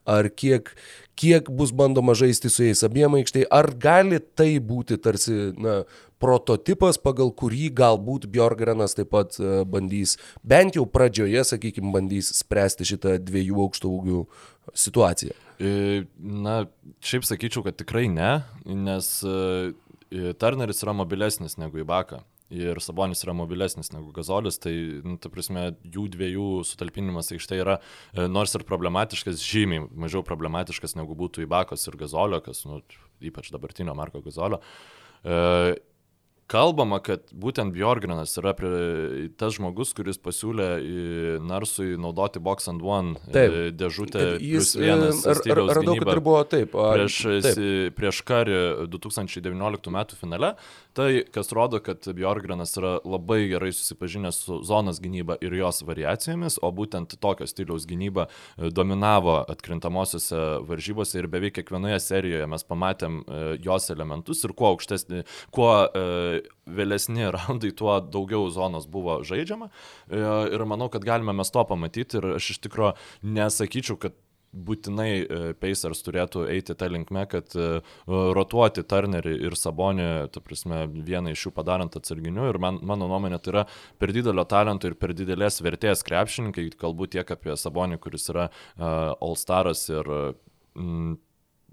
[0.07, 0.71] ar kiek,
[1.19, 5.81] kiek bus bandoma žaisti su jais abiem aikštėje, ar gali tai būti tarsi na,
[6.23, 10.15] prototipas, pagal kurį galbūt Bjorgrenas taip pat e, bandys,
[10.47, 14.23] bent jau pradžioje, sakykime, bandys spręsti šitą dviejų aukštų ūgių
[14.87, 15.35] situaciją.
[15.59, 16.55] Na,
[17.05, 18.37] šiaip sakyčiau, kad tikrai ne,
[18.67, 19.73] nes e,
[20.41, 22.23] Turneris yra mobilesnis negu Ibaka.
[22.55, 27.79] Ir Sabonis yra mobilesnis negu Gazolis, tai, nu, ta prasme, jų dviejų sutalpinimas aikštė yra
[27.81, 32.83] e, nors ir problematiškas, žymiai mažiau problematiškas negu būtų Ibakos ir Gazolio, kas, nu,
[33.25, 34.61] ypač dabartinio Marko Gazolio.
[35.25, 35.41] E,
[36.51, 40.69] kalbama, kad būtent Bjorgrenas yra prie, tas žmogus, kuris pasiūlė
[41.45, 43.57] Narsui naudoti Box and One e, taip.
[43.81, 44.27] dėžutę.
[44.43, 46.77] Jis ar, radau, kad ir buvo taip.
[46.77, 47.61] Prieš, taip.
[47.99, 48.59] prieš karį
[48.93, 50.03] 2019 m.
[50.21, 50.55] finale.
[50.95, 56.61] Tai kas rodo, kad Bjorgrenas yra labai gerai susipažinęs su zonos gynyba ir jos variacijomis,
[56.63, 63.19] o būtent tokio stiliaus gynyba e, dominavo atkrintamosiose varžybose ir beveik kiekvienoje serijoje mes pamatėm
[63.27, 65.73] e, jos elementus ir kuo aukštesnį, kuo
[66.79, 69.73] vėlesni raundai, tuo daugiau zonos buvo žaidžiama.
[70.07, 70.23] E,
[70.55, 72.21] ir manau, kad galime mes to pamatyti.
[72.21, 72.95] Ir aš iš tikrųjų
[73.35, 74.15] nesakyčiau, kad
[74.55, 75.09] būtinai
[75.61, 77.57] Pacers turėtų eiti tą linkmę, kad
[78.07, 82.47] rotuoti Turnerį ir Sabonį, ta prasme, vieną iš jų padarant atsarginiu.
[82.53, 83.67] Ir man, mano nuomonė, tai yra
[83.99, 88.49] per didelio talento ir per didelės vertės krepšininkai, kalbu tiek apie Sabonį, kuris yra
[88.79, 90.11] All Staras ir
[90.79, 91.17] mm,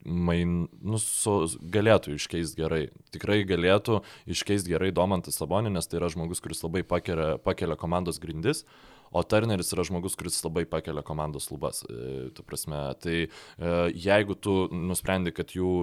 [0.06, 1.36] main, nu, su,
[1.74, 2.86] galėtų iškeisti gerai.
[3.14, 4.02] Tikrai galėtų
[4.34, 8.66] iškeisti gerai Domantas Sabonį, nes tai yra žmogus, kuris labai pakelia, pakelia komandos grindis.
[8.66, 11.84] Uh, o Turneris yra žmogus, kuris labai pakelia komandos lubas.
[11.84, 15.74] E, tu prasme, tai e, jeigu tu nusprendi, kad jų,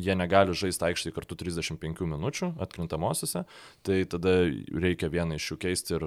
[0.00, 3.44] jie negali žaisti aikštėje kartu 35 minučių atkrintamosiose,
[3.84, 6.06] tai tada reikia vieną iš jų keisti ir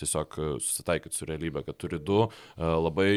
[0.00, 2.30] tiesiog susitaikyti su realybė, kad turi du e,
[2.62, 3.10] labai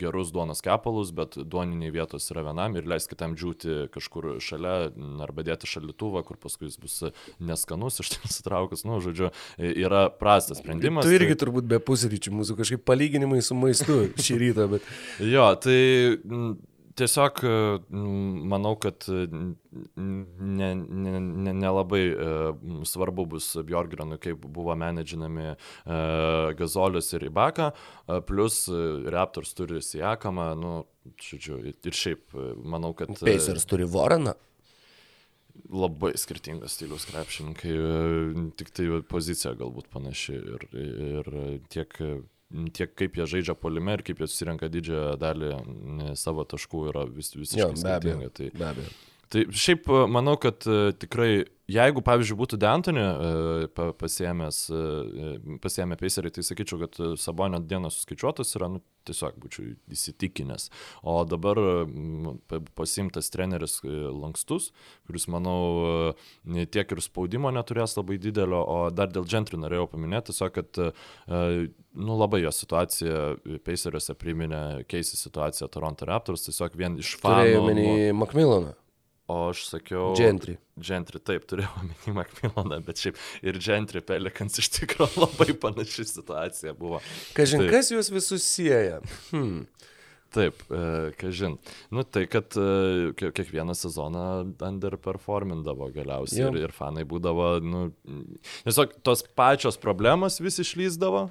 [0.00, 4.90] gerus duonos kepalus, bet duoniniai vietos yra vienam ir leis kitam džiūti kažkur šalia
[5.24, 6.98] arba dėti šalituvą, kur paskui jis bus
[7.36, 9.28] neskanus, iš ten sutraukus, nu, žodžiu,
[9.58, 11.04] yra prastas sprendimas.
[11.04, 11.42] Tu irgi tai...
[11.44, 14.66] turbūt be pusės pusryčių, mūsų kažkaip palyginimai su maistu šį rytą.
[14.74, 14.88] Bet...
[15.24, 15.78] jo, tai
[16.98, 17.44] tiesiog
[18.50, 19.52] manau, kad nelabai
[20.58, 22.00] ne, ne, ne labai,
[22.90, 25.52] svarbu bus Bjorgrenui, kaip buvo menedžinami
[26.58, 27.70] Gazolius ir Ibaka,
[28.26, 28.64] plus
[29.14, 30.74] Raptors turi Siakamą, nu,
[31.22, 32.34] žodžiu, ir šiaip
[32.66, 33.14] manau, kad...
[33.22, 34.34] Pacers turi Voraną
[35.68, 37.74] labai skirtingas stilius krepšininkai,
[38.60, 41.30] tik tai pozicija galbūt panaši ir, ir
[41.72, 41.92] tiek,
[42.76, 45.52] tiek kaip jie žaidžia polime ir kaip jie susirenka didžiąją dalį
[46.20, 48.32] savo taškų yra vis, visiškai jo, skirtinga.
[48.38, 48.96] Tai, be abejo.
[49.28, 50.64] Tai šiaip manau, kad
[51.00, 57.98] tikrai Jeigu, pavyzdžiui, būtų Dentonį e, pasiemęs, e, pasiemę Pacerį, tai sakyčiau, kad Sabonio dienos
[57.98, 60.70] suskaičiuotas yra, nu, tiesiog būčiau įsitikinęs.
[61.04, 61.60] O dabar
[62.78, 64.70] pasimtas treneris e, Lankstus,
[65.04, 66.16] kuris, manau,
[66.72, 70.84] tiek ir spaudimo neturės labai didelio, o dar dėl Gentry norėjau paminėti, tiesiog, kad,
[71.28, 77.44] nu, labai jo situacija Paceriuose priminė keisi situaciją Toronto Raptors, tiesiog vien iš fanų.
[77.44, 77.88] Turėjau menį
[78.24, 78.78] Macmillaną.
[79.28, 80.14] O aš sakiau.
[80.16, 80.56] Gentry.
[80.80, 86.72] Gentry, taip, turėjau omeny Macmillaną, bet šiaip ir Gentry Pelikans iš tikrųjų labai panaši situacija
[86.78, 87.02] buvo.
[87.36, 87.72] Kažin, tai.
[87.74, 89.02] kas juos visus sieja?
[89.28, 89.66] Hmm.
[90.28, 91.56] Taip, e, kažin.
[91.90, 94.24] Nu tai, kad e, kiekvieną sezoną
[94.60, 97.86] underperformindavo galiausiai ir, ir fanai būdavo, nu,
[98.66, 101.22] tiesiog tos pačios problemos vis išlyzdavo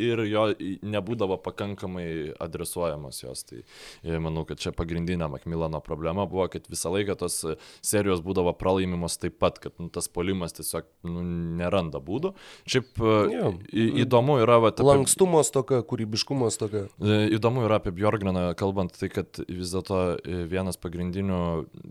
[0.00, 0.46] ir jo
[0.88, 2.06] nebūdavo pakankamai
[2.40, 3.44] adresuojamos jos.
[3.50, 7.42] Tai e, manau, kad čia pagrindinė Makmilano problema buvo, kad visą laiką tos
[7.84, 11.26] serijos būdavo pralaimimos taip pat, kad nu, tas polimas tiesiog nu,
[11.60, 12.32] neranda būdų.
[12.64, 13.04] Šiaip
[13.36, 13.52] jo.
[14.06, 14.62] įdomu yra...
[14.64, 14.88] Va, apie...
[14.88, 16.86] Lankstumo stoka, kūrybiškumo stoka.
[17.04, 21.40] Įdomu yra apie Bjorgreną kalbant tai, kad vis dėlto e, vienas pagrindinių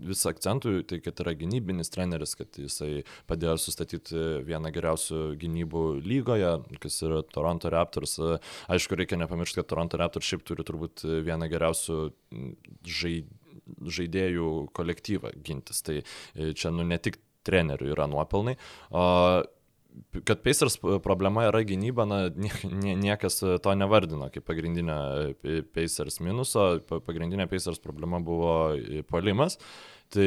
[0.08, 6.52] vis akcentų, tai kad yra gynybinis treneris, kad jisai padėjo sustatyti vieną geriausių gynybų lygoje,
[6.82, 8.18] kas yra Toronto Raptors.
[8.72, 12.00] Aišku, reikia nepamiršti, kad Toronto Raptors šiaip turi turbūt vieną geriausių
[13.98, 15.82] žaidėjų kolektyvą gintis.
[15.86, 18.56] Tai e, čia nu ne tik trenerių yra nuopelnai.
[18.90, 19.04] O
[20.28, 22.18] kad Pacers problema yra gynyba, na,
[23.04, 24.98] niekas to nevardino kaip pagrindinę
[25.76, 28.52] Pacers minuso, pagrindinė Pacers problema buvo
[29.10, 29.58] palimas.
[30.12, 30.26] Tai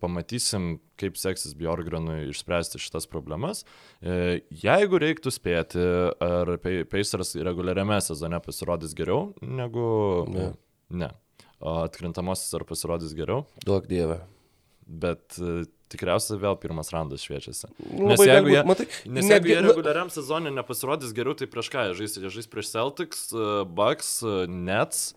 [0.00, 3.62] pamatysim, kaip seksis Bjorgrenui išspręsti šitas problemas.
[4.00, 5.82] E, jeigu reiktų spėti,
[6.24, 6.54] ar
[6.92, 9.86] Pacers reguliariame sezone pasirodys geriau negu...
[10.32, 10.50] Ne.
[11.04, 11.12] ne.
[11.56, 13.46] O atkrintamosios ar pasirodys geriau?
[13.64, 14.20] Duok Dieve.
[14.86, 15.38] Bet
[15.92, 17.70] tikriausiai vėl pirmas randas šviečiasi.
[17.92, 21.88] Nu, nes jeigu jie, matai, nes jeigu jie reguliariam sezonė nepasirodys geriau, tai prieš ką
[21.88, 22.18] jie žais?
[22.18, 23.28] Jie žais prieš Celtics,
[23.76, 24.18] Bucks,
[24.50, 25.12] Nets.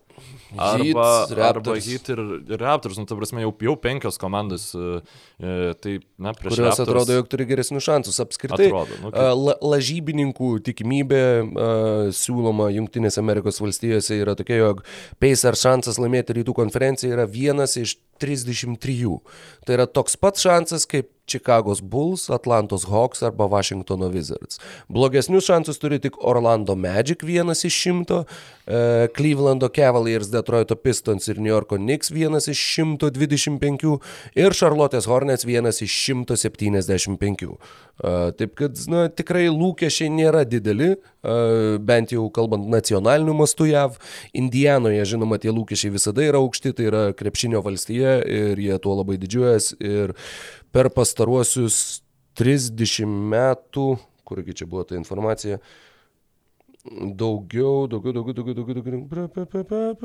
[0.55, 5.01] Arba, Heat, arba Heat ir, ir Raptors, nu, ta prasme, jau, jau penkios komandos, e,
[5.39, 8.19] e tai, na, prieš Kurios Raptors, atrodo, jog turi geresnius šansus.
[8.23, 9.29] Apskritai, atrodo, nu, kaip...
[9.43, 11.69] la, lažybininkų tikimybė a,
[12.15, 14.83] siūloma Junktinėse Amerikos valstijose yra tokia, jog
[15.21, 19.15] Pacers šansas laimėti rytų konferenciją yra vienas iš 33.
[19.65, 24.59] Tai yra toks pats šansas kaip Čikagos Bulls, Atlantos Hawks arba Washingtono Wizards.
[24.89, 28.23] Blogesnius šansus turi tik Orlando Magic vienas iš šimto,
[28.67, 33.99] e, Clevelando Cavaliers, Detroito Pistons ir New Yorko Knicks vienas iš 125
[34.35, 37.57] ir Charlotte's Hornets vienas iš 175.
[37.99, 41.37] E, taip kad, na, tikrai lūkesčiai nėra dideli, e,
[41.83, 43.97] bent jau kalbant nacionaliniu mastu JAV.
[44.39, 49.19] Indijanoje, žinoma, tie lūkesčiai visada yra aukšti, tai yra krepšinio valstija ir jie tuo labai
[49.21, 49.73] didžiuojas.
[49.83, 50.15] Ir
[50.73, 52.01] per pastaruosius
[52.39, 53.93] 30 metų,
[54.27, 55.59] kurgi čia buvo ta informacija,
[56.87, 59.99] Daugiau, daugiau, daugiau, daugiau, daugiau, daugiau.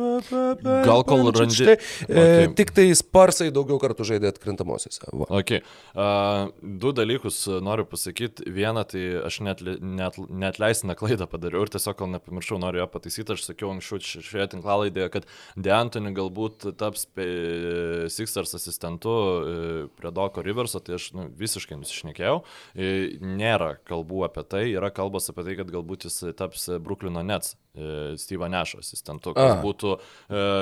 [0.85, 1.77] Gal kol randi- Štai,
[2.09, 2.55] e, Okay.
[2.59, 4.99] Tik tai sparsai daugiau kartų žaidė atkrintamosiose.
[5.13, 5.29] Va.
[5.39, 5.53] Ok.
[5.95, 8.43] Uh, du dalykus uh, noriu pasakyti.
[8.51, 12.89] Vieną, tai aš net, net, net leistiną klaidą padariau ir tiesiog, kol nepamiršau, noriu ją
[12.91, 13.37] pataisyti.
[13.39, 17.07] Aš sakiau anksčiau ši- šioje tinklalaidėje, kad Deantoni galbūt taps
[18.11, 22.43] Sixers asistentu uh, prie Doko Riverso, tai aš nu, visiškai nusišnekėjau.
[22.43, 27.55] Uh, nėra kalbų apie tai, yra kalbos apie tai, kad galbūt jis taps Brooklyno Nets,
[27.75, 29.63] uh, Steve Nešo asistentu, kas A.
[29.63, 30.53] būtų uh,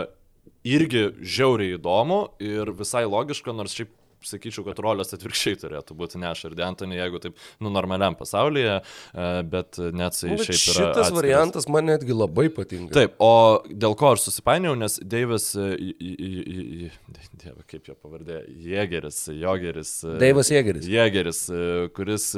[0.66, 3.92] irgi žiauriai įdomu ir visai logiška, nors šiaip
[4.28, 9.28] sakyčiau, kad rolės atvirkščiai turėtų būti Neš ir Dentonį, jeigu taip, nu, normaliam pasaulyje, e,
[9.52, 10.76] bet net jisai Nu, šiaip yra.
[10.78, 12.94] Šitas variantas man netgi labai patinka.
[12.96, 15.70] Taip, o dėl ko aš susipainiau, nes Deivis, e,
[17.42, 19.94] dieve, kaip jo pavardė, Jėgeris, Jogeris.
[20.06, 20.88] e, Daivas Jėgeris.
[20.90, 21.42] Jėgeris,
[21.96, 22.28] kuris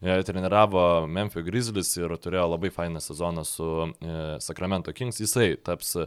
[0.00, 3.70] treniravo Memphis Grizzlies ir turėjo labai fainą sezoną su
[4.42, 6.06] Sacramento Kings, jisai taps e,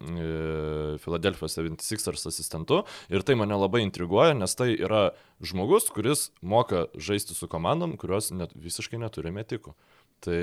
[0.00, 2.82] e, Philadelphia 76ers asistentu.
[3.12, 5.10] Ir tai mane labai intriguoja, nes tai yra
[5.44, 9.74] žmogus, kuris moka žaisti su komandom, kurios net, visiškai neturi metikų.
[10.24, 10.40] Tai,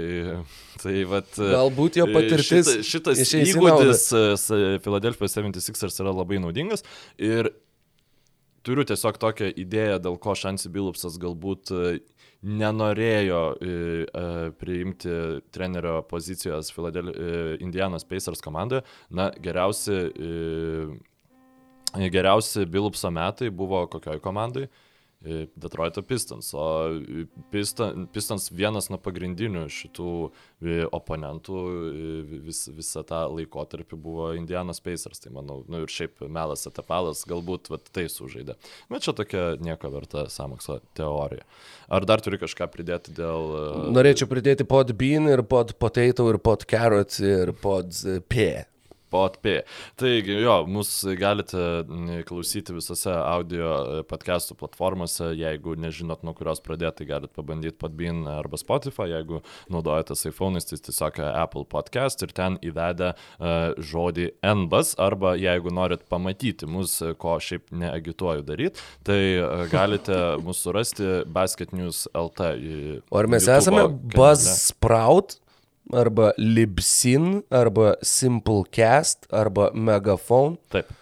[0.83, 3.21] tai vat, e, Galbūt jo patirtis šita, šitas
[3.55, 6.83] įgūdis e, s- Philadelphia 76ers yra labai naudingas.
[7.17, 7.49] Ir
[8.61, 11.99] turiu tiesiog tokią idėją, dėl ko Šansi Bilupsas galbūt e,
[12.41, 13.71] nenorėjo e,
[14.05, 15.15] e, priimti
[15.53, 18.81] trenerio pozicijos Philadel- e, Indianos Pacers komandoje.
[19.09, 19.97] Na, geriausi,
[21.93, 24.67] geriausi Bilupso metai buvo kokioj komandai?
[25.21, 26.63] Detroito Pistons, o
[27.53, 30.13] Piston, Pistons vienas nuo pagrindinių šitų
[30.97, 31.59] oponentų
[32.47, 37.69] vis, visą tą laikotarpį buvo Indianos Pacers, tai manau, nu ir šiaip Melas Atapalas galbūt
[37.69, 38.57] vat, tai sužaidė.
[38.89, 41.45] Bet čia tokia nieko verta samokslo teorija.
[41.91, 43.53] Ar dar turi kažką pridėti dėl...
[43.61, 48.49] e, Norėčiau pridėti pod bean ir pod potato ir pod carrot ir pod e, p.
[49.11, 49.47] Podp.
[49.99, 51.83] Taigi, jo, mus galite
[52.27, 55.31] klausyti visose audio e, podcastų platformose.
[55.37, 59.09] Jeigu nežinot, nuo kurios pradėti, tai galite pabandyti Podbean arba Spotify.
[59.11, 59.41] Jeigu
[59.73, 64.95] naudojatės iPhone'ais, tai tiesiog Apple podcast ir ten įvedę uh, žodį NBAS.
[65.01, 71.21] Arba jeigu norit pamatyti mus, e, ko šiaip neagituoju daryti, tai uh, galite mus surasti
[71.27, 72.51] Basket News LT.
[73.11, 73.87] O ar mes YouTube'o esame.
[74.15, 75.41] Buzzsprout
[75.89, 80.57] arba Libsyn arba Simplecast arba Megaphone?
[80.69, 81.00] Taip.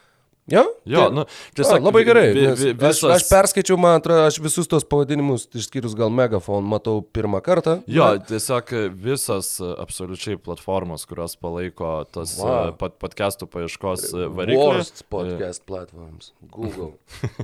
[0.51, 0.63] Jo?
[0.85, 2.27] Jo, Tai- nu, A, tiesiog labai gerai.
[2.33, 7.01] vi- vi- Aš, aš perskaičiau, man atrodo, aš visus tos pavadinimus, išskyrus gal Megaphone, matau
[7.01, 7.81] pirmą kartą.
[7.87, 12.47] Jo, tiesiog visos e, absoliučiai platformos, kurios palaiko tas Wow.
[12.49, 12.77] wow.
[12.77, 14.57] pod, podcastų paieškos e, variklį.
[14.57, 16.31] Worst podcast platforms.
[16.49, 16.93] Google.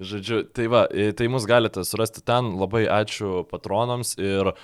[0.00, 2.54] Žodžiu, tai va, e, tai mus galite surasti ten.
[2.60, 4.54] Labai ačiū patronams ir e,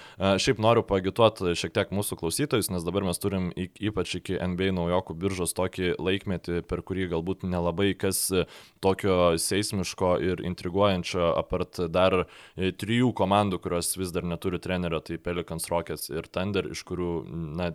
[0.43, 5.15] šiaip noriu pagituoti šiek tiek mūsų klausytojus, nes dabar mes turim ypač iki NBA naujokų
[5.21, 8.47] biržos tokį laikmetį, per kurį galbūt nelabai kas e,
[8.85, 15.20] tokio seismiško ir intriguojančio, apart dar e, trijų komandų, kurios vis dar neturi trenerio, tai
[15.23, 17.12] Pelicans Rockets ir Thunder, iš kurių,
[17.59, 17.73] na,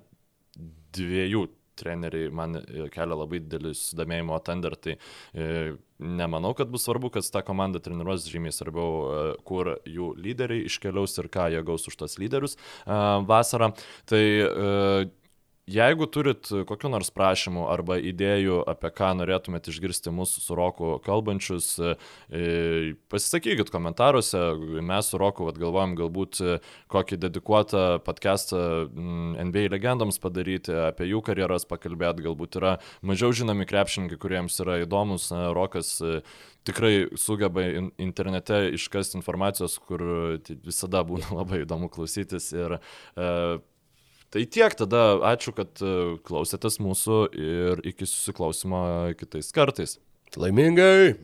[0.96, 1.48] dviejų
[1.82, 5.48] treneriai man e, kelia labai didelį susidomėjimo o Thunder, tai e,
[6.02, 11.18] nemanau, kad bus svarbu, kad ta komanda treniruos žymiai svarbiau, e, kur jų lyderiai iškeliaus
[11.22, 13.00] ir ką jie gaus už tos lyderius e,
[13.30, 13.72] vasarą.
[14.10, 15.10] Tai e,
[15.72, 21.68] Jeigu turit kokiu nors prašymu arba idėjų, apie ką norėtumėte išgirsti mūsų su Roku kalbančius,
[21.80, 21.94] e,
[23.12, 24.42] pasisakykit komentaruose.
[24.84, 26.58] Mes su Roku galvojam galbūt e,
[26.92, 32.26] kokį dedikuotą podcastą mm, NBA legendoms padaryti, apie jų karjeras pakalbėti.
[32.28, 32.76] Galbūt yra
[33.06, 35.30] mažiau žinomi krepšininkai, kuriems yra įdomus.
[35.56, 36.20] Rokas e,
[36.68, 40.04] tikrai sugeba in- internete iškasti informacijos, kur
[40.66, 42.52] visada būna labai įdomu klausytis.
[42.52, 42.82] Ir,
[44.32, 48.80] Tai tiek, tada ačiū, kad e, klausėtės mūsų ir iki susiklausimo
[49.20, 49.98] kitais kartais.
[50.40, 51.18] Laimingai.